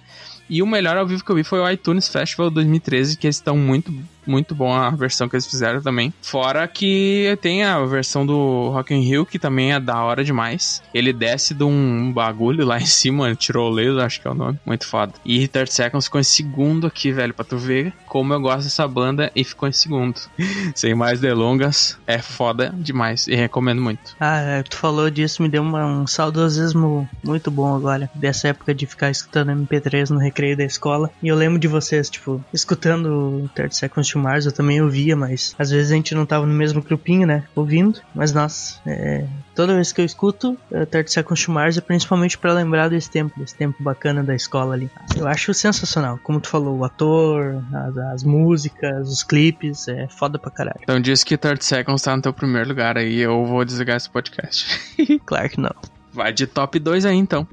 E 0.49 0.63
o 0.63 0.67
melhor 0.67 0.97
ao 0.97 1.05
vivo 1.05 1.23
que 1.23 1.31
eu 1.31 1.35
vi 1.35 1.43
foi 1.43 1.59
o 1.59 1.69
iTunes 1.69 2.09
Festival 2.09 2.49
2013, 2.49 3.17
que 3.17 3.27
eles 3.27 3.35
estão 3.35 3.55
muito 3.55 3.93
muito 4.25 4.53
bom 4.53 4.73
a 4.73 4.89
versão 4.91 5.27
que 5.27 5.35
eles 5.35 5.47
fizeram 5.47 5.81
também. 5.81 6.13
Fora 6.21 6.67
que 6.67 7.37
tem 7.41 7.63
a 7.63 7.83
versão 7.85 8.25
do 8.25 8.69
Rock 8.69 8.93
in 8.93 9.01
Rio, 9.01 9.25
que 9.25 9.39
também 9.39 9.73
é 9.73 9.79
da 9.79 10.03
hora 10.03 10.23
demais. 10.23 10.81
Ele 10.93 11.13
desce 11.13 11.53
de 11.53 11.63
um 11.63 12.11
bagulho 12.11 12.65
lá 12.65 12.77
em 12.81 12.85
cima, 12.85 13.33
tirolesa, 13.35 14.05
acho 14.05 14.21
que 14.21 14.27
é 14.27 14.31
o 14.31 14.35
nome. 14.35 14.59
Muito 14.65 14.87
foda. 14.87 15.13
E 15.25 15.47
30 15.47 15.71
Seconds 15.71 16.05
ficou 16.05 16.21
em 16.21 16.23
segundo 16.23 16.87
aqui, 16.87 17.11
velho, 17.11 17.33
pra 17.33 17.45
tu 17.45 17.57
ver 17.57 17.93
como 18.05 18.33
eu 18.33 18.41
gosto 18.41 18.63
dessa 18.63 18.87
banda 18.87 19.31
e 19.35 19.43
ficou 19.43 19.67
em 19.67 19.71
segundo. 19.71 20.19
Sem 20.75 20.93
mais 20.95 21.19
delongas, 21.19 21.97
é 22.05 22.19
foda 22.19 22.73
demais 22.77 23.27
e 23.27 23.35
recomendo 23.35 23.81
muito. 23.81 24.15
Ah, 24.19 24.39
é, 24.39 24.63
tu 24.63 24.77
falou 24.77 25.09
disso, 25.09 25.41
me 25.41 25.49
deu 25.49 25.61
uma, 25.61 25.85
um 25.85 26.07
saudosismo 26.07 27.07
muito 27.23 27.49
bom 27.51 27.75
agora, 27.75 28.09
dessa 28.15 28.49
época 28.49 28.73
de 28.73 28.85
ficar 28.85 29.09
escutando 29.09 29.51
MP3 29.51 30.09
no 30.09 30.19
recreio 30.19 30.57
da 30.57 30.63
escola. 30.63 31.09
E 31.21 31.27
eu 31.27 31.35
lembro 31.35 31.59
de 31.59 31.67
vocês, 31.67 32.09
tipo, 32.09 32.43
escutando 32.53 33.49
30 33.55 33.75
Seconds 33.75 34.08
to 34.11 34.19
Mars 34.19 34.45
eu 34.45 34.51
também 34.51 34.81
ouvia, 34.81 35.15
mas 35.15 35.55
às 35.57 35.69
vezes 35.69 35.91
a 35.91 35.95
gente 35.95 36.13
não 36.15 36.25
tava 36.25 36.45
no 36.45 36.53
mesmo 36.53 36.81
grupinho, 36.81 37.27
né? 37.27 37.43
Ouvindo. 37.55 38.01
Mas 38.13 38.33
nossa, 38.33 38.79
é, 38.85 39.25
toda 39.55 39.75
vez 39.75 39.91
que 39.91 40.01
eu 40.01 40.05
escuto 40.05 40.57
uh, 40.71 40.85
30 40.85 41.07
Seconds 41.09 41.43
to 41.43 41.51
Mars 41.51 41.77
é 41.77 41.81
principalmente 41.81 42.37
para 42.37 42.53
lembrar 42.53 42.89
desse 42.89 43.09
tempo, 43.09 43.39
desse 43.39 43.55
tempo 43.55 43.81
bacana 43.81 44.23
da 44.23 44.35
escola 44.35 44.73
ali. 44.73 44.89
Eu 45.17 45.27
acho 45.27 45.53
sensacional. 45.53 46.19
Como 46.23 46.39
tu 46.39 46.49
falou, 46.49 46.77
o 46.77 46.83
ator, 46.83 47.63
as, 47.73 47.97
as 47.97 48.23
músicas, 48.23 49.09
os 49.09 49.23
clipes, 49.23 49.87
é 49.87 50.07
foda 50.07 50.39
pra 50.39 50.51
caralho. 50.51 50.79
Então 50.81 50.99
diz 50.99 51.23
que 51.23 51.37
30 51.37 51.61
Seconds 51.63 52.01
tá 52.01 52.15
no 52.15 52.21
teu 52.21 52.33
primeiro 52.33 52.69
lugar 52.69 52.97
aí, 52.97 53.19
eu 53.19 53.45
vou 53.45 53.63
desligar 53.63 53.97
esse 53.97 54.09
podcast. 54.09 54.65
claro 55.25 55.49
que 55.49 55.59
não. 55.59 55.75
Vai 56.11 56.33
de 56.33 56.47
top 56.47 56.79
2 56.79 57.05
aí 57.05 57.15
então. 57.15 57.47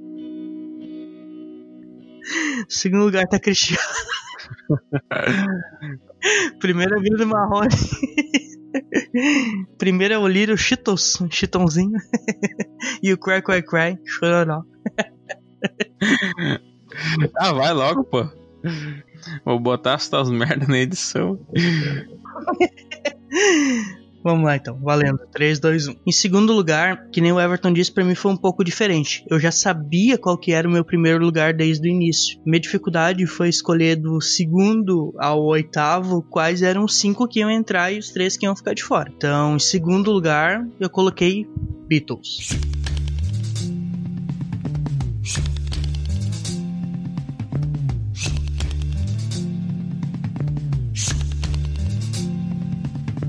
Segundo 2.69 3.05
lugar 3.05 3.27
tá 3.27 3.39
Cristiano. 3.39 3.83
Primeira 6.61 7.01
vida 7.01 7.17
do 7.17 7.27
Marrone. 7.27 7.69
Primeiro 9.79 10.15
é 10.15 10.19
o 10.19 10.27
Little 10.27 10.57
Cheetos, 10.57 11.23
Chitãozinho. 11.31 11.99
e 13.03 13.13
o 13.13 13.19
Cry 13.19 13.43
Cry 13.43 13.63
Cry, 13.63 13.99
chororó. 14.05 14.63
ah, 17.39 17.53
vai 17.53 17.73
logo, 17.73 18.05
pô. 18.05 18.29
Vou 19.45 19.59
botar 19.59 19.95
as 19.95 20.09
tuas 20.09 20.31
merdas 20.31 20.69
na 20.69 20.79
edição. 20.79 21.39
Vamos 24.27 24.45
lá 24.45 24.57
então, 24.57 24.77
valendo. 24.83 25.21
3, 25.31 25.61
2, 25.61 25.87
1. 25.87 25.95
Em 26.05 26.11
segundo 26.11 26.53
lugar, 26.53 27.11
que 27.13 27.21
nem 27.21 27.31
o 27.31 27.39
Everton 27.39 27.73
disse, 27.73 27.93
para 27.93 28.03
mim 28.03 28.17
foi 28.17 28.33
um 28.33 28.37
pouco 28.37 28.65
diferente. 28.65 29.25
Eu 29.31 29.39
já 29.39 29.53
sabia 29.53 30.19
qual 30.19 30.37
que 30.37 30.51
era 30.51 30.67
o 30.67 30.71
meu 30.71 30.85
primeiro 30.85 31.25
lugar 31.25 31.55
desde 31.55 31.89
o 31.89 31.93
início. 31.93 32.37
Minha 32.45 32.59
dificuldade 32.59 33.25
foi 33.25 33.49
escolher 33.49 33.95
do 33.95 34.21
segundo 34.21 35.15
ao 35.17 35.45
oitavo 35.45 36.27
quais 36.29 36.61
eram 36.61 36.87
os 36.87 36.99
cinco 36.99 37.29
que 37.29 37.39
iam 37.39 37.49
entrar 37.49 37.93
e 37.93 38.01
os 38.01 38.11
três 38.11 38.37
que 38.37 38.47
iam 38.47 38.57
ficar 38.57 38.75
de 38.75 38.83
fora. 38.83 39.13
Então, 39.17 39.55
em 39.55 39.61
segundo 39.61 40.11
lugar, 40.11 40.67
eu 40.81 40.91
coloquei 40.91 41.47
Beatles. 41.87 42.49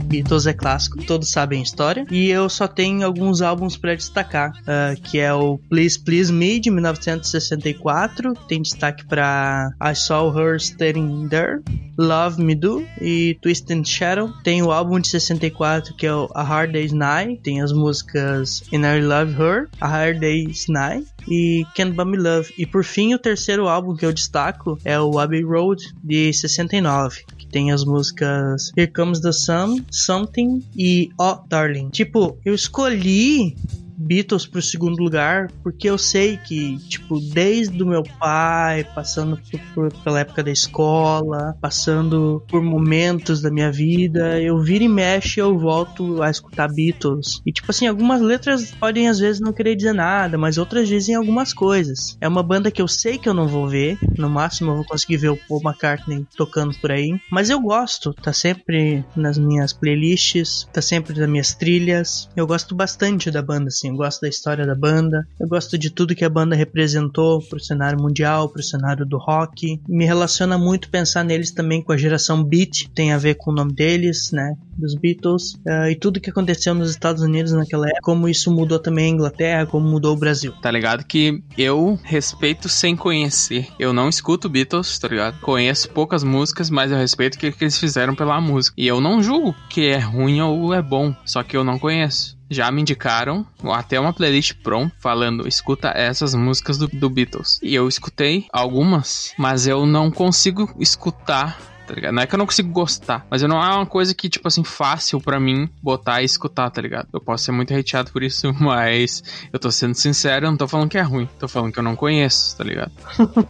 Beatles 0.08 0.47
é 0.47 0.53
clássico, 0.53 1.03
todos 1.03 1.30
sabem 1.30 1.60
a 1.60 1.64
história. 1.64 2.05
E 2.10 2.30
eu 2.30 2.49
só 2.49 2.68
tenho 2.68 3.05
alguns 3.05 3.41
álbuns 3.41 3.78
para 3.78 3.95
destacar, 3.95 4.51
uh, 4.51 4.99
que 5.01 5.20
é 5.20 5.34
o 5.34 5.58
Please 5.70 5.99
Please 5.99 6.32
Me 6.32 6.60
de 6.60 6.72
1964, 6.72 8.34
tem 8.47 8.62
destaque 8.62 9.05
para 9.05 9.70
I 9.82 9.95
Saw 9.95 10.38
Her 10.38 10.55
Standing 10.55 11.28
There, 11.30 11.62
Love 11.97 12.41
Me 12.41 12.55
Do 12.55 12.86
e 13.01 13.38
Twist 13.41 13.72
and 13.74 13.84
Shadow. 13.84 14.32
Tem 14.43 14.62
o 14.62 14.72
álbum 14.72 14.99
de 14.99 15.10
64 15.10 15.95
que 15.95 16.05
é 16.05 16.14
o 16.14 16.30
A 16.34 16.43
Hard 16.43 16.72
Day's 16.72 16.93
Night, 16.93 17.41
tem 17.41 17.62
as 17.62 17.74
músicas 17.74 18.64
And 18.74 18.86
I 18.86 19.01
Love 19.01 19.34
Her, 19.34 19.68
A 19.82 19.88
Hard 19.88 20.20
Day's 20.20 20.68
Night 20.68 21.08
e 21.28 21.65
Can't 21.75 21.93
Buy 21.93 22.05
Me 22.05 22.17
Love. 22.17 22.53
E 22.57 22.65
por 22.65 22.84
fim, 22.84 23.13
o 23.13 23.19
terceiro 23.19 23.67
álbum 23.67 23.95
que 23.95 24.05
eu 24.05 24.13
destaco 24.13 24.80
é 24.84 24.99
o 24.99 25.19
Abbey 25.19 25.43
Road 25.43 25.84
de 26.03 26.34
69, 26.34 27.23
que 27.38 27.47
tem 27.47 27.71
as 27.71 27.84
músicas 27.84 28.71
Here 28.75 28.91
Comes 28.91 29.19
the 29.19 29.32
Sun, 29.32 29.84
Something 29.91 30.63
e 30.75 31.09
Oh 31.19 31.39
Darling. 31.47 31.89
Tipo, 31.89 32.38
eu 32.45 32.53
escolhi 32.53 33.55
Beatles 33.97 34.45
pro 34.45 34.61
segundo 34.61 35.01
lugar, 35.01 35.51
porque 35.63 35.89
eu 35.89 35.97
sei 35.97 36.37
que, 36.37 36.77
tipo, 36.87 37.19
desde 37.19 37.81
o 37.81 37.87
meu 37.87 38.03
pai, 38.19 38.83
passando 38.83 39.39
por, 39.49 39.59
por, 39.73 40.03
pela 40.03 40.19
época 40.19 40.43
da 40.43 40.51
escola, 40.51 41.55
passando 41.59 42.43
por 42.47 42.61
momentos 42.61 43.41
da 43.41 43.49
minha 43.49 43.71
vida, 43.71 44.39
eu 44.41 44.59
viro 44.59 44.83
e 44.83 44.87
mexe 44.87 45.39
eu 45.39 45.57
volto 45.57 46.21
a 46.21 46.29
escutar 46.29 46.67
Beatles. 46.67 47.41
E, 47.45 47.51
tipo 47.51 47.71
assim, 47.71 47.87
algumas 47.87 48.21
letras 48.21 48.71
podem 48.71 49.07
às 49.07 49.19
vezes 49.19 49.41
não 49.41 49.53
querer 49.53 49.75
dizer 49.75 49.93
nada, 49.93 50.37
mas 50.37 50.57
outras 50.57 50.87
dizem 50.87 51.15
algumas 51.15 51.53
coisas. 51.53 52.17
É 52.21 52.27
uma 52.27 52.43
banda 52.43 52.71
que 52.71 52.81
eu 52.81 52.87
sei 52.87 53.17
que 53.17 53.27
eu 53.27 53.33
não 53.33 53.47
vou 53.47 53.67
ver, 53.67 53.97
no 54.17 54.29
máximo 54.29 54.71
eu 54.71 54.75
vou 54.75 54.85
conseguir 54.85 55.17
ver 55.17 55.29
o 55.29 55.37
Paul 55.47 55.61
McCartney 55.63 56.25
tocando 56.35 56.75
por 56.79 56.91
aí, 56.91 57.19
mas 57.31 57.49
eu 57.49 57.59
gosto, 57.59 58.13
tá 58.13 58.31
sempre 58.31 59.03
nas 59.15 59.37
minhas 59.37 59.73
playlists, 59.73 60.67
tá 60.71 60.81
sempre 60.81 61.17
nas 61.19 61.29
minhas 61.29 61.53
trilhas. 61.53 62.29
Eu 62.35 62.45
gosto 62.45 62.75
bastante 62.75 63.31
da 63.31 63.41
banda, 63.41 63.67
assim 63.67 63.95
gosto 63.97 64.21
da 64.21 64.29
história 64.29 64.65
da 64.65 64.75
banda, 64.75 65.27
eu 65.39 65.47
gosto 65.47 65.77
de 65.77 65.89
tudo 65.89 66.15
que 66.15 66.23
a 66.23 66.29
banda 66.29 66.55
representou 66.55 67.41
pro 67.41 67.59
cenário 67.59 68.01
mundial, 68.01 68.47
pro 68.47 68.63
cenário 68.63 69.05
do 69.05 69.17
rock. 69.17 69.79
Me 69.87 70.05
relaciona 70.05 70.57
muito 70.57 70.89
pensar 70.89 71.23
neles 71.23 71.51
também 71.51 71.81
com 71.81 71.91
a 71.91 71.97
geração 71.97 72.43
Beat, 72.43 72.89
tem 72.93 73.11
a 73.11 73.17
ver 73.17 73.35
com 73.35 73.51
o 73.51 73.53
nome 73.53 73.73
deles, 73.73 74.31
né? 74.31 74.55
Dos 74.77 74.93
Beatles, 74.95 75.55
uh, 75.65 75.89
e 75.89 75.95
tudo 75.95 76.21
que 76.21 76.29
aconteceu 76.29 76.73
nos 76.75 76.91
Estados 76.91 77.23
Unidos 77.23 77.51
naquela 77.51 77.87
época, 77.87 78.01
como 78.03 78.29
isso 78.29 78.51
mudou 78.51 78.77
também 78.77 79.05
a 79.05 79.09
Inglaterra, 79.15 79.65
como 79.65 79.89
mudou 79.89 80.13
o 80.13 80.19
Brasil. 80.19 80.53
Tá 80.61 80.69
ligado 80.69 81.03
que 81.03 81.43
eu 81.57 81.99
respeito 82.03 82.69
sem 82.69 82.95
conhecer. 82.95 83.67
Eu 83.79 83.91
não 83.91 84.07
escuto 84.07 84.47
Beatles, 84.47 84.99
tá 84.99 85.07
ligado? 85.07 85.39
Conheço 85.41 85.89
poucas 85.89 86.23
músicas, 86.23 86.69
mas 86.69 86.91
eu 86.91 86.97
respeito 86.97 87.35
o 87.35 87.39
que, 87.39 87.51
que 87.51 87.63
eles 87.63 87.77
fizeram 87.77 88.13
pela 88.13 88.39
música. 88.39 88.75
E 88.77 88.85
eu 88.87 89.01
não 89.01 89.21
julgo 89.21 89.55
que 89.69 89.87
é 89.87 89.97
ruim 89.97 90.39
ou 90.41 90.73
é 90.73 90.81
bom, 90.81 91.15
só 91.25 91.41
que 91.41 91.57
eu 91.57 91.63
não 91.63 91.79
conheço 91.79 92.36
já 92.49 92.71
me 92.71 92.81
indicaram 92.81 93.45
até 93.73 93.99
uma 93.99 94.13
playlist 94.13 94.53
pronta 94.63 94.95
falando 94.99 95.47
escuta 95.47 95.89
essas 95.89 96.33
músicas 96.33 96.77
do, 96.77 96.87
do, 96.87 97.09
Beatles. 97.09 97.59
E 97.61 97.73
eu 97.73 97.87
escutei 97.87 98.45
algumas, 98.51 99.33
mas 99.37 99.67
eu 99.67 99.85
não 99.85 100.11
consigo 100.11 100.73
escutar. 100.79 101.59
Tá 101.87 101.93
ligado? 101.93 102.13
Não 102.15 102.21
é 102.21 102.27
que 102.27 102.35
eu 102.35 102.37
não 102.37 102.45
consigo 102.45 102.69
gostar, 102.69 103.25
mas 103.29 103.41
eu 103.41 103.47
não 103.47 103.63
é 103.63 103.73
uma 103.73 103.85
coisa 103.85 104.13
que, 104.13 104.27
tipo 104.27 104.45
assim, 104.45 104.61
fácil 104.61 105.21
para 105.21 105.39
mim 105.39 105.69
botar 105.81 106.21
e 106.21 106.25
escutar, 106.25 106.69
tá 106.69 106.81
ligado? 106.81 107.07
Eu 107.13 107.21
posso 107.21 107.45
ser 107.45 107.53
muito 107.53 107.73
hateado 107.73 108.11
por 108.11 108.21
isso, 108.21 108.53
mas 108.59 109.23
eu 109.53 109.57
tô 109.57 109.71
sendo 109.71 109.95
sincero, 109.95 110.47
eu 110.47 110.51
não 110.51 110.57
tô 110.57 110.67
falando 110.67 110.89
que 110.89 110.97
é 110.97 111.01
ruim, 111.01 111.29
tô 111.39 111.47
falando 111.47 111.71
que 111.71 111.79
eu 111.79 111.83
não 111.83 111.95
conheço, 111.95 112.57
tá 112.57 112.63
ligado? 112.65 112.91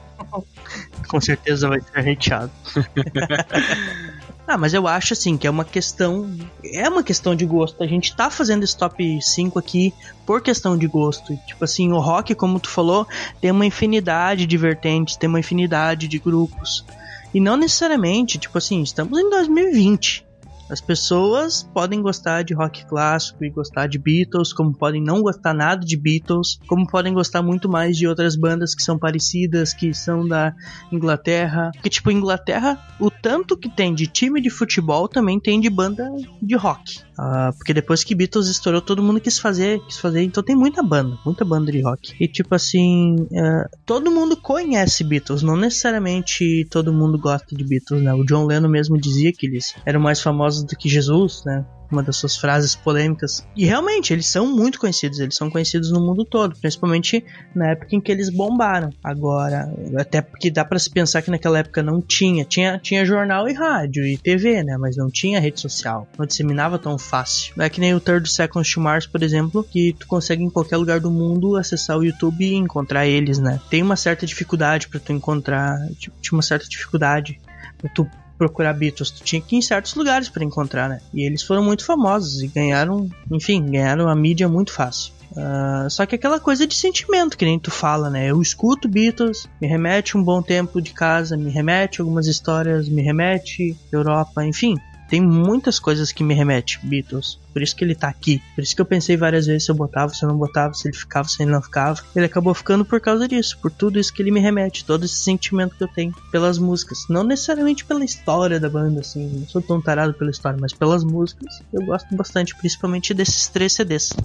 Com 1.08 1.20
certeza 1.20 1.68
vai 1.68 1.82
ser 1.82 2.12
hateado. 2.12 2.52
Ah, 4.48 4.58
mas 4.58 4.74
eu 4.74 4.88
acho 4.88 5.12
assim 5.12 5.36
que 5.36 5.46
é 5.46 5.50
uma 5.50 5.66
questão. 5.66 6.34
É 6.64 6.88
uma 6.88 7.04
questão 7.04 7.36
de 7.36 7.46
gosto. 7.46 7.84
A 7.84 7.88
gente 7.88 8.16
tá 8.16 8.30
fazendo 8.30 8.64
esse 8.64 8.78
top 8.78 9.22
5 9.22 9.60
aqui 9.60 9.94
por 10.26 10.42
questão 10.42 10.78
de 10.78 10.88
gosto. 10.88 11.36
Tipo 11.46 11.66
assim, 11.66 11.92
o 11.92 12.00
rock, 12.00 12.34
como 12.34 12.58
tu 12.58 12.70
falou, 12.70 13.06
tem 13.42 13.52
uma 13.52 13.66
infinidade 13.66 14.46
de 14.46 14.58
vertentes, 14.58 15.18
tem 15.18 15.28
uma 15.28 15.42
infinidade 15.42 16.08
de 16.08 16.18
grupos. 16.18 16.86
E 17.34 17.42
não 17.42 17.58
necessariamente, 17.58 18.38
tipo 18.38 18.58
assim, 18.58 18.82
estamos 18.82 19.20
em 19.20 19.30
2020. 19.30 20.27
As 20.70 20.82
pessoas 20.82 21.64
podem 21.74 22.02
gostar 22.02 22.44
de 22.44 22.54
rock 22.54 22.86
clássico 22.86 23.44
e 23.44 23.50
gostar 23.50 23.88
de 23.88 23.98
Beatles, 23.98 24.52
como 24.52 24.76
podem 24.76 25.02
não 25.02 25.22
gostar 25.22 25.54
nada 25.54 25.86
de 25.86 25.98
Beatles, 25.98 26.60
como 26.68 26.86
podem 26.88 27.14
gostar 27.14 27.42
muito 27.42 27.70
mais 27.70 27.98
de 27.98 28.08
outras 28.08 28.36
bandas 28.36 28.76
que 28.76 28.84
são 28.84 28.98
parecidas, 28.98 29.74
que 29.74 29.94
são 29.94 30.28
da 30.28 30.54
Inglaterra. 30.92 31.72
Porque, 31.74 31.90
tipo, 31.90 32.12
Inglaterra, 32.12 32.80
o 33.00 33.10
tanto 33.10 33.58
que 33.58 33.70
tem 33.70 33.94
de 33.94 34.08
time 34.08 34.42
de 34.42 34.50
futebol 34.50 35.08
também 35.08 35.40
tem 35.40 35.60
de 35.60 35.70
banda 35.70 36.10
de 36.42 36.56
rock. 36.56 37.00
Uh, 37.18 37.52
porque 37.58 37.74
depois 37.74 38.04
que 38.04 38.14
Beatles 38.14 38.48
estourou, 38.48 38.80
todo 38.80 39.02
mundo 39.02 39.20
quis 39.20 39.40
fazer, 39.40 39.80
quis 39.88 39.98
fazer, 39.98 40.22
então 40.22 40.44
tem 40.44 40.56
muita 40.56 40.84
banda, 40.84 41.18
muita 41.26 41.44
banda 41.44 41.72
de 41.72 41.82
rock. 41.82 42.16
E 42.20 42.28
tipo 42.28 42.54
assim, 42.54 43.16
uh, 43.16 43.78
todo 43.86 44.12
mundo 44.12 44.38
conhece 44.38 45.04
Beatles, 45.04 45.42
não 45.42 45.58
necessariamente 45.58 46.68
todo 46.70 46.94
mundo 46.94 47.18
gosta 47.18 47.56
de 47.56 47.64
Beatles, 47.64 48.04
né? 48.04 48.14
O 48.14 48.24
John 48.24 48.46
Lennon 48.46 48.70
mesmo 48.70 49.00
dizia 49.00 49.34
que 49.34 49.48
eles 49.48 49.74
eram 49.84 50.00
mais 50.00 50.22
famosos 50.22 50.57
famosos 50.58 50.64
do 50.64 50.76
que 50.76 50.90
Jesus, 50.90 51.44
né? 51.46 51.66
uma 51.90 52.04
das 52.04 52.18
suas 52.18 52.36
frases 52.36 52.76
polêmicas. 52.76 53.48
E 53.56 53.66
realmente, 53.66 54.12
eles 54.12 54.28
são 54.28 54.46
muito 54.46 54.78
conhecidos, 54.78 55.20
eles 55.20 55.36
são 55.36 55.50
conhecidos 55.50 55.90
no 55.90 56.02
mundo 56.02 56.26
todo, 56.26 56.54
principalmente 56.60 57.24
na 57.56 57.70
época 57.70 57.96
em 57.96 58.02
que 58.02 58.12
eles 58.12 58.30
bombaram. 58.30 58.90
Agora, 59.02 59.74
até 59.98 60.22
porque 60.22 60.52
dá 60.52 60.66
para 60.66 60.78
se 60.80 60.90
pensar 60.90 61.22
que 61.22 61.32
naquela 61.32 61.60
época 61.60 61.82
não 61.82 62.02
tinha, 62.02 62.44
tinha, 62.44 62.78
tinha 62.78 63.06
jornal 63.06 63.48
e 63.48 63.54
rádio 63.54 64.06
e 64.06 64.18
TV, 64.18 64.64
né, 64.64 64.76
mas 64.78 64.98
não 64.98 65.10
tinha 65.10 65.40
rede 65.40 65.62
social, 65.62 66.06
não 66.20 66.26
disseminava 66.26 66.78
tão 66.78 66.98
fácil. 66.98 67.54
Não 67.56 67.64
é 67.64 67.70
que 67.70 67.80
nem 67.80 67.96
o 67.96 68.02
Third 68.02 68.30
Seconds 68.30 68.70
to 68.70 68.82
Mars, 68.82 69.08
por 69.08 69.24
exemplo, 69.24 69.64
que 69.64 69.96
tu 69.98 70.08
consegue 70.08 70.44
em 70.44 70.50
qualquer 70.50 70.76
lugar 70.76 71.00
do 71.00 71.10
mundo 71.10 71.56
acessar 71.56 71.98
o 71.98 72.04
YouTube 72.04 72.44
e 72.44 72.56
encontrar 72.56 73.08
eles, 73.08 73.40
né? 73.40 73.62
Tem 73.70 73.82
uma 73.82 73.96
certa 73.96 74.26
dificuldade 74.26 74.90
para 74.90 75.00
tu 75.00 75.14
encontrar, 75.14 75.78
tinha 75.98 76.34
uma 76.34 76.42
certa 76.42 76.68
dificuldade 76.68 77.40
pra 77.78 77.90
tu 77.90 78.06
procurar 78.38 78.74
Beatles, 78.74 79.12
tu 79.12 79.24
tinha 79.24 79.42
que 79.42 79.56
ir 79.56 79.60
em 79.60 79.62
certos 79.62 79.96
lugares 79.96 80.30
para 80.30 80.44
encontrar, 80.44 80.90
né? 80.90 81.00
E 81.14 81.26
eles 81.26 81.44
foram 81.44 81.64
muito 81.64 81.86
famosos 81.86 82.42
e 82.42 82.48
ganharam, 82.48 83.10
enfim, 83.32 83.66
ganharam 83.66 84.08
a 84.08 84.16
mídia 84.16 84.48
muito 84.48 84.72
fácil. 84.72 85.14
Uh, 85.32 85.90
só 85.90 86.06
que 86.06 86.16
aquela 86.16 86.40
coisa 86.40 86.66
de 86.66 86.74
sentimento 86.74 87.38
que 87.38 87.46
nem 87.46 87.60
tu 87.60 87.70
fala, 87.70 88.10
né? 88.10 88.28
Eu 88.28 88.42
escuto 88.42 88.88
Beatles, 88.88 89.48
me 89.62 89.68
remete 89.68 90.18
um 90.18 90.24
bom 90.24 90.42
tempo 90.42 90.82
de 90.82 90.94
casa, 90.94 91.36
me 91.36 91.50
remete 91.50 92.00
algumas 92.00 92.28
histórias, 92.28 92.88
me 92.88 93.02
remete 93.02 93.76
Europa, 93.92 94.46
enfim 94.46 94.76
tem 95.10 95.22
muitas 95.22 95.80
coisas 95.80 96.12
que 96.12 96.24
me 96.24 96.34
remete 96.34 96.80
Beatles. 96.84 97.40
Por 97.54 97.62
isso 97.62 97.76
que 97.76 97.84
ele 97.84 97.96
tá 97.96 98.08
aqui. 98.08 98.42
Por 98.56 98.64
isso 98.64 98.76
que 98.76 98.82
eu 98.82 98.86
pensei 98.86 99.18
várias 99.18 99.48
vezes 99.48 99.66
se 99.66 99.72
eu 99.72 99.76
botava, 99.76 100.14
se 100.14 100.24
eu 100.24 100.30
não 100.30 100.38
botava, 100.38 100.74
se 100.74 100.88
ele 100.88 100.96
ficava, 100.96 101.28
se 101.28 101.42
ele 101.42 101.52
não 101.52 101.62
ficava. 101.62 102.00
Ele 102.16 102.26
acabou 102.26 102.54
ficando 102.54 102.86
por 102.86 103.02
causa 103.02 103.28
disso, 103.28 103.58
por 103.60 103.72
tudo 103.72 104.00
isso 104.00 104.14
que 104.14 104.22
ele 104.22 104.32
me 104.32 104.40
remete, 104.40 104.86
todo 104.86 105.06
esse 105.06 105.16
sentimento 105.16 105.76
que 105.76 105.84
eu 105.84 105.88
tenho 105.88 106.14
pelas 106.32 106.60
músicas. 106.60 107.06
Não 107.10 107.24
necessariamente 107.24 107.86
pela 107.86 108.06
história 108.06 108.60
da 108.60 108.70
banda, 108.70 109.02
assim, 109.02 109.28
não 109.28 109.48
sou 109.48 109.62
tão 109.62 109.82
tarado 109.82 110.14
pela 110.14 110.30
história, 110.30 110.60
mas 110.62 110.74
pelas 110.74 111.04
músicas 111.04 111.62
eu 111.74 111.84
gosto 111.86 112.16
bastante, 112.16 112.56
principalmente 112.56 113.14
desses 113.14 113.48
três 113.48 113.74
CDs 113.74 114.16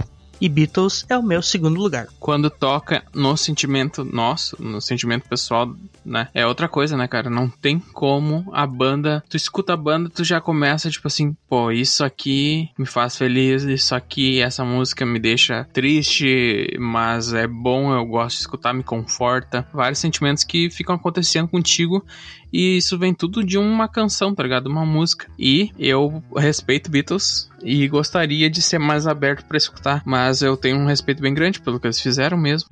e 0.43 0.49
Beatles 0.49 1.07
é 1.09 1.17
o 1.17 1.23
meu 1.23 1.41
segundo 1.41 1.81
lugar. 1.81 2.09
Quando 2.19 2.51
toca 2.51 3.05
no 3.15 3.37
sentimento 3.37 4.05
nosso, 4.05 4.61
no 4.61 4.81
sentimento 4.81 5.29
pessoal, 5.29 5.73
né? 6.05 6.27
É 6.35 6.45
outra 6.45 6.69
coisa, 6.69 6.97
né, 6.97 7.07
cara? 7.07 7.31
Não 7.31 7.49
tem 7.49 7.79
como 7.79 8.51
a 8.53 8.67
banda. 8.67 9.23
Tu 9.29 9.37
escuta 9.37 9.75
a 9.75 9.77
banda, 9.77 10.11
tu 10.11 10.25
já 10.25 10.41
começa, 10.41 10.91
tipo 10.91 11.07
assim, 11.07 11.37
pô, 11.49 11.71
isso 11.71 12.05
aqui 12.05 12.69
me 12.77 12.85
faz 12.85 13.17
feliz, 13.17 13.63
isso 13.63 13.95
aqui, 13.95 14.41
essa 14.41 14.65
música 14.65 15.07
me 15.07 15.21
deixa 15.21 15.65
triste, 15.73 16.77
mas 16.77 17.33
é 17.33 17.47
bom, 17.47 17.95
eu 17.95 18.05
gosto 18.05 18.39
de 18.39 18.41
escutar, 18.41 18.75
me 18.75 18.83
conforta. 18.83 19.65
Vários 19.73 20.01
sentimentos 20.01 20.43
que 20.43 20.69
ficam 20.71 20.97
acontecendo 20.97 21.47
contigo 21.47 22.05
e 22.53 22.77
isso 22.77 22.99
vem 22.99 23.15
tudo 23.15 23.43
de 23.43 23.57
uma 23.57 23.89
canção, 23.89 24.35
tá 24.35 24.43
ligado? 24.43 24.67
Uma 24.67 24.85
música. 24.85 25.27
E 25.39 25.71
eu 25.79 26.23
respeito 26.37 26.91
Beatles 26.91 27.51
e 27.63 27.89
gostaria 27.89 28.51
de 28.51 28.61
ser 28.61 28.79
mais 28.79 29.07
aberto 29.07 29.47
para 29.47 29.57
escutar, 29.57 30.03
mas 30.05 30.32
eu 30.41 30.57
tenho 30.57 30.79
um 30.79 30.87
respeito 30.87 31.21
bem 31.21 31.35
grande 31.35 31.61
pelo 31.61 31.79
que 31.79 31.87
eles 31.87 32.01
fizeram 32.01 32.39
mesmo. 32.39 32.71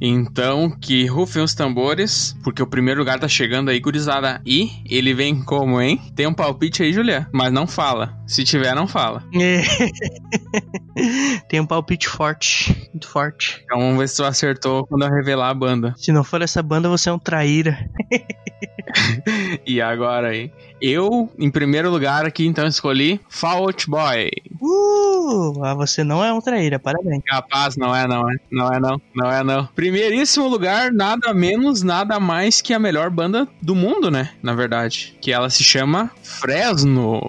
Então, 0.00 0.70
que 0.70 1.06
rufem 1.06 1.42
os 1.42 1.54
tambores, 1.54 2.36
porque 2.42 2.62
o 2.62 2.66
primeiro 2.66 3.00
lugar 3.00 3.18
tá 3.18 3.28
chegando 3.28 3.70
aí, 3.70 3.78
gurizada. 3.78 4.40
E 4.46 4.70
ele 4.88 5.12
vem 5.12 5.44
como, 5.44 5.80
hein? 5.80 6.00
Tem 6.16 6.26
um 6.26 6.34
palpite 6.34 6.82
aí, 6.82 6.92
Julia, 6.92 7.28
mas 7.32 7.52
não 7.52 7.66
fala. 7.66 8.18
Se 8.26 8.44
tiver, 8.44 8.74
não 8.74 8.88
fala. 8.88 9.22
Tem 11.48 11.60
um 11.60 11.66
palpite 11.66 12.08
forte, 12.08 12.88
muito 12.90 13.08
forte. 13.08 13.60
Então 13.64 13.78
vamos 13.78 13.98
ver 13.98 14.08
se 14.08 14.16
tu 14.16 14.24
acertou 14.24 14.86
quando 14.86 15.04
eu 15.04 15.10
revelar 15.10 15.50
a 15.50 15.54
banda. 15.54 15.94
Se 15.96 16.12
não 16.12 16.22
for 16.22 16.42
essa 16.42 16.62
banda, 16.62 16.88
você 16.88 17.08
é 17.08 17.12
um 17.12 17.18
traíra. 17.18 17.88
e 19.66 19.80
agora 19.80 20.28
aí? 20.28 20.52
Eu, 20.80 21.30
em 21.38 21.50
primeiro 21.50 21.90
lugar 21.90 22.24
aqui, 22.24 22.46
então 22.46 22.66
escolhi 22.66 23.20
Fall 23.28 23.64
Out 23.64 23.88
Boy. 23.88 24.30
Uh, 24.60 25.62
ah, 25.62 25.74
você 25.74 26.02
não 26.02 26.24
é 26.24 26.32
um 26.32 26.40
traíra, 26.40 26.78
parabéns. 26.78 27.22
Capaz, 27.26 27.76
não 27.76 27.94
é 27.94 28.08
não, 28.08 28.30
é. 28.30 28.36
Não 28.50 28.72
é 28.72 28.80
não, 28.80 29.00
não 29.14 29.30
é 29.30 29.44
não. 29.44 29.66
Primeiríssimo 29.90 30.46
lugar, 30.46 30.92
nada 30.92 31.34
menos, 31.34 31.82
nada 31.82 32.20
mais 32.20 32.60
que 32.60 32.72
a 32.72 32.78
melhor 32.78 33.10
banda 33.10 33.48
do 33.60 33.74
mundo, 33.74 34.08
né? 34.08 34.30
Na 34.40 34.54
verdade. 34.54 35.16
Que 35.20 35.32
ela 35.32 35.50
se 35.50 35.64
chama 35.64 36.12
Fresno. 36.22 37.20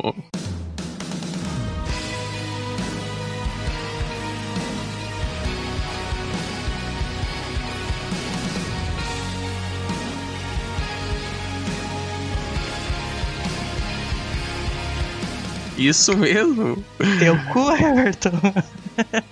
Isso 15.76 16.16
mesmo. 16.16 16.86
Teu 17.18 17.36
cu, 17.52 17.72
Everton. 17.72 18.40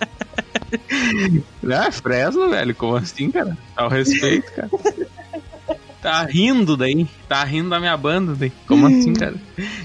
Ah, 1.71 1.91
Fresno, 1.91 2.49
velho. 2.49 2.75
Como 2.75 2.95
assim, 2.95 3.29
cara? 3.31 3.57
Ao 3.75 3.89
respeito, 3.89 4.51
cara. 4.53 4.69
Tá 6.01 6.23
rindo 6.23 6.77
daí. 6.77 7.07
Tá 7.27 7.43
rindo 7.43 7.69
da 7.69 7.79
minha 7.79 7.95
banda 7.97 8.33
daí. 8.35 8.51
Como 8.67 8.87
assim, 8.87 9.13
cara? 9.13 9.35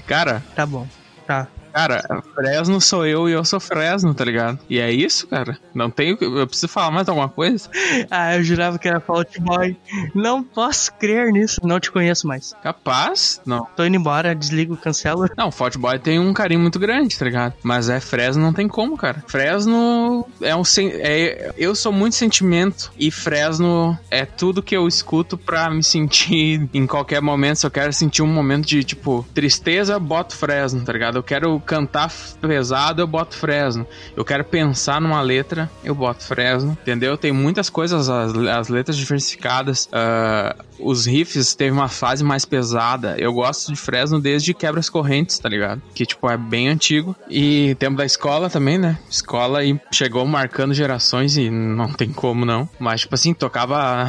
Cara. 0.07 0.43
Tá 0.55 0.65
bom. 0.65 0.87
Tá. 1.27 1.47
Cara, 1.75 2.23
Fresno 2.33 2.79
sou 2.79 3.05
eu 3.05 3.27
e 3.27 3.33
eu 3.33 3.43
sou 3.43 3.59
Fresno, 3.59 4.13
tá 4.13 4.23
ligado? 4.23 4.57
E 4.69 4.79
é 4.79 4.89
isso, 4.89 5.27
cara. 5.27 5.57
Não 5.73 5.89
tenho. 5.89 6.17
Eu 6.21 6.47
preciso 6.47 6.69
falar 6.69 6.89
mais 6.89 7.09
alguma 7.09 7.27
coisa? 7.27 7.69
ah, 8.09 8.37
eu 8.37 8.43
jurava 8.45 8.79
que 8.79 8.87
era 8.87 9.01
Fault 9.01 9.37
Boy. 9.41 9.75
Não 10.15 10.41
posso 10.41 10.93
crer 10.93 11.33
nisso. 11.33 11.59
Não 11.65 11.77
te 11.77 11.91
conheço 11.91 12.27
mais. 12.27 12.53
Capaz? 12.63 13.41
Não. 13.45 13.67
Tô 13.75 13.83
indo 13.83 13.97
embora, 13.97 14.33
desligo, 14.33 14.77
cancelo. 14.77 15.27
Não, 15.37 15.51
Fault 15.51 15.77
Boy 15.77 15.99
tem 15.99 16.17
um 16.17 16.33
carinho 16.33 16.61
muito 16.61 16.79
grande, 16.79 17.19
tá 17.19 17.25
ligado? 17.25 17.55
Mas 17.61 17.89
é 17.89 17.99
Fresno, 17.99 18.41
não 18.41 18.53
tem 18.53 18.69
como, 18.69 18.95
cara. 18.95 19.21
Fresno 19.27 20.25
é 20.41 20.55
um. 20.55 20.63
É, 20.79 21.53
eu 21.57 21.75
sou 21.75 21.91
muito 21.91 22.15
sentimento 22.15 22.89
e 22.97 23.11
Fresno 23.11 23.97
é 24.09 24.25
tudo 24.25 24.63
que 24.63 24.77
eu 24.77 24.87
escuto 24.87 25.37
pra 25.37 25.69
me 25.69 25.83
sentir 25.83 26.69
em 26.73 26.87
qualquer 26.87 27.21
momento. 27.21 27.57
Se 27.57 27.65
eu 27.65 27.71
quero 27.71 27.91
sentir 27.91 28.21
um 28.21 28.27
momento 28.27 28.65
de, 28.65 28.81
tipo, 28.81 29.25
tristeza, 29.33 29.99
boto 29.99 30.37
Fresno, 30.37 30.85
tá 30.85 30.93
ligado? 30.93 31.17
Eu 31.17 31.23
quero 31.23 31.64
cantar 31.65 32.11
pesado, 32.39 33.01
eu 33.01 33.07
boto 33.07 33.35
Fresno. 33.35 33.85
Eu 34.15 34.23
quero 34.23 34.43
pensar 34.43 35.01
numa 35.01 35.21
letra, 35.21 35.69
eu 35.83 35.95
boto 35.95 36.23
Fresno. 36.23 36.77
Entendeu? 36.81 37.17
Tem 37.17 37.31
muitas 37.31 37.69
coisas, 37.69 38.09
as, 38.09 38.35
as 38.35 38.69
letras 38.69 38.95
diversificadas. 38.97 39.85
Uh, 39.85 40.63
os 40.79 41.05
riffs 41.05 41.55
teve 41.55 41.71
uma 41.71 41.87
fase 41.87 42.23
mais 42.23 42.45
pesada. 42.45 43.15
Eu 43.17 43.33
gosto 43.33 43.71
de 43.71 43.79
Fresno 43.79 44.19
desde 44.19 44.53
Quebras 44.53 44.89
Correntes, 44.89 45.39
tá 45.39 45.49
ligado? 45.49 45.81
Que, 45.93 46.05
tipo, 46.05 46.29
é 46.29 46.37
bem 46.37 46.67
antigo. 46.69 47.15
E 47.29 47.75
tempo 47.75 47.97
da 47.97 48.05
escola 48.05 48.49
também, 48.49 48.77
né? 48.77 48.97
Escola 49.09 49.63
e 49.63 49.79
chegou 49.91 50.25
marcando 50.25 50.73
gerações 50.73 51.37
e 51.37 51.49
não 51.49 51.91
tem 51.91 52.11
como 52.11 52.45
não. 52.45 52.69
Mas, 52.79 53.01
tipo 53.01 53.15
assim, 53.15 53.33
tocava 53.33 54.05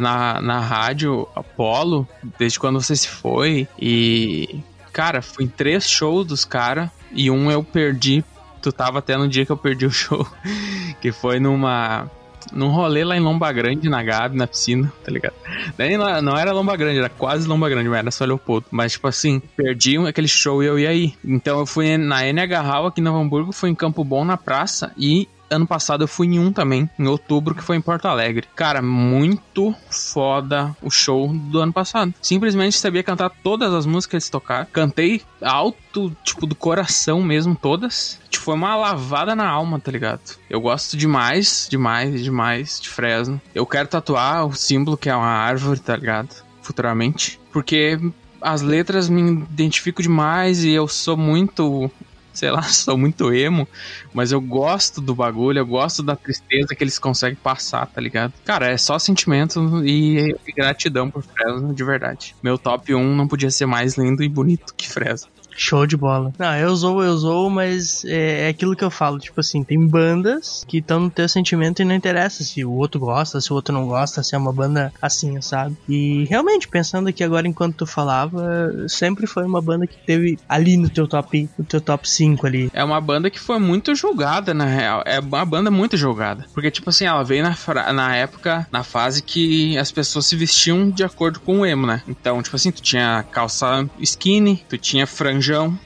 na, 0.00 0.40
na 0.40 0.60
rádio 0.60 1.28
Apolo 1.34 2.08
desde 2.38 2.58
quando 2.58 2.80
você 2.80 2.96
se 2.96 3.08
foi. 3.08 3.68
E 3.78 4.60
Cara, 4.94 5.20
fui 5.20 5.44
em 5.44 5.48
três 5.48 5.90
shows 5.90 6.24
dos 6.24 6.44
caras 6.44 6.88
e 7.10 7.28
um 7.28 7.50
eu 7.50 7.64
perdi. 7.64 8.24
Tu 8.62 8.72
tava 8.72 9.00
até 9.00 9.16
no 9.16 9.28
dia 9.28 9.44
que 9.44 9.50
eu 9.50 9.56
perdi 9.56 9.84
o 9.84 9.90
show. 9.90 10.24
que 11.02 11.10
foi 11.10 11.40
numa. 11.40 12.08
Num 12.52 12.68
rolê 12.68 13.02
lá 13.02 13.16
em 13.16 13.20
Lomba 13.20 13.50
Grande, 13.50 13.88
na 13.88 14.02
Gabi, 14.02 14.36
na 14.36 14.46
piscina, 14.46 14.92
tá 15.02 15.10
ligado? 15.10 15.34
Daí 15.76 15.96
não, 15.96 16.36
era 16.36 16.52
Lomba 16.52 16.76
Grande, 16.76 16.98
era 16.98 17.08
quase 17.08 17.48
Lomba 17.48 17.68
Grande, 17.68 17.88
mas 17.88 17.98
era 17.98 18.10
só 18.10 18.24
Leopoldo. 18.24 18.66
Mas, 18.70 18.92
tipo 18.92 19.08
assim, 19.08 19.40
perdi 19.56 19.96
aquele 20.06 20.28
show 20.28 20.62
e 20.62 20.66
eu 20.66 20.78
ia 20.78 20.90
aí. 20.90 21.14
Então 21.24 21.58
eu 21.58 21.66
fui 21.66 21.96
na 21.96 22.22
NH 22.22 22.60
Hall 22.60 22.86
aqui 22.86 23.00
em 23.00 23.04
Novo 23.04 23.18
Hamburgo, 23.18 23.50
fui 23.50 23.70
em 23.70 23.74
Campo 23.74 24.04
Bom 24.04 24.24
na 24.24 24.36
praça 24.36 24.92
e 24.96 25.26
ano 25.50 25.66
passado 25.66 26.04
eu 26.04 26.08
fui 26.08 26.26
em 26.26 26.38
um 26.38 26.52
também, 26.52 26.88
em 26.98 27.06
outubro, 27.06 27.54
que 27.54 27.62
foi 27.62 27.76
em 27.76 27.80
Porto 27.80 28.06
Alegre. 28.06 28.46
Cara, 28.54 28.82
muito 28.82 29.74
foda 29.90 30.74
o 30.82 30.90
show 30.90 31.28
do 31.28 31.60
ano 31.60 31.72
passado. 31.72 32.12
Simplesmente 32.20 32.78
sabia 32.78 33.02
cantar 33.02 33.30
todas 33.42 33.72
as 33.72 33.86
músicas 33.86 34.10
que 34.10 34.16
eles 34.16 34.30
tocaram. 34.30 34.66
Cantei 34.72 35.22
alto, 35.40 36.14
tipo, 36.24 36.46
do 36.46 36.54
coração 36.54 37.22
mesmo, 37.22 37.54
todas. 37.54 38.20
Tipo, 38.28 38.44
foi 38.44 38.54
uma 38.54 38.76
lavada 38.76 39.34
na 39.34 39.48
alma, 39.48 39.80
tá 39.80 39.90
ligado? 39.90 40.20
Eu 40.50 40.60
gosto 40.60 40.96
demais, 40.96 41.66
demais, 41.70 42.22
demais 42.22 42.80
de 42.80 42.88
Fresno. 42.88 43.40
Eu 43.54 43.66
quero 43.66 43.88
tatuar 43.88 44.46
o 44.46 44.54
símbolo 44.54 44.96
que 44.96 45.08
é 45.08 45.16
uma 45.16 45.26
árvore, 45.26 45.80
tá 45.80 45.96
ligado? 45.96 46.44
Futuramente. 46.62 47.40
Porque 47.52 47.98
as 48.40 48.60
letras 48.60 49.08
me 49.08 49.42
identifico 49.50 50.02
demais 50.02 50.64
e 50.64 50.70
eu 50.70 50.86
sou 50.86 51.16
muito 51.16 51.90
sei 52.34 52.50
lá, 52.50 52.62
sou 52.68 52.98
muito 52.98 53.32
emo, 53.32 53.66
mas 54.12 54.32
eu 54.32 54.40
gosto 54.40 55.00
do 55.00 55.14
bagulho, 55.14 55.58
eu 55.58 55.66
gosto 55.66 56.02
da 56.02 56.16
tristeza 56.16 56.74
que 56.74 56.84
eles 56.84 56.98
conseguem 56.98 57.36
passar, 57.36 57.86
tá 57.86 58.00
ligado? 58.00 58.34
Cara, 58.44 58.70
é 58.70 58.76
só 58.76 58.98
sentimento 58.98 59.82
e, 59.86 60.36
e 60.46 60.52
gratidão 60.52 61.10
por 61.10 61.22
Fresno, 61.22 61.72
de 61.72 61.84
verdade. 61.84 62.34
Meu 62.42 62.58
top 62.58 62.94
1 62.94 63.16
não 63.16 63.28
podia 63.28 63.50
ser 63.50 63.66
mais 63.66 63.96
lindo 63.96 64.22
e 64.22 64.28
bonito 64.28 64.74
que 64.74 64.88
Fresno. 64.88 65.33
Show 65.56 65.86
de 65.86 65.96
bola. 65.96 66.32
Não, 66.38 66.56
eu 66.56 66.76
sou, 66.76 67.02
eu 67.02 67.16
sou, 67.18 67.50
mas 67.50 68.04
é, 68.04 68.46
é 68.46 68.48
aquilo 68.48 68.76
que 68.76 68.84
eu 68.84 68.90
falo. 68.90 69.18
Tipo 69.18 69.40
assim, 69.40 69.62
tem 69.62 69.86
bandas 69.86 70.64
que 70.66 70.78
estão 70.78 71.00
no 71.00 71.10
teu 71.10 71.28
sentimento 71.28 71.80
e 71.80 71.84
não 71.84 71.94
interessa 71.94 72.42
se 72.42 72.64
o 72.64 72.72
outro 72.72 73.00
gosta, 73.00 73.40
se 73.40 73.52
o 73.52 73.56
outro 73.56 73.74
não 73.74 73.86
gosta, 73.86 74.22
se 74.22 74.34
é 74.34 74.38
uma 74.38 74.52
banda 74.52 74.92
assim, 75.00 75.40
sabe? 75.40 75.76
E 75.88 76.24
realmente, 76.24 76.68
pensando 76.68 77.08
aqui 77.08 77.22
agora 77.22 77.46
enquanto 77.46 77.76
tu 77.76 77.86
falava, 77.86 78.88
sempre 78.88 79.26
foi 79.26 79.44
uma 79.44 79.60
banda 79.60 79.86
que 79.86 79.96
teve 79.96 80.38
ali 80.48 80.76
no 80.76 80.88
teu 80.88 81.06
top, 81.06 81.48
no 81.58 81.64
teu 81.64 81.80
top 81.80 82.08
5 82.08 82.46
ali. 82.46 82.70
É 82.72 82.82
uma 82.82 83.00
banda 83.00 83.30
que 83.30 83.40
foi 83.40 83.58
muito 83.58 83.94
julgada, 83.94 84.52
na 84.54 84.66
real. 84.66 85.02
É 85.04 85.20
uma 85.20 85.44
banda 85.44 85.70
muito 85.70 85.96
julgada. 85.96 86.44
Porque, 86.52 86.70
tipo 86.70 86.90
assim, 86.90 87.04
ela 87.04 87.22
veio 87.22 87.42
na, 87.42 87.92
na 87.92 88.16
época, 88.16 88.66
na 88.70 88.82
fase 88.82 89.22
que 89.22 89.76
as 89.78 89.90
pessoas 89.90 90.26
se 90.26 90.36
vestiam 90.36 90.90
de 90.90 91.04
acordo 91.04 91.40
com 91.40 91.60
o 91.60 91.66
emo, 91.66 91.86
né? 91.86 92.02
Então, 92.08 92.42
tipo 92.42 92.56
assim, 92.56 92.70
tu 92.70 92.82
tinha 92.82 93.24
calça 93.30 93.88
skinny, 93.98 94.64
tu 94.68 94.78
tinha 94.78 95.06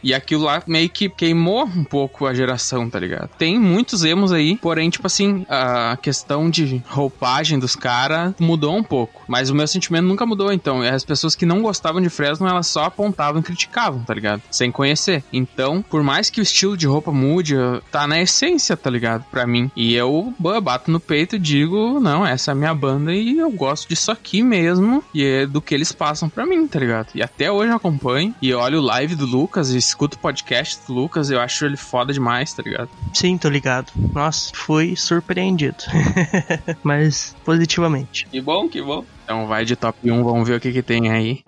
e 0.02 0.14
aquilo 0.14 0.44
lá 0.44 0.62
meio 0.66 0.88
que 0.88 1.08
queimou 1.08 1.64
um 1.64 1.84
pouco 1.84 2.26
a 2.26 2.34
geração, 2.34 2.88
tá 2.88 2.98
ligado? 2.98 3.30
Tem 3.38 3.58
muitos 3.58 4.04
emos 4.04 4.32
aí, 4.32 4.56
porém, 4.56 4.90
tipo 4.90 5.06
assim, 5.06 5.44
a 5.48 5.96
questão 6.00 6.48
de 6.50 6.82
roupagem 6.86 7.58
dos 7.58 7.74
caras 7.74 8.34
mudou 8.38 8.76
um 8.76 8.82
pouco. 8.82 9.22
Mas 9.26 9.50
o 9.50 9.54
meu 9.54 9.66
sentimento 9.66 10.06
nunca 10.06 10.26
mudou, 10.26 10.52
então. 10.52 10.82
As 10.82 11.04
pessoas 11.04 11.34
que 11.34 11.46
não 11.46 11.62
gostavam 11.62 12.00
de 12.00 12.08
Fresno, 12.08 12.48
elas 12.48 12.66
só 12.66 12.84
apontavam 12.84 13.40
e 13.40 13.44
criticavam, 13.44 14.02
tá 14.02 14.14
ligado? 14.14 14.42
Sem 14.50 14.70
conhecer. 14.70 15.22
Então, 15.32 15.82
por 15.82 16.02
mais 16.02 16.30
que 16.30 16.40
o 16.40 16.42
estilo 16.42 16.76
de 16.76 16.86
roupa 16.86 17.12
mude, 17.12 17.54
tá 17.90 18.06
na 18.06 18.20
essência, 18.20 18.76
tá 18.76 18.90
ligado? 18.90 19.24
Pra 19.30 19.46
mim. 19.46 19.70
E 19.76 19.94
eu 19.94 20.32
bato 20.62 20.90
no 20.90 21.00
peito 21.00 21.36
e 21.36 21.38
digo, 21.38 22.00
não, 22.00 22.26
essa 22.26 22.50
é 22.50 22.52
a 22.52 22.54
minha 22.54 22.74
banda 22.74 23.12
e 23.12 23.38
eu 23.38 23.50
gosto 23.50 23.88
disso 23.88 24.10
aqui 24.10 24.42
mesmo. 24.42 25.02
E 25.14 25.24
é 25.24 25.46
do 25.46 25.60
que 25.60 25.74
eles 25.74 25.92
passam 25.92 26.28
pra 26.28 26.46
mim, 26.46 26.66
tá 26.66 26.78
ligado? 26.78 27.08
E 27.14 27.22
até 27.22 27.50
hoje 27.50 27.70
eu 27.70 27.76
acompanho 27.76 28.34
e 28.40 28.52
olho 28.54 28.78
o 28.78 28.84
live 28.84 29.14
do 29.14 29.26
Lucas 29.48 29.70
e 29.70 29.78
escuto 29.78 30.18
o 30.18 30.20
podcast 30.20 30.86
do 30.86 30.92
Lucas, 30.92 31.30
eu 31.30 31.40
acho 31.40 31.64
ele 31.64 31.78
foda 31.78 32.12
demais, 32.12 32.52
tá 32.52 32.62
ligado? 32.62 32.90
Sim, 33.14 33.38
tô 33.38 33.48
ligado. 33.48 33.90
Nossa, 34.12 34.52
fui 34.54 34.94
surpreendido. 34.94 35.84
Mas 36.84 37.34
positivamente. 37.46 38.26
Que 38.30 38.42
bom, 38.42 38.68
que 38.68 38.82
bom. 38.82 39.06
Então 39.24 39.46
vai 39.46 39.64
de 39.64 39.74
top 39.74 40.10
1, 40.10 40.22
vamos 40.22 40.46
ver 40.46 40.56
o 40.56 40.60
que 40.60 40.70
que 40.70 40.82
tem 40.82 41.10
aí. 41.10 41.42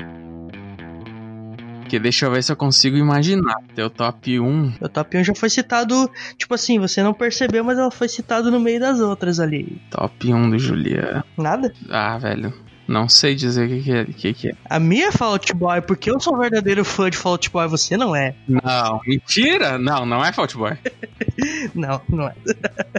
Que 1.91 1.99
deixa 1.99 2.25
eu 2.25 2.31
ver 2.31 2.43
se 2.43 2.51
eu 2.51 2.57
consigo 2.57 2.97
imaginar. 2.97 3.59
Teu 3.75 3.91
top 3.91 4.41
1. 4.41 4.73
O 4.81 4.89
top 4.89 5.19
1 5.19 5.25
já 5.25 5.35
foi 5.35 5.51
citado, 5.51 6.11
tipo 6.39 6.55
assim, 6.55 6.79
você 6.79 7.03
não 7.03 7.13
percebeu, 7.13 7.63
mas 7.63 7.79
ela 7.79 7.91
foi 7.91 8.09
citada 8.09 8.51
no 8.51 8.59
meio 8.59 8.81
das 8.81 8.99
outras 8.99 9.39
ali. 9.39 9.79
Top 9.91 10.33
1 10.33 10.51
do 10.51 10.59
Julia. 10.59 11.23
Nada? 11.37 11.71
Ah, 11.91 12.17
velho. 12.17 12.55
Não 12.87 13.09
sei 13.09 13.35
dizer 13.35 13.67
o 13.67 13.69
que, 13.69 13.83
que, 13.83 13.93
é, 13.93 14.05
que, 14.05 14.35
que 14.35 14.49
é. 14.49 14.55
A 14.69 14.81
minha 14.81 15.09
é 15.09 15.13
Fault 15.13 15.55
Boy, 15.55 15.81
porque 15.81 16.11
eu 16.11 16.19
sou 16.19 16.35
um 16.35 16.39
verdadeiro 16.39 16.85
fã 16.85 17.09
de 17.09 17.17
Fault 17.17 17.49
Boy, 17.51 17.69
você 17.69 17.97
não 17.97 18.15
é. 18.15 18.35
Não, 18.49 19.01
mentira! 19.07 19.79
Não, 19.79 20.05
não 20.05 20.25
é 20.25 20.33
Fault 20.33 20.57
Boy. 20.57 20.77
não, 21.75 22.01
não 22.09 22.29
é. 22.29 22.35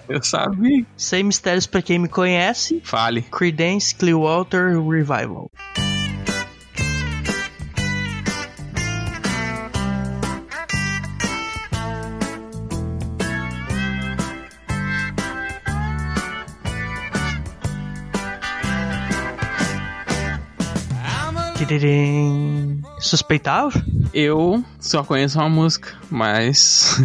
eu 0.07 0.23
sabia. 0.23 0.85
Sem 0.95 1.23
mistérios 1.23 1.67
pra 1.67 1.81
quem 1.81 1.99
me 1.99 2.07
conhece. 2.07 2.81
Fale. 2.83 3.21
Creedence 3.23 3.93
Clearwater 3.95 4.81
Revival. 4.81 5.51
Suspeitava? 22.99 23.83
Eu 24.13 24.63
só 24.79 25.03
conheço 25.03 25.39
uma 25.39 25.49
música, 25.49 25.93
mas. 26.09 27.01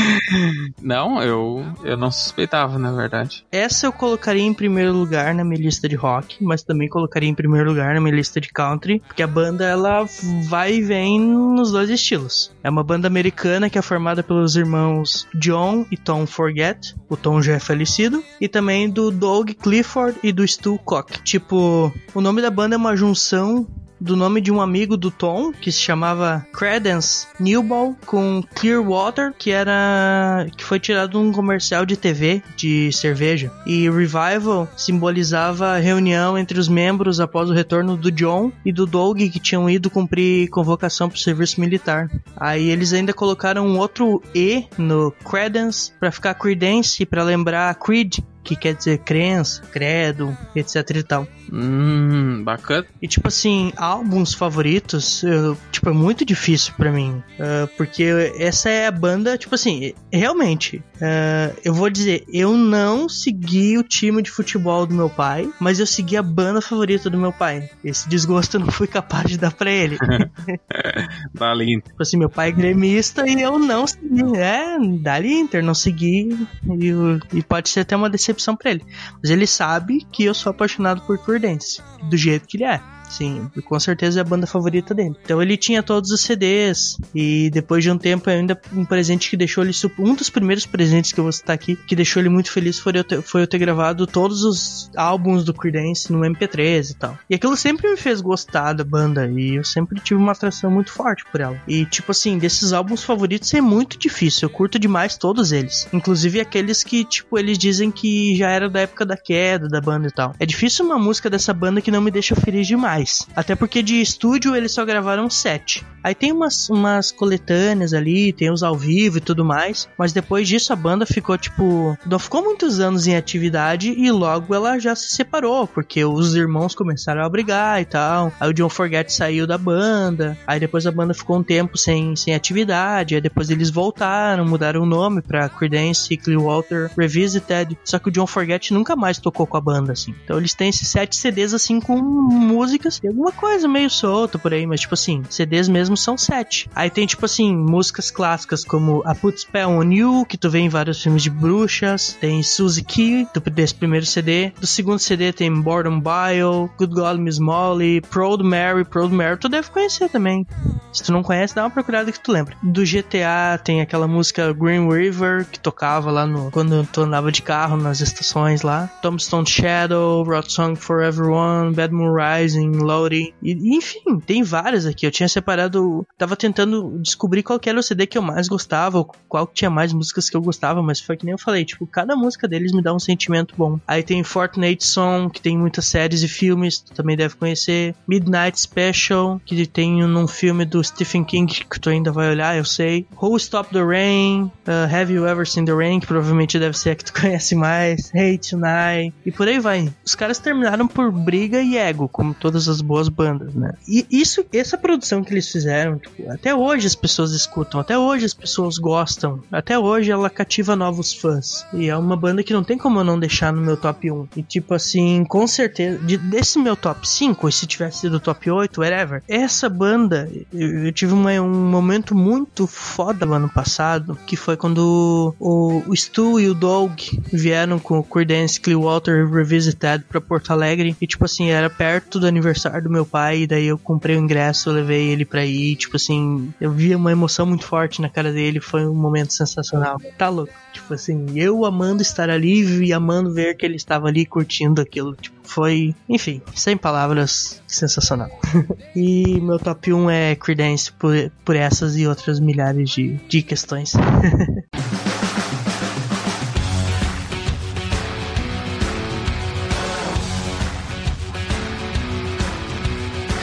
não, 0.80 1.22
eu, 1.22 1.64
eu 1.82 1.96
não 1.96 2.10
suspeitava, 2.10 2.78
na 2.78 2.92
verdade. 2.92 3.44
Essa 3.50 3.86
eu 3.86 3.92
colocaria 3.92 4.42
em 4.42 4.54
primeiro 4.54 4.92
lugar 4.92 5.34
na 5.34 5.44
minha 5.44 5.60
lista 5.60 5.88
de 5.88 5.96
rock, 5.96 6.42
mas 6.42 6.62
também 6.62 6.88
colocaria 6.88 7.28
em 7.28 7.34
primeiro 7.34 7.68
lugar 7.68 7.94
na 7.94 8.00
minha 8.00 8.14
lista 8.14 8.40
de 8.40 8.48
country, 8.48 9.00
porque 9.06 9.22
a 9.22 9.26
banda 9.26 9.64
ela 9.64 10.06
vai 10.44 10.74
e 10.74 10.82
vem 10.82 11.20
nos 11.20 11.72
dois 11.72 11.90
estilos. 11.90 12.52
É 12.62 12.70
uma 12.70 12.84
banda 12.84 13.08
americana 13.08 13.68
que 13.68 13.78
é 13.78 13.82
formada 13.82 14.22
pelos 14.22 14.56
irmãos 14.56 15.26
John 15.34 15.86
e 15.90 15.96
Tom 15.96 16.26
Forget, 16.26 16.94
o 17.08 17.16
Tom 17.16 17.42
já 17.42 17.54
é 17.54 17.58
falecido, 17.58 18.22
e 18.40 18.48
também 18.48 18.88
do 18.88 19.10
Doug 19.10 19.50
Clifford 19.50 20.18
e 20.22 20.32
do 20.32 20.46
Stu 20.46 20.78
Cock. 20.84 21.22
Tipo, 21.22 21.92
o 22.14 22.20
nome 22.20 22.42
da 22.42 22.50
banda 22.50 22.74
é 22.74 22.78
uma 22.78 22.96
junção 22.96 23.66
do 24.00 24.16
nome 24.16 24.40
de 24.40 24.52
um 24.52 24.60
amigo 24.60 24.96
do 24.96 25.10
Tom, 25.10 25.52
que 25.52 25.70
se 25.72 25.80
chamava 25.80 26.46
Credence 26.52 27.26
Newball, 27.38 27.96
com 28.06 28.42
Clearwater, 28.54 29.32
que 29.36 29.50
era 29.50 30.46
que 30.56 30.64
foi 30.64 30.78
tirado 30.78 31.10
de 31.12 31.16
um 31.16 31.32
comercial 31.32 31.84
de 31.86 31.96
TV 31.96 32.42
de 32.56 32.92
cerveja. 32.92 33.50
E 33.66 33.88
Revival 33.88 34.68
simbolizava 34.76 35.68
a 35.68 35.78
reunião 35.78 36.36
entre 36.36 36.58
os 36.58 36.68
membros 36.68 37.20
após 37.20 37.50
o 37.50 37.54
retorno 37.54 37.96
do 37.96 38.10
John 38.10 38.52
e 38.64 38.72
do 38.72 38.86
Doug, 38.86 39.18
que 39.18 39.40
tinham 39.40 39.68
ido 39.68 39.90
cumprir 39.90 40.48
convocação 40.48 41.08
para 41.08 41.16
o 41.16 41.20
serviço 41.20 41.60
militar. 41.60 42.10
Aí 42.36 42.70
eles 42.70 42.92
ainda 42.92 43.12
colocaram 43.12 43.66
um 43.66 43.78
outro 43.78 44.22
E 44.34 44.66
no 44.76 45.10
Credence 45.10 45.92
para 45.98 46.12
ficar 46.12 46.34
Credence 46.34 47.04
para 47.06 47.22
lembrar 47.22 47.74
Creed, 47.76 48.18
que 48.48 48.56
quer 48.56 48.74
dizer 48.74 48.98
crença, 48.98 49.62
credo, 49.70 50.36
etc 50.56 50.90
e 50.96 51.02
tal. 51.02 51.28
Hum, 51.52 52.42
bacana. 52.42 52.86
E 53.02 53.06
tipo 53.06 53.28
assim, 53.28 53.72
álbuns 53.76 54.32
favoritos, 54.32 55.22
eu, 55.22 55.56
tipo, 55.70 55.90
é 55.90 55.92
muito 55.92 56.24
difícil 56.24 56.72
para 56.76 56.90
mim. 56.90 57.22
Uh, 57.38 57.68
porque 57.76 58.04
essa 58.38 58.70
é 58.70 58.86
a 58.86 58.90
banda, 58.90 59.36
tipo 59.36 59.54
assim, 59.54 59.92
realmente, 60.10 60.78
uh, 60.96 61.58
eu 61.62 61.74
vou 61.74 61.90
dizer, 61.90 62.24
eu 62.32 62.56
não 62.56 63.08
segui 63.08 63.76
o 63.76 63.82
time 63.82 64.22
de 64.22 64.30
futebol 64.30 64.86
do 64.86 64.94
meu 64.94 65.10
pai, 65.10 65.50
mas 65.60 65.78
eu 65.78 65.86
segui 65.86 66.16
a 66.16 66.22
banda 66.22 66.62
favorita 66.62 67.10
do 67.10 67.18
meu 67.18 67.32
pai. 67.32 67.68
Esse 67.84 68.08
desgosto 68.08 68.56
eu 68.56 68.60
não 68.60 68.70
fui 68.70 68.86
capaz 68.86 69.26
de 69.26 69.36
dar 69.36 69.52
pra 69.52 69.70
ele. 69.70 69.98
Dali 71.34 71.74
Inter. 71.74 71.90
Tipo 71.90 72.02
assim, 72.02 72.16
meu 72.16 72.30
pai 72.30 72.48
é 72.48 72.52
gremista 72.52 73.28
e 73.28 73.42
eu 73.42 73.58
não 73.58 73.86
segui. 73.86 74.36
É, 74.36 74.78
Dali 75.00 75.32
Inter, 75.32 75.62
não 75.62 75.74
segui. 75.74 76.28
E, 76.64 77.38
e 77.38 77.42
pode 77.42 77.68
ser 77.68 77.80
até 77.80 77.96
uma 77.96 78.08
decepção 78.08 78.37
para 78.56 78.70
ele. 78.70 78.84
Mas 79.22 79.30
ele 79.30 79.46
sabe 79.46 80.06
que 80.12 80.24
eu 80.24 80.34
sou 80.34 80.50
apaixonado 80.50 81.00
por 81.02 81.18
Creedence, 81.18 81.82
do 82.04 82.16
jeito 82.16 82.46
que 82.46 82.56
ele 82.56 82.64
é. 82.64 82.80
Sim, 83.08 83.50
com 83.64 83.80
certeza 83.80 84.20
é 84.20 84.22
a 84.22 84.24
banda 84.24 84.46
favorita 84.46 84.94
dele. 84.94 85.14
Então 85.24 85.40
ele 85.40 85.56
tinha 85.56 85.82
todos 85.82 86.10
os 86.10 86.20
CDs 86.20 86.96
e 87.14 87.50
depois 87.50 87.82
de 87.82 87.90
um 87.90 87.98
tempo 87.98 88.28
ainda 88.28 88.60
um 88.72 88.84
presente 88.84 89.30
que 89.30 89.36
deixou 89.36 89.64
ele 89.64 89.72
um 89.98 90.14
dos 90.14 90.30
primeiros 90.30 90.66
presentes 90.66 91.12
que 91.12 91.20
eu 91.20 91.24
vou 91.24 91.32
citar 91.32 91.54
aqui 91.54 91.76
que 91.76 91.96
deixou 91.96 92.20
ele 92.20 92.28
muito 92.28 92.50
feliz 92.50 92.78
foi 92.78 92.92
eu 92.96 93.04
ter, 93.04 93.22
foi 93.22 93.42
eu 93.42 93.46
ter 93.46 93.58
gravado 93.58 94.06
todos 94.06 94.42
os 94.44 94.90
álbuns 94.96 95.44
do 95.44 95.54
Creedence 95.54 96.12
no 96.12 96.20
MP3 96.20 96.90
e 96.90 96.94
tal. 96.94 97.18
E 97.28 97.34
aquilo 97.34 97.56
sempre 97.56 97.90
me 97.90 97.96
fez 97.96 98.20
gostar 98.20 98.72
da 98.72 98.84
banda 98.84 99.26
e 99.26 99.56
eu 99.56 99.64
sempre 99.64 100.00
tive 100.00 100.20
uma 100.20 100.32
atração 100.32 100.70
muito 100.70 100.92
forte 100.92 101.24
por 101.30 101.40
ela. 101.40 101.60
E 101.66 101.84
tipo 101.86 102.10
assim, 102.10 102.38
desses 102.38 102.72
álbuns 102.72 103.02
favoritos 103.02 103.52
é 103.54 103.60
muito 103.60 103.98
difícil, 103.98 104.48
eu 104.48 104.50
curto 104.50 104.78
demais 104.78 105.16
todos 105.16 105.52
eles, 105.52 105.88
inclusive 105.92 106.40
aqueles 106.40 106.84
que 106.84 107.04
tipo 107.04 107.38
eles 107.38 107.58
dizem 107.58 107.90
que 107.90 108.36
já 108.36 108.50
era 108.50 108.68
da 108.68 108.80
época 108.80 109.06
da 109.06 109.16
queda 109.16 109.68
da 109.68 109.80
banda 109.80 110.08
e 110.08 110.12
tal. 110.12 110.34
É 110.38 110.46
difícil 110.46 110.84
uma 110.84 110.98
música 110.98 111.30
dessa 111.30 111.52
banda 111.54 111.80
que 111.80 111.90
não 111.90 112.00
me 112.00 112.10
deixa 112.10 112.34
feliz 112.34 112.66
demais 112.66 112.97
Até 113.34 113.54
porque 113.54 113.82
de 113.82 114.00
estúdio 114.00 114.54
eles 114.54 114.72
só 114.72 114.84
gravaram 114.84 115.28
sete. 115.28 115.84
Aí 116.02 116.14
tem 116.14 116.32
umas, 116.32 116.70
umas 116.70 117.10
coletâneas 117.10 117.92
ali, 117.92 118.32
tem 118.32 118.50
os 118.50 118.62
ao 118.62 118.76
vivo 118.76 119.18
e 119.18 119.20
tudo 119.20 119.44
mais. 119.44 119.88
Mas 119.98 120.12
depois 120.12 120.48
disso 120.48 120.72
a 120.72 120.76
banda 120.76 121.04
ficou 121.04 121.36
tipo. 121.36 121.98
Não 122.06 122.18
ficou 122.18 122.42
muitos 122.42 122.80
anos 122.80 123.06
em 123.06 123.16
atividade 123.16 123.90
e 123.90 124.10
logo 124.10 124.54
ela 124.54 124.78
já 124.78 124.94
se 124.94 125.10
separou. 125.10 125.66
Porque 125.66 126.04
os 126.04 126.34
irmãos 126.34 126.74
começaram 126.74 127.22
a 127.22 127.28
brigar 127.28 127.82
e 127.82 127.84
tal. 127.84 128.32
Aí 128.40 128.48
o 128.48 128.54
John 128.54 128.68
Forget 128.68 129.12
saiu 129.12 129.46
da 129.46 129.58
banda. 129.58 130.38
Aí 130.46 130.60
depois 130.60 130.86
a 130.86 130.92
banda 130.92 131.12
ficou 131.12 131.38
um 131.38 131.42
tempo 131.42 131.76
sem, 131.76 132.14
sem 132.16 132.34
atividade. 132.34 133.14
Aí 133.14 133.20
depois 133.20 133.50
eles 133.50 133.70
voltaram, 133.70 134.46
mudaram 134.46 134.82
o 134.82 134.86
nome 134.86 135.20
pra 135.20 135.48
Creedence 135.48 136.16
Clearwater 136.16 136.90
Revisited. 136.96 137.76
Só 137.84 137.98
que 137.98 138.08
o 138.08 138.12
John 138.12 138.26
Forget 138.26 138.72
nunca 138.72 138.94
mais 138.94 139.18
tocou 139.18 139.46
com 139.46 139.56
a 139.56 139.60
banda, 139.60 139.92
assim. 139.92 140.14
Então 140.24 140.38
eles 140.38 140.54
têm 140.54 140.68
esses 140.68 140.88
sete 140.88 141.16
CDs 141.16 141.52
assim 141.52 141.80
com 141.80 141.96
música 142.00 142.87
Tem 142.90 143.10
alguma 143.10 143.32
coisa 143.32 143.68
meio 143.68 143.90
solta 143.90 144.38
por 144.38 144.52
aí, 144.52 144.66
mas 144.66 144.80
tipo 144.80 144.94
assim, 144.94 145.22
CDs 145.28 145.68
mesmo 145.68 145.96
são 145.96 146.16
sete. 146.16 146.68
Aí 146.74 146.90
tem 146.90 147.06
tipo 147.06 147.24
assim, 147.24 147.54
músicas 147.54 148.10
clássicas 148.10 148.64
como 148.64 149.02
A 149.04 149.14
Put 149.14 149.40
Spell 149.40 149.68
on 149.68 149.92
You, 149.92 150.24
que 150.26 150.36
tu 150.36 150.48
vê 150.48 150.60
em 150.60 150.68
vários 150.68 151.02
filmes 151.02 151.22
de 151.22 151.30
bruxas. 151.30 152.16
Tem 152.20 152.42
Suzy 152.42 152.82
Key, 152.82 153.26
do, 153.34 153.40
desse 153.50 153.74
primeiro 153.74 154.06
CD. 154.06 154.52
Do 154.60 154.66
segundo 154.66 154.98
CD 154.98 155.32
tem 155.32 155.52
Boredom 155.52 156.00
Bio, 156.00 156.70
Good 156.78 156.94
God 156.94 157.18
Miss 157.18 157.38
Molly, 157.38 158.00
Proud 158.00 158.42
Mary, 158.42 158.84
Proud 158.84 159.12
Mary, 159.14 159.36
tu 159.38 159.48
deve 159.48 159.70
conhecer 159.70 160.08
também. 160.08 160.46
Se 160.92 161.02
tu 161.02 161.12
não 161.12 161.22
conhece, 161.22 161.54
dá 161.54 161.64
uma 161.64 161.70
procurada 161.70 162.10
que 162.10 162.20
tu 162.20 162.32
lembra. 162.32 162.56
Do 162.62 162.82
GTA 162.82 163.58
tem 163.62 163.80
aquela 163.80 164.06
música 164.08 164.52
Green 164.52 164.88
River, 164.88 165.46
que 165.50 165.60
tocava 165.60 166.10
lá 166.10 166.26
no 166.26 166.50
quando 166.50 166.86
tu 166.92 167.02
andava 167.02 167.30
de 167.30 167.42
carro 167.42 167.76
nas 167.76 168.00
estações 168.00 168.62
lá. 168.62 168.90
Tombstone 169.02 169.46
Shadow, 169.46 170.22
Rock 170.24 170.52
Song 170.52 170.74
for 170.76 171.02
Everyone, 171.02 171.74
Bad 171.74 171.92
Moon 171.92 172.12
Rising, 172.12 172.70
Lowry. 172.78 173.34
E, 173.42 173.76
enfim, 173.76 174.18
tem 174.24 174.42
várias 174.42 174.86
aqui. 174.86 175.06
Eu 175.06 175.10
tinha 175.10 175.28
separado. 175.28 176.06
Tava 176.16 176.36
tentando 176.36 176.98
descobrir 177.00 177.42
qual 177.42 177.60
era 177.66 177.78
o 177.78 177.82
CD 177.82 178.06
que 178.06 178.16
eu 178.16 178.22
mais 178.22 178.48
gostava, 178.48 179.04
qual 179.28 179.46
que 179.46 179.54
tinha 179.54 179.70
mais 179.70 179.92
músicas 179.92 180.30
que 180.30 180.36
eu 180.36 180.42
gostava, 180.42 180.82
mas 180.82 181.00
foi 181.00 181.16
que 181.16 181.24
nem 181.24 181.32
eu 181.32 181.38
falei, 181.38 181.64
tipo, 181.64 181.86
cada 181.86 182.16
música 182.16 182.48
deles 182.48 182.72
me 182.72 182.82
dá 182.82 182.94
um 182.94 182.98
sentimento 182.98 183.54
bom. 183.56 183.78
Aí 183.86 184.02
tem 184.02 184.22
Fortnite 184.24 184.86
Song, 184.86 185.30
que 185.30 185.40
tem 185.40 185.58
muitas 185.58 185.86
séries 185.86 186.22
e 186.22 186.28
filmes, 186.28 186.78
tu 186.78 186.92
também 186.94 187.16
deve 187.16 187.36
conhecer. 187.36 187.94
Midnight 188.06 188.58
Special, 188.58 189.40
que 189.44 189.66
tem 189.66 190.02
num 190.06 190.26
filme 190.26 190.64
do 190.64 190.82
Stephen 190.82 191.24
King 191.24 191.48
que 191.64 191.80
tu 191.80 191.90
ainda 191.90 192.12
vai 192.12 192.30
olhar, 192.30 192.56
eu 192.56 192.64
sei. 192.64 193.06
Who 193.20 193.36
Stop 193.36 193.72
the 193.72 193.82
Rain, 193.82 194.50
uh, 194.66 194.94
Have 194.94 195.12
You 195.12 195.26
Ever 195.26 195.46
Seen 195.46 195.64
the 195.64 195.72
Rain, 195.72 196.00
que 196.00 196.06
provavelmente 196.06 196.58
deve 196.58 196.76
ser 196.76 196.90
a 196.90 196.94
que 196.94 197.04
tu 197.04 197.12
conhece 197.18 197.54
mais. 197.54 198.12
Hey 198.14 198.38
Tonight, 198.38 199.14
e 199.24 199.32
por 199.32 199.48
aí 199.48 199.58
vai. 199.58 199.92
Os 200.04 200.14
caras 200.14 200.38
terminaram 200.38 200.86
por 200.86 201.10
briga 201.10 201.60
e 201.60 201.76
ego, 201.76 202.08
como 202.08 202.34
todas 202.34 202.67
as 202.68 202.80
boas 202.80 203.08
bandas, 203.08 203.54
né? 203.54 203.74
E 203.86 204.06
isso, 204.10 204.44
essa 204.52 204.76
produção 204.76 205.22
que 205.22 205.32
eles 205.32 205.48
fizeram, 205.48 205.98
tipo, 205.98 206.30
até 206.30 206.54
hoje 206.54 206.86
as 206.86 206.94
pessoas 206.94 207.32
escutam, 207.32 207.80
até 207.80 207.98
hoje 207.98 208.24
as 208.24 208.34
pessoas 208.34 208.78
gostam, 208.78 209.42
até 209.50 209.78
hoje 209.78 210.10
ela 210.10 210.30
cativa 210.30 210.76
novos 210.76 211.12
fãs. 211.12 211.66
E 211.72 211.88
é 211.88 211.96
uma 211.96 212.16
banda 212.16 212.42
que 212.42 212.52
não 212.52 212.64
tem 212.64 212.78
como 212.78 213.00
eu 213.00 213.04
não 213.04 213.18
deixar 213.18 213.52
no 213.52 213.60
meu 213.60 213.76
top 213.76 214.10
1. 214.10 214.28
E 214.36 214.42
tipo 214.42 214.74
assim, 214.74 215.24
com 215.24 215.46
certeza, 215.46 215.98
de, 215.98 216.16
desse 216.16 216.58
meu 216.58 216.76
top 216.76 217.08
5, 217.08 217.48
e 217.48 217.52
se 217.52 217.66
tivesse 217.66 218.00
sido 218.00 218.20
top 218.20 218.50
8, 218.50 218.80
whatever, 218.80 219.22
essa 219.28 219.68
banda, 219.68 220.30
eu, 220.52 220.86
eu 220.86 220.92
tive 220.92 221.12
uma, 221.12 221.32
um 221.40 221.70
momento 221.70 222.14
muito 222.14 222.66
foda 222.66 223.24
no 223.24 223.34
ano 223.34 223.48
passado, 223.48 224.18
que 224.26 224.36
foi 224.36 224.56
quando 224.56 225.34
o, 225.38 225.82
o 225.86 225.96
Stu 225.96 226.40
e 226.40 226.48
o 226.48 226.54
Doug 226.54 226.98
vieram 227.32 227.78
com 227.78 227.98
o 227.98 228.04
Creedence 228.04 228.60
Clearwater 228.60 229.28
Revisited 229.30 230.04
pra 230.08 230.20
Porto 230.20 230.52
Alegre. 230.52 230.96
E 231.00 231.06
tipo 231.06 231.24
assim, 231.24 231.50
era 231.50 231.70
perto 231.70 232.18
do 232.18 232.26
aniversário 232.26 232.57
do 232.82 232.90
meu 232.90 233.04
pai, 233.04 233.42
e 233.42 233.46
daí 233.46 233.66
eu 233.66 233.78
comprei 233.78 234.16
o 234.16 234.18
ingresso, 234.18 234.70
levei 234.70 235.08
ele 235.08 235.24
pra 235.24 235.44
ir, 235.44 235.76
tipo 235.76 235.96
assim, 235.96 236.52
eu 236.60 236.70
via 236.70 236.96
uma 236.96 237.12
emoção 237.12 237.46
muito 237.46 237.64
forte 237.64 238.00
na 238.00 238.08
cara 238.08 238.32
dele, 238.32 238.60
foi 238.60 238.86
um 238.86 238.94
momento 238.94 239.32
sensacional. 239.32 240.00
Tá 240.16 240.28
louco. 240.28 240.52
Tipo 240.72 240.94
assim, 240.94 241.26
eu 241.34 241.64
amando 241.64 242.02
estar 242.02 242.30
ali 242.30 242.84
e 242.84 242.92
amando 242.92 243.32
ver 243.32 243.56
que 243.56 243.64
ele 243.64 243.76
estava 243.76 244.08
ali 244.08 244.26
curtindo 244.26 244.80
aquilo. 244.80 245.16
Tipo, 245.16 245.36
foi, 245.42 245.94
enfim, 246.08 246.42
sem 246.54 246.76
palavras, 246.76 247.62
sensacional. 247.66 248.30
e 248.94 249.40
meu 249.40 249.58
top 249.58 249.92
1 249.92 250.10
é 250.10 250.34
Creedence 250.34 250.92
por, 250.92 251.14
por 251.44 251.56
essas 251.56 251.96
e 251.96 252.06
outras 252.06 252.38
milhares 252.38 252.90
de, 252.90 253.14
de 253.28 253.42
questões. 253.42 253.94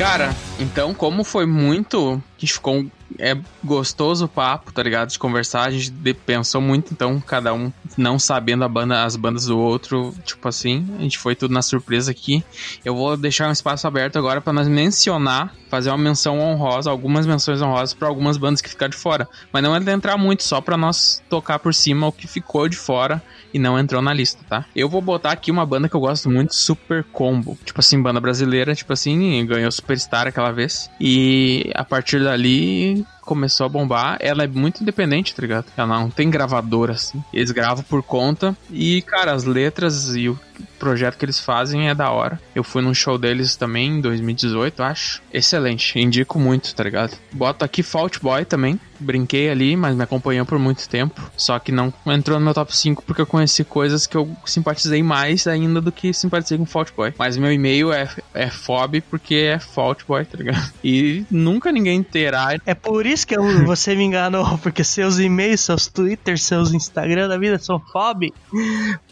Cara, 0.06 0.36
então, 0.60 0.94
como 0.94 1.24
foi 1.24 1.48
muito. 1.48 2.22
A 2.38 2.40
gente 2.40 2.54
ficou. 2.54 2.86
É 3.20 3.38
gostoso 3.64 4.26
o 4.26 4.28
papo, 4.28 4.72
tá 4.72 4.84
ligado? 4.84 5.10
De 5.10 5.20
conversar. 5.20 5.68
A 5.68 5.72
gente 5.72 5.92
pensou 6.26 6.60
muito, 6.60 6.92
então, 6.92 7.20
cada 7.20 7.54
um 7.54 7.72
não 7.98 8.20
sabendo 8.20 8.64
a 8.64 8.70
banda, 8.70 9.04
as 9.04 9.16
bandas 9.16 9.46
do 9.46 9.58
outro. 9.58 10.14
Tipo 10.24 10.48
assim, 10.48 10.86
a 11.00 11.02
gente 11.02 11.18
foi 11.18 11.36
tudo 11.36 11.54
na 11.54 11.62
surpresa 11.62 12.12
aqui. 12.12 12.44
Eu 12.84 12.96
vou 12.96 13.16
deixar 13.16 13.48
um 13.48 13.52
espaço 13.52 13.88
aberto 13.88 14.18
agora 14.18 14.42
para 14.42 14.54
nós 14.54 14.68
mencionar, 14.68 15.54
fazer 15.70 15.90
uma 15.90 15.98
menção 15.98 16.40
honrosa, 16.40 16.90
algumas 16.90 17.26
menções 17.26 17.62
honrosas 17.62 17.94
para 17.94 18.08
algumas 18.08 18.38
bandas 18.38 18.62
que 18.62 18.70
ficaram 18.70 18.92
de 18.92 18.98
fora. 18.98 19.28
Mas 19.52 19.64
não 19.64 19.76
é 19.76 19.80
entrar 19.92 20.18
muito, 20.18 20.44
só 20.44 20.60
para 20.60 20.78
nós 20.78 21.22
tocar 21.30 21.60
por 21.60 21.74
cima 21.74 22.08
o 22.08 22.12
que 22.12 22.28
ficou 22.28 22.68
de 22.68 22.78
fora 22.78 23.22
e 23.54 23.60
não 23.60 23.80
entrou 23.80 24.02
na 24.02 24.14
lista, 24.14 24.44
tá? 24.50 24.66
Eu 24.76 24.90
vou 24.90 25.02
botar 25.02 25.32
aqui 25.32 25.50
uma 25.50 25.66
banda 25.66 25.88
que 25.88 25.96
eu 25.96 26.00
gosto 26.00 26.30
muito, 26.30 26.54
Super 26.54 27.04
Combo. 27.06 27.58
Tipo 27.64 27.80
assim, 27.80 28.02
banda 28.02 28.20
brasileira, 28.20 28.76
tipo 28.76 28.92
assim, 28.92 29.46
ganhou 29.46 29.72
Superstar 29.72 30.28
aquela 30.28 30.52
vez. 30.52 30.90
E 31.00 31.72
a 31.74 31.84
partir 31.84 32.22
dali 32.22 32.95
Bye. 32.96 33.15
Começou 33.26 33.66
a 33.66 33.70
bombar. 33.70 34.18
Ela 34.20 34.44
é 34.44 34.48
muito 34.48 34.82
independente, 34.82 35.36
tá 35.36 35.42
ligado? 35.42 35.66
Ela 35.76 36.00
não 36.00 36.10
tem 36.10 36.30
gravadora, 36.30 36.94
assim. 36.94 37.24
Eles 37.34 37.52
gravam 37.52 37.84
por 37.84 38.04
conta. 38.04 38.56
E, 38.72 39.02
cara, 39.02 39.34
as 39.34 39.44
letras 39.44 40.16
e 40.16 40.30
o 40.30 40.40
projeto 40.80 41.18
que 41.18 41.26
eles 41.26 41.40
fazem 41.40 41.90
é 41.90 41.96
da 41.96 42.12
hora. 42.12 42.40
Eu 42.54 42.64
fui 42.64 42.82
num 42.82 42.94
show 42.94 43.18
deles 43.18 43.56
também 43.56 43.98
em 43.98 44.02
2018, 44.02 44.84
acho. 44.84 45.22
Excelente. 45.34 46.00
Indico 46.00 46.40
muito, 46.40 46.74
tá 46.74 46.84
ligado? 46.84 47.18
Boto 47.32 47.66
aqui 47.66 47.82
Fault 47.84 48.20
Boy 48.20 48.46
também. 48.46 48.80
Brinquei 48.98 49.50
ali, 49.50 49.76
mas 49.76 49.96
me 49.96 50.04
acompanhou 50.04 50.46
por 50.46 50.58
muito 50.58 50.88
tempo. 50.88 51.22
Só 51.36 51.60
que 51.60 51.72
não 51.72 51.94
entrou 52.08 52.40
no 52.40 52.46
meu 52.46 52.54
top 52.54 52.76
5 52.76 53.04
porque 53.04 53.22
eu 53.22 53.26
conheci 53.26 53.64
coisas 53.64 54.08
que 54.08 54.16
eu 54.16 54.30
simpatizei 54.46 55.04
mais 55.04 55.48
ainda 55.48 55.82
do 55.82 55.92
que 55.92 56.14
simpatizei 56.14 56.58
com 56.58 56.66
Fault 56.66 56.94
Boy. 56.96 57.14
Mas 57.18 57.36
meu 57.36 57.52
e-mail 57.52 57.92
é, 57.92 58.08
é 58.34 58.50
FOB 58.50 59.02
porque 59.02 59.36
é 59.36 59.60
Fault 59.60 60.06
Boy, 60.08 60.24
tá 60.24 60.38
ligado? 60.38 60.72
E 60.84 61.26
nunca 61.30 61.72
ninguém 61.72 62.02
terá. 62.04 62.56
É 62.66 62.74
por 62.74 63.06
isso 63.06 63.15
que 63.24 63.38
eu, 63.38 63.44
você 63.66 63.96
me 63.96 64.04
enganou, 64.04 64.58
porque 64.58 64.84
seus 64.84 65.20
e-mails, 65.20 65.62
seus 65.62 65.88
Twitter, 65.88 66.38
seus 66.38 66.74
Instagram 66.74 67.28
da 67.28 67.38
vida 67.38 67.58
são 67.60 67.80
FOB. 67.80 68.34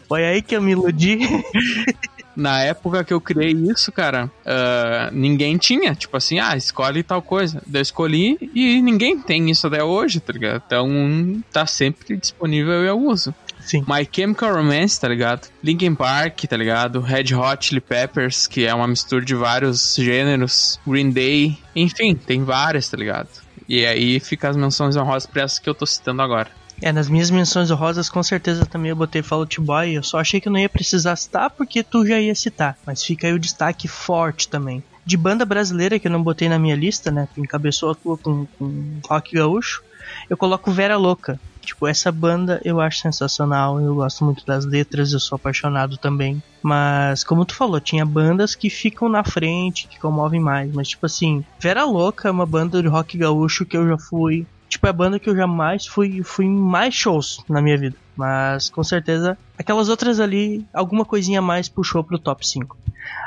Foi 0.08 0.24
aí 0.24 0.42
que 0.42 0.54
eu 0.54 0.60
me 0.60 0.72
iludi. 0.72 1.18
Na 2.36 2.60
época 2.62 3.04
que 3.04 3.14
eu 3.14 3.20
criei 3.20 3.52
isso, 3.52 3.92
cara, 3.92 4.26
uh, 4.26 5.14
ninguém 5.14 5.56
tinha. 5.56 5.94
Tipo 5.94 6.16
assim, 6.16 6.40
ah, 6.40 6.56
escolhe 6.56 7.02
tal 7.02 7.22
coisa. 7.22 7.62
Eu 7.72 7.80
escolhi 7.80 8.50
e 8.52 8.82
ninguém 8.82 9.20
tem 9.20 9.50
isso 9.50 9.68
até 9.68 9.84
hoje, 9.84 10.18
tá 10.18 10.32
ligado? 10.32 10.62
Então 10.66 11.42
tá 11.52 11.64
sempre 11.64 12.16
disponível 12.16 12.82
e 12.82 12.88
eu 12.88 12.98
uso. 12.98 13.32
Sim. 13.60 13.84
My 13.88 14.06
Chemical 14.10 14.54
Romance, 14.54 15.00
tá 15.00 15.08
ligado? 15.08 15.48
Linkin 15.62 15.94
Park, 15.94 16.44
tá 16.44 16.56
ligado? 16.56 17.00
Red 17.00 17.34
Hot 17.34 17.64
Chili 17.64 17.80
Peppers, 17.80 18.46
que 18.46 18.66
é 18.66 18.74
uma 18.74 18.86
mistura 18.86 19.24
de 19.24 19.34
vários 19.34 19.94
gêneros. 19.94 20.78
Green 20.86 21.10
Day, 21.10 21.56
enfim, 21.74 22.14
tem 22.14 22.44
várias, 22.44 22.88
tá 22.88 22.96
ligado? 22.96 23.28
E 23.68 23.84
aí 23.86 24.20
fica 24.20 24.48
as 24.48 24.56
menções 24.56 24.96
honrosas 24.96 25.26
pra 25.26 25.42
essas 25.42 25.58
que 25.58 25.68
eu 25.68 25.74
tô 25.74 25.86
citando 25.86 26.22
agora. 26.22 26.50
É, 26.82 26.92
nas 26.92 27.08
minhas 27.08 27.30
menções 27.30 27.70
honrosas 27.70 28.08
com 28.10 28.22
certeza 28.22 28.66
também 28.66 28.90
eu 28.90 28.96
botei 28.96 29.22
Fall 29.22 29.40
Out 29.40 29.60
Boy. 29.60 29.94
Eu 29.94 30.02
só 30.02 30.18
achei 30.18 30.40
que 30.40 30.50
não 30.50 30.58
ia 30.58 30.68
precisar 30.68 31.16
citar 31.16 31.50
porque 31.50 31.82
tu 31.82 32.06
já 32.06 32.20
ia 32.20 32.34
citar. 32.34 32.76
Mas 32.86 33.02
fica 33.02 33.26
aí 33.26 33.32
o 33.32 33.38
destaque 33.38 33.88
forte 33.88 34.48
também. 34.48 34.82
De 35.06 35.16
banda 35.16 35.44
brasileira 35.44 35.98
que 35.98 36.06
eu 36.06 36.12
não 36.12 36.22
botei 36.22 36.48
na 36.48 36.58
minha 36.58 36.76
lista, 36.76 37.10
né? 37.10 37.28
Que 37.32 37.40
encabeçou 37.40 37.92
a 37.92 37.94
tua 37.94 38.18
com, 38.18 38.46
com 38.58 39.00
rock 39.08 39.34
gaúcho. 39.34 39.82
Eu 40.28 40.36
coloco 40.36 40.70
Vera 40.70 40.96
Louca. 40.96 41.40
Tipo, 41.64 41.86
essa 41.86 42.10
banda 42.12 42.60
eu 42.64 42.80
acho 42.80 42.98
sensacional, 42.98 43.80
eu 43.80 43.94
gosto 43.94 44.24
muito 44.24 44.44
das 44.44 44.64
letras, 44.64 45.12
eu 45.12 45.20
sou 45.20 45.36
apaixonado 45.36 45.96
também. 45.96 46.42
Mas, 46.62 47.24
como 47.24 47.44
tu 47.44 47.54
falou, 47.54 47.80
tinha 47.80 48.04
bandas 48.04 48.54
que 48.54 48.70
ficam 48.70 49.08
na 49.08 49.24
frente, 49.24 49.88
que 49.88 49.98
comovem 49.98 50.40
mais. 50.40 50.72
Mas, 50.72 50.88
tipo 50.88 51.06
assim, 51.06 51.44
Vera 51.58 51.84
Louca 51.84 52.28
é 52.28 52.30
uma 52.30 52.46
banda 52.46 52.82
de 52.82 52.88
rock 52.88 53.18
gaúcho 53.18 53.66
que 53.66 53.76
eu 53.76 53.86
já 53.88 53.98
fui 53.98 54.46
tipo, 54.74 54.86
é 54.86 54.90
a 54.90 54.92
banda 54.92 55.18
que 55.18 55.30
eu 55.30 55.36
jamais 55.36 55.86
fui, 55.86 56.22
fui 56.22 56.46
em 56.46 56.50
mais 56.50 56.94
shows 56.94 57.42
na 57.48 57.62
minha 57.62 57.78
vida. 57.78 57.96
Mas 58.16 58.68
com 58.70 58.82
certeza 58.82 59.38
aquelas 59.58 59.88
outras 59.88 60.20
ali, 60.20 60.64
alguma 60.72 61.04
coisinha 61.04 61.40
mais 61.40 61.68
puxou 61.68 62.02
pro 62.02 62.18
top 62.18 62.46
5. 62.46 62.76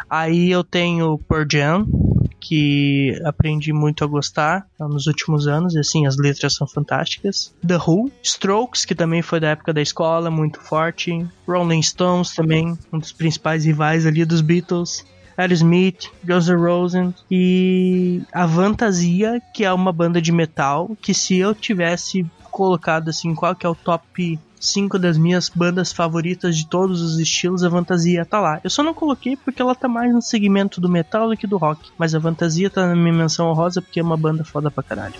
Aí 0.10 0.50
eu 0.50 0.64
tenho 0.64 1.18
Pearl 1.18 1.46
Jam, 1.50 1.86
que 2.48 3.20
aprendi 3.26 3.74
muito 3.74 4.04
a 4.04 4.08
gostar 4.08 4.66
nos 4.80 5.06
últimos 5.08 5.48
anos, 5.48 5.76
e 5.76 5.80
assim, 5.80 6.08
as 6.08 6.18
letras 6.18 6.56
são 6.56 6.66
fantásticas. 6.66 7.54
The 7.66 7.78
Who, 7.78 8.10
Strokes, 8.24 8.86
que 8.86 8.96
também 8.96 9.22
foi 9.22 9.40
da 9.40 9.50
época 9.50 9.74
da 9.74 9.82
escola, 9.82 10.32
muito 10.32 10.60
forte. 10.62 11.28
Rolling 11.46 11.82
Stones 11.82 12.34
também, 12.34 12.78
um 12.92 13.00
dos 13.00 13.12
principais 13.12 13.66
rivais 13.66 14.06
ali 14.06 14.24
dos 14.24 14.42
Beatles. 14.42 15.06
Aerosmith, 15.38 16.10
Guns 16.24 16.48
N' 16.50 16.56
Roses 16.56 17.14
e 17.30 18.24
a 18.34 18.48
Fantasia, 18.48 19.40
que 19.54 19.64
é 19.64 19.72
uma 19.72 19.94
banda 19.94 20.20
de 20.20 20.32
metal, 20.32 20.98
que 21.00 21.14
se 21.14 21.38
eu 21.38 21.54
tivesse 21.54 22.26
colocado 22.58 23.10
assim, 23.10 23.36
qual 23.36 23.56
que 23.56 23.68
é 23.68 23.70
o 23.70 23.76
top 23.76 24.40
5 24.60 24.98
das 24.98 25.16
minhas 25.16 25.48
bandas 25.48 25.94
favoritas 25.94 26.58
de 26.58 26.66
todos 26.66 27.02
os 27.04 27.20
estilos, 27.20 27.64
a 27.64 27.70
Fantasia 27.70 28.26
tá 28.26 28.40
lá. 28.40 28.60
Eu 28.64 28.70
só 28.72 28.82
não 28.82 28.96
coloquei 28.96 29.38
porque 29.38 29.62
ela 29.62 29.76
tá 29.76 29.88
mais 29.88 30.12
no 30.12 30.24
segmento 30.24 30.82
do 30.82 30.90
metal 30.90 31.30
do 31.30 31.38
que 31.38 31.46
do 31.46 31.58
rock, 31.58 31.92
mas 32.00 32.16
a 32.16 32.20
Fantasia 32.20 32.68
tá 32.68 32.88
na 32.88 32.96
minha 32.96 33.14
menção 33.14 33.48
honrosa 33.48 33.80
porque 33.80 34.00
é 34.00 34.04
uma 34.04 34.18
banda 34.18 34.44
foda 34.44 34.72
pra 34.72 34.82
caralho. 34.82 35.14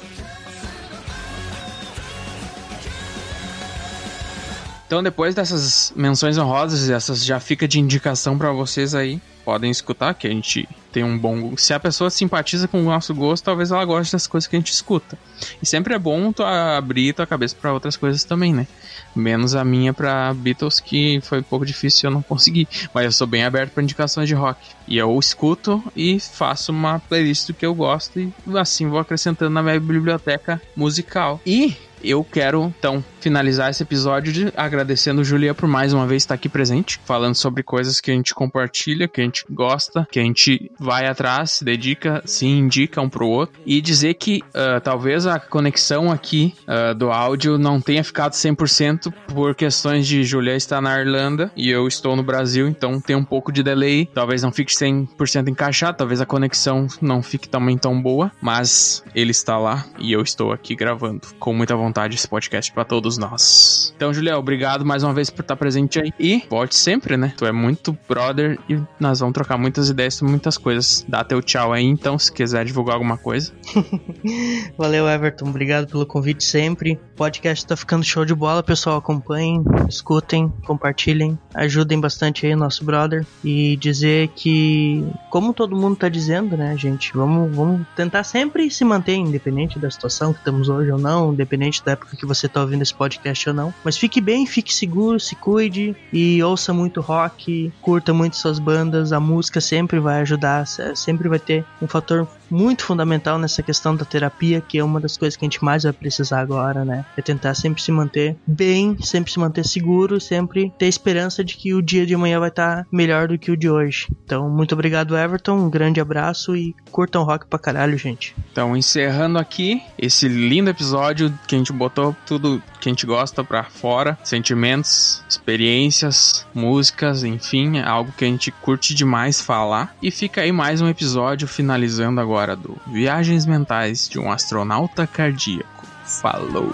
Então, 4.88 5.04
depois 5.04 5.36
dessas 5.36 5.94
menções 5.96 6.40
honrosas, 6.40 6.90
essas 6.90 7.24
já 7.24 7.40
fica 7.40 7.68
de 7.68 7.80
indicação 7.80 8.36
para 8.36 8.52
vocês 8.52 8.96
aí. 8.96 9.22
Podem 9.46 9.70
escutar, 9.70 10.16
que 10.16 10.26
a 10.26 10.30
gente 10.32 10.68
um 11.04 11.18
bom. 11.18 11.56
Se 11.58 11.74
a 11.74 11.80
pessoa 11.80 12.10
simpatiza 12.10 12.68
com 12.68 12.82
o 12.82 12.86
nosso 12.86 13.14
gosto, 13.14 13.44
talvez 13.44 13.72
ela 13.72 13.84
goste 13.86 14.14
das 14.14 14.28
coisas 14.28 14.48
que 14.48 14.56
a 14.56 14.60
gente 14.60 14.72
escuta. 14.72 15.18
E 15.62 15.66
sempre 15.66 15.94
é 15.94 16.00
bom 16.00 16.32
tu 16.32 16.44
abrir 16.44 17.14
tua 17.14 17.28
cabeça 17.28 17.56
para 17.60 17.74
outras 17.74 17.96
coisas 17.96 18.24
também, 18.24 18.54
né? 18.54 18.68
Menos 19.16 19.56
a 19.56 19.64
minha 19.64 19.94
para 19.94 20.34
Beatles, 20.34 20.80
que 20.80 21.20
foi 21.22 21.40
um 21.40 21.44
pouco 21.44 21.66
difícil 21.66 22.10
eu 22.10 22.14
não 22.14 22.22
conseguir. 22.22 22.68
Mas 22.94 23.06
eu 23.06 23.12
sou 23.12 23.28
bem 23.28 23.44
aberto 23.44 23.72
para 23.74 23.84
indicações 23.84 24.28
de 24.28 24.36
rock. 24.36 24.60
E 24.88 24.98
eu 24.98 25.18
escuto 25.20 25.84
e 25.96 26.20
faço 26.20 26.72
uma 26.72 27.00
playlist 27.00 27.48
do 27.48 27.54
que 27.54 27.66
eu 27.66 27.74
gosto 27.74 28.20
e 28.20 28.32
assim 28.56 28.88
vou 28.88 29.00
acrescentando 29.00 29.52
na 29.52 29.64
minha 29.64 29.80
biblioteca 29.80 30.62
musical. 30.76 31.42
E 31.46 31.76
eu 32.04 32.24
quero, 32.24 32.74
então, 32.78 33.04
finalizar 33.28 33.70
esse 33.70 33.84
episódio 33.84 34.32
de 34.32 34.54
agradecendo 34.56 35.22
Julia 35.22 35.54
por 35.54 35.68
mais 35.68 35.92
uma 35.92 36.08
vez 36.08 36.24
estar 36.24 36.36
aqui 36.36 36.48
presente, 36.48 36.98
falando 37.04 37.36
sobre 37.36 37.62
coisas 37.62 38.00
que 38.00 38.10
a 38.10 38.14
gente 38.14 38.34
compartilha, 38.34 39.06
que 39.06 39.20
a 39.20 39.24
gente 39.26 39.44
gosta, 39.50 40.08
que 40.10 40.18
a 40.18 40.24
gente 40.24 40.72
vai 40.80 41.08
atrás, 41.08 41.52
se 41.52 41.66
dedica, 41.66 42.22
se 42.26 42.46
indica 42.46 43.02
um 43.02 43.10
pro 43.10 43.28
outro. 43.28 43.60
E 43.66 43.82
dizer 43.82 44.14
que 44.14 44.42
uh, 44.48 44.80
talvez 44.82 45.28
a 45.28 45.42
conexão 45.42 46.10
aqui 46.10 46.56
uh, 46.70 46.96
do 46.96 47.12
áudio 47.12 47.58
não 47.58 47.82
tenha 47.82 48.02
ficado 48.02 48.32
100% 48.32 49.14
por 49.28 49.54
questões 49.54 50.08
de 50.08 50.24
Julia 50.24 50.56
estar 50.56 50.80
na 50.80 50.98
Irlanda 50.98 51.52
e 51.54 51.70
eu 51.70 51.86
estou 51.86 52.16
no 52.16 52.24
Brasil, 52.24 52.66
então 52.66 53.02
tem 53.02 53.16
um 53.18 53.26
pouco 53.26 53.52
de 53.52 53.62
delay. 53.62 54.06
Talvez 54.14 54.42
não 54.42 54.54
fique 54.54 54.72
100% 54.72 55.50
encaixado, 55.50 55.98
talvez 55.98 56.22
a 56.22 56.26
conexão 56.26 56.88
não 57.02 57.22
fique 57.22 57.50
também 57.50 57.78
tão 57.78 58.02
boa, 58.02 58.32
mas 58.42 59.04
ele 59.14 59.32
está 59.32 59.58
lá 59.58 59.86
e 60.00 60.14
eu 60.14 60.22
estou 60.22 60.54
aqui 60.54 60.74
gravando 60.76 61.28
com 61.38 61.54
muita 61.54 61.76
vontade 61.76 62.16
esse 62.16 62.28
podcast 62.28 62.72
para 62.72 62.86
todos 62.86 63.17
nós. 63.18 63.94
Então, 63.96 64.14
Julia, 64.14 64.38
obrigado 64.38 64.86
mais 64.86 65.04
uma 65.04 65.14
vez 65.14 65.30
por 65.30 65.42
estar 65.42 65.56
presente 65.56 66.00
aí 66.00 66.14
e 66.20 66.44
volte 66.50 66.76
sempre, 66.76 67.18
né? 67.18 67.34
Tu 67.38 67.46
é 67.46 67.52
muito 67.52 67.98
brother 68.08 68.60
e 68.70 68.80
nós 69.00 69.20
vamos 69.20 69.34
trocar 69.34 69.58
muitas 69.58 69.90
ideias 69.90 70.22
muitas 70.22 70.58
coisas. 70.58 71.06
Dá 71.08 71.24
teu 71.24 71.42
tchau 71.42 71.74
aí, 71.74 71.84
então, 71.84 72.18
se 72.18 72.32
quiser 72.32 72.66
divulgar 72.66 72.96
alguma 72.96 73.18
coisa. 73.18 73.52
Valeu, 74.78 75.08
Everton. 75.08 75.50
Obrigado 75.50 75.88
pelo 75.88 76.06
convite 76.06 76.44
sempre. 76.44 77.00
O 77.14 77.18
podcast 77.18 77.66
tá 77.66 77.76
ficando 77.76 78.04
show 78.04 78.26
de 78.26 78.36
bola, 78.36 78.62
pessoal. 78.62 78.98
Acompanhem, 78.98 79.64
escutem, 79.88 80.52
compartilhem, 80.66 81.38
ajudem 81.54 82.00
bastante 82.00 82.46
aí 82.46 82.56
nosso 82.56 82.84
brother. 82.84 83.26
E 83.44 83.76
dizer 83.78 84.30
que, 84.30 85.06
como 85.30 85.54
todo 85.54 85.76
mundo 85.76 85.96
tá 85.96 86.10
dizendo, 86.10 86.58
né, 86.58 86.76
gente, 86.78 87.14
vamos, 87.14 87.56
vamos 87.56 87.86
tentar 87.96 88.24
sempre 88.24 88.70
se 88.70 88.84
manter, 88.84 89.16
independente 89.16 89.80
da 89.80 89.90
situação 89.90 90.34
que 90.34 90.40
estamos 90.40 90.70
hoje 90.70 90.92
ou 90.92 91.00
não, 91.00 91.34
independente 91.34 91.84
da 91.84 91.94
época 91.94 92.16
que 92.16 92.26
você 92.26 92.48
tá 92.48 92.62
ouvindo 92.62 92.82
esse 92.82 92.94
podcast 92.98 93.50
ou 93.50 93.56
não. 93.56 93.74
Mas 93.84 93.98
fique 93.98 94.20
bem, 94.20 94.46
fique 94.46 94.74
seguro, 94.74 95.20
se 95.20 95.36
cuide 95.36 95.96
e 96.12 96.42
ouça 96.44 96.74
muito 96.74 97.02
rock, 97.02 97.72
curta 97.82 98.14
muito 98.14 98.36
suas 98.36 98.60
bandas. 98.60 99.14
A 99.14 99.20
música 99.20 99.62
sempre 99.62 100.00
vai 100.00 100.22
ajudar, 100.22 100.66
sempre 100.68 101.30
vai 101.30 101.40
ter 101.40 101.64
um 101.82 101.88
fator 101.88 102.28
muito 102.50 102.84
fundamental 102.84 103.38
nessa 103.38 103.64
questão 103.64 103.96
da 103.96 104.06
terapia, 104.06 104.62
que 104.62 104.78
é 104.78 104.84
uma 104.84 105.00
das 105.00 105.18
coisas 105.18 105.36
que 105.36 105.46
a 105.46 105.48
gente 105.48 105.64
mais 105.64 105.84
vai 105.84 105.94
precisar 105.94 106.40
agora, 106.40 106.84
né? 106.84 107.06
É 107.16 107.22
tentar 107.22 107.54
sempre 107.54 107.82
se 107.82 107.92
manter 107.92 108.36
bem, 108.46 108.98
sempre 109.02 109.32
se 109.32 109.40
manter 109.40 109.66
seguro, 109.66 110.20
sempre 110.20 110.72
ter 110.78 110.88
esperança 110.88 111.44
de 111.44 111.56
que 111.56 111.74
o 111.74 111.82
dia 111.82 112.06
de 112.06 112.16
amanhã 112.16 112.40
vai 112.40 112.50
estar 112.50 112.84
tá 112.84 112.88
melhor 112.92 113.28
do 113.28 113.38
que 113.38 113.52
o 113.52 113.58
de 113.58 113.70
hoje. 113.70 114.08
Então, 114.24 114.50
muito 114.50 114.74
obrigado, 114.74 115.18
Everton. 115.18 115.58
Um 115.58 115.70
grande 115.70 116.00
abraço 116.00 116.56
e 116.56 116.76
curtam 116.92 117.24
rock 117.24 117.46
pra 117.48 117.60
caralho, 117.60 117.98
gente. 117.98 118.36
Então, 118.52 118.76
encerrando 118.76 119.38
aqui 119.38 119.82
esse 119.98 120.28
lindo 120.28 120.70
episódio 120.70 121.34
que 121.48 121.56
a 121.56 121.58
gente 121.58 121.74
botou 121.74 122.16
tudo 122.26 122.62
que 122.80 122.90
a 122.90 122.92
gente 122.92 123.06
gosta 123.06 123.44
pra 123.44 123.64
fora, 123.64 124.18
sentimentos, 124.24 125.24
experiências, 125.30 126.46
músicas, 126.54 127.24
enfim, 127.24 127.78
é 127.80 127.84
algo 127.84 128.12
que 128.12 128.24
a 128.24 128.28
gente 128.28 128.52
curte 128.52 128.94
demais 128.94 129.42
falar. 129.42 129.96
E 130.02 130.12
fica 130.12 130.42
aí 130.42 130.52
mais 130.52 130.82
um 130.82 130.88
episódio 130.88 131.48
finalizando 131.48 132.22
agora 132.38 132.56
do 132.56 132.78
Viagens 132.86 133.48
Mentais 133.48 134.08
de 134.08 134.20
um 134.20 134.32
Astronauta 134.32 135.08
Cardíaco. 135.08 135.88
Falou! 136.22 136.72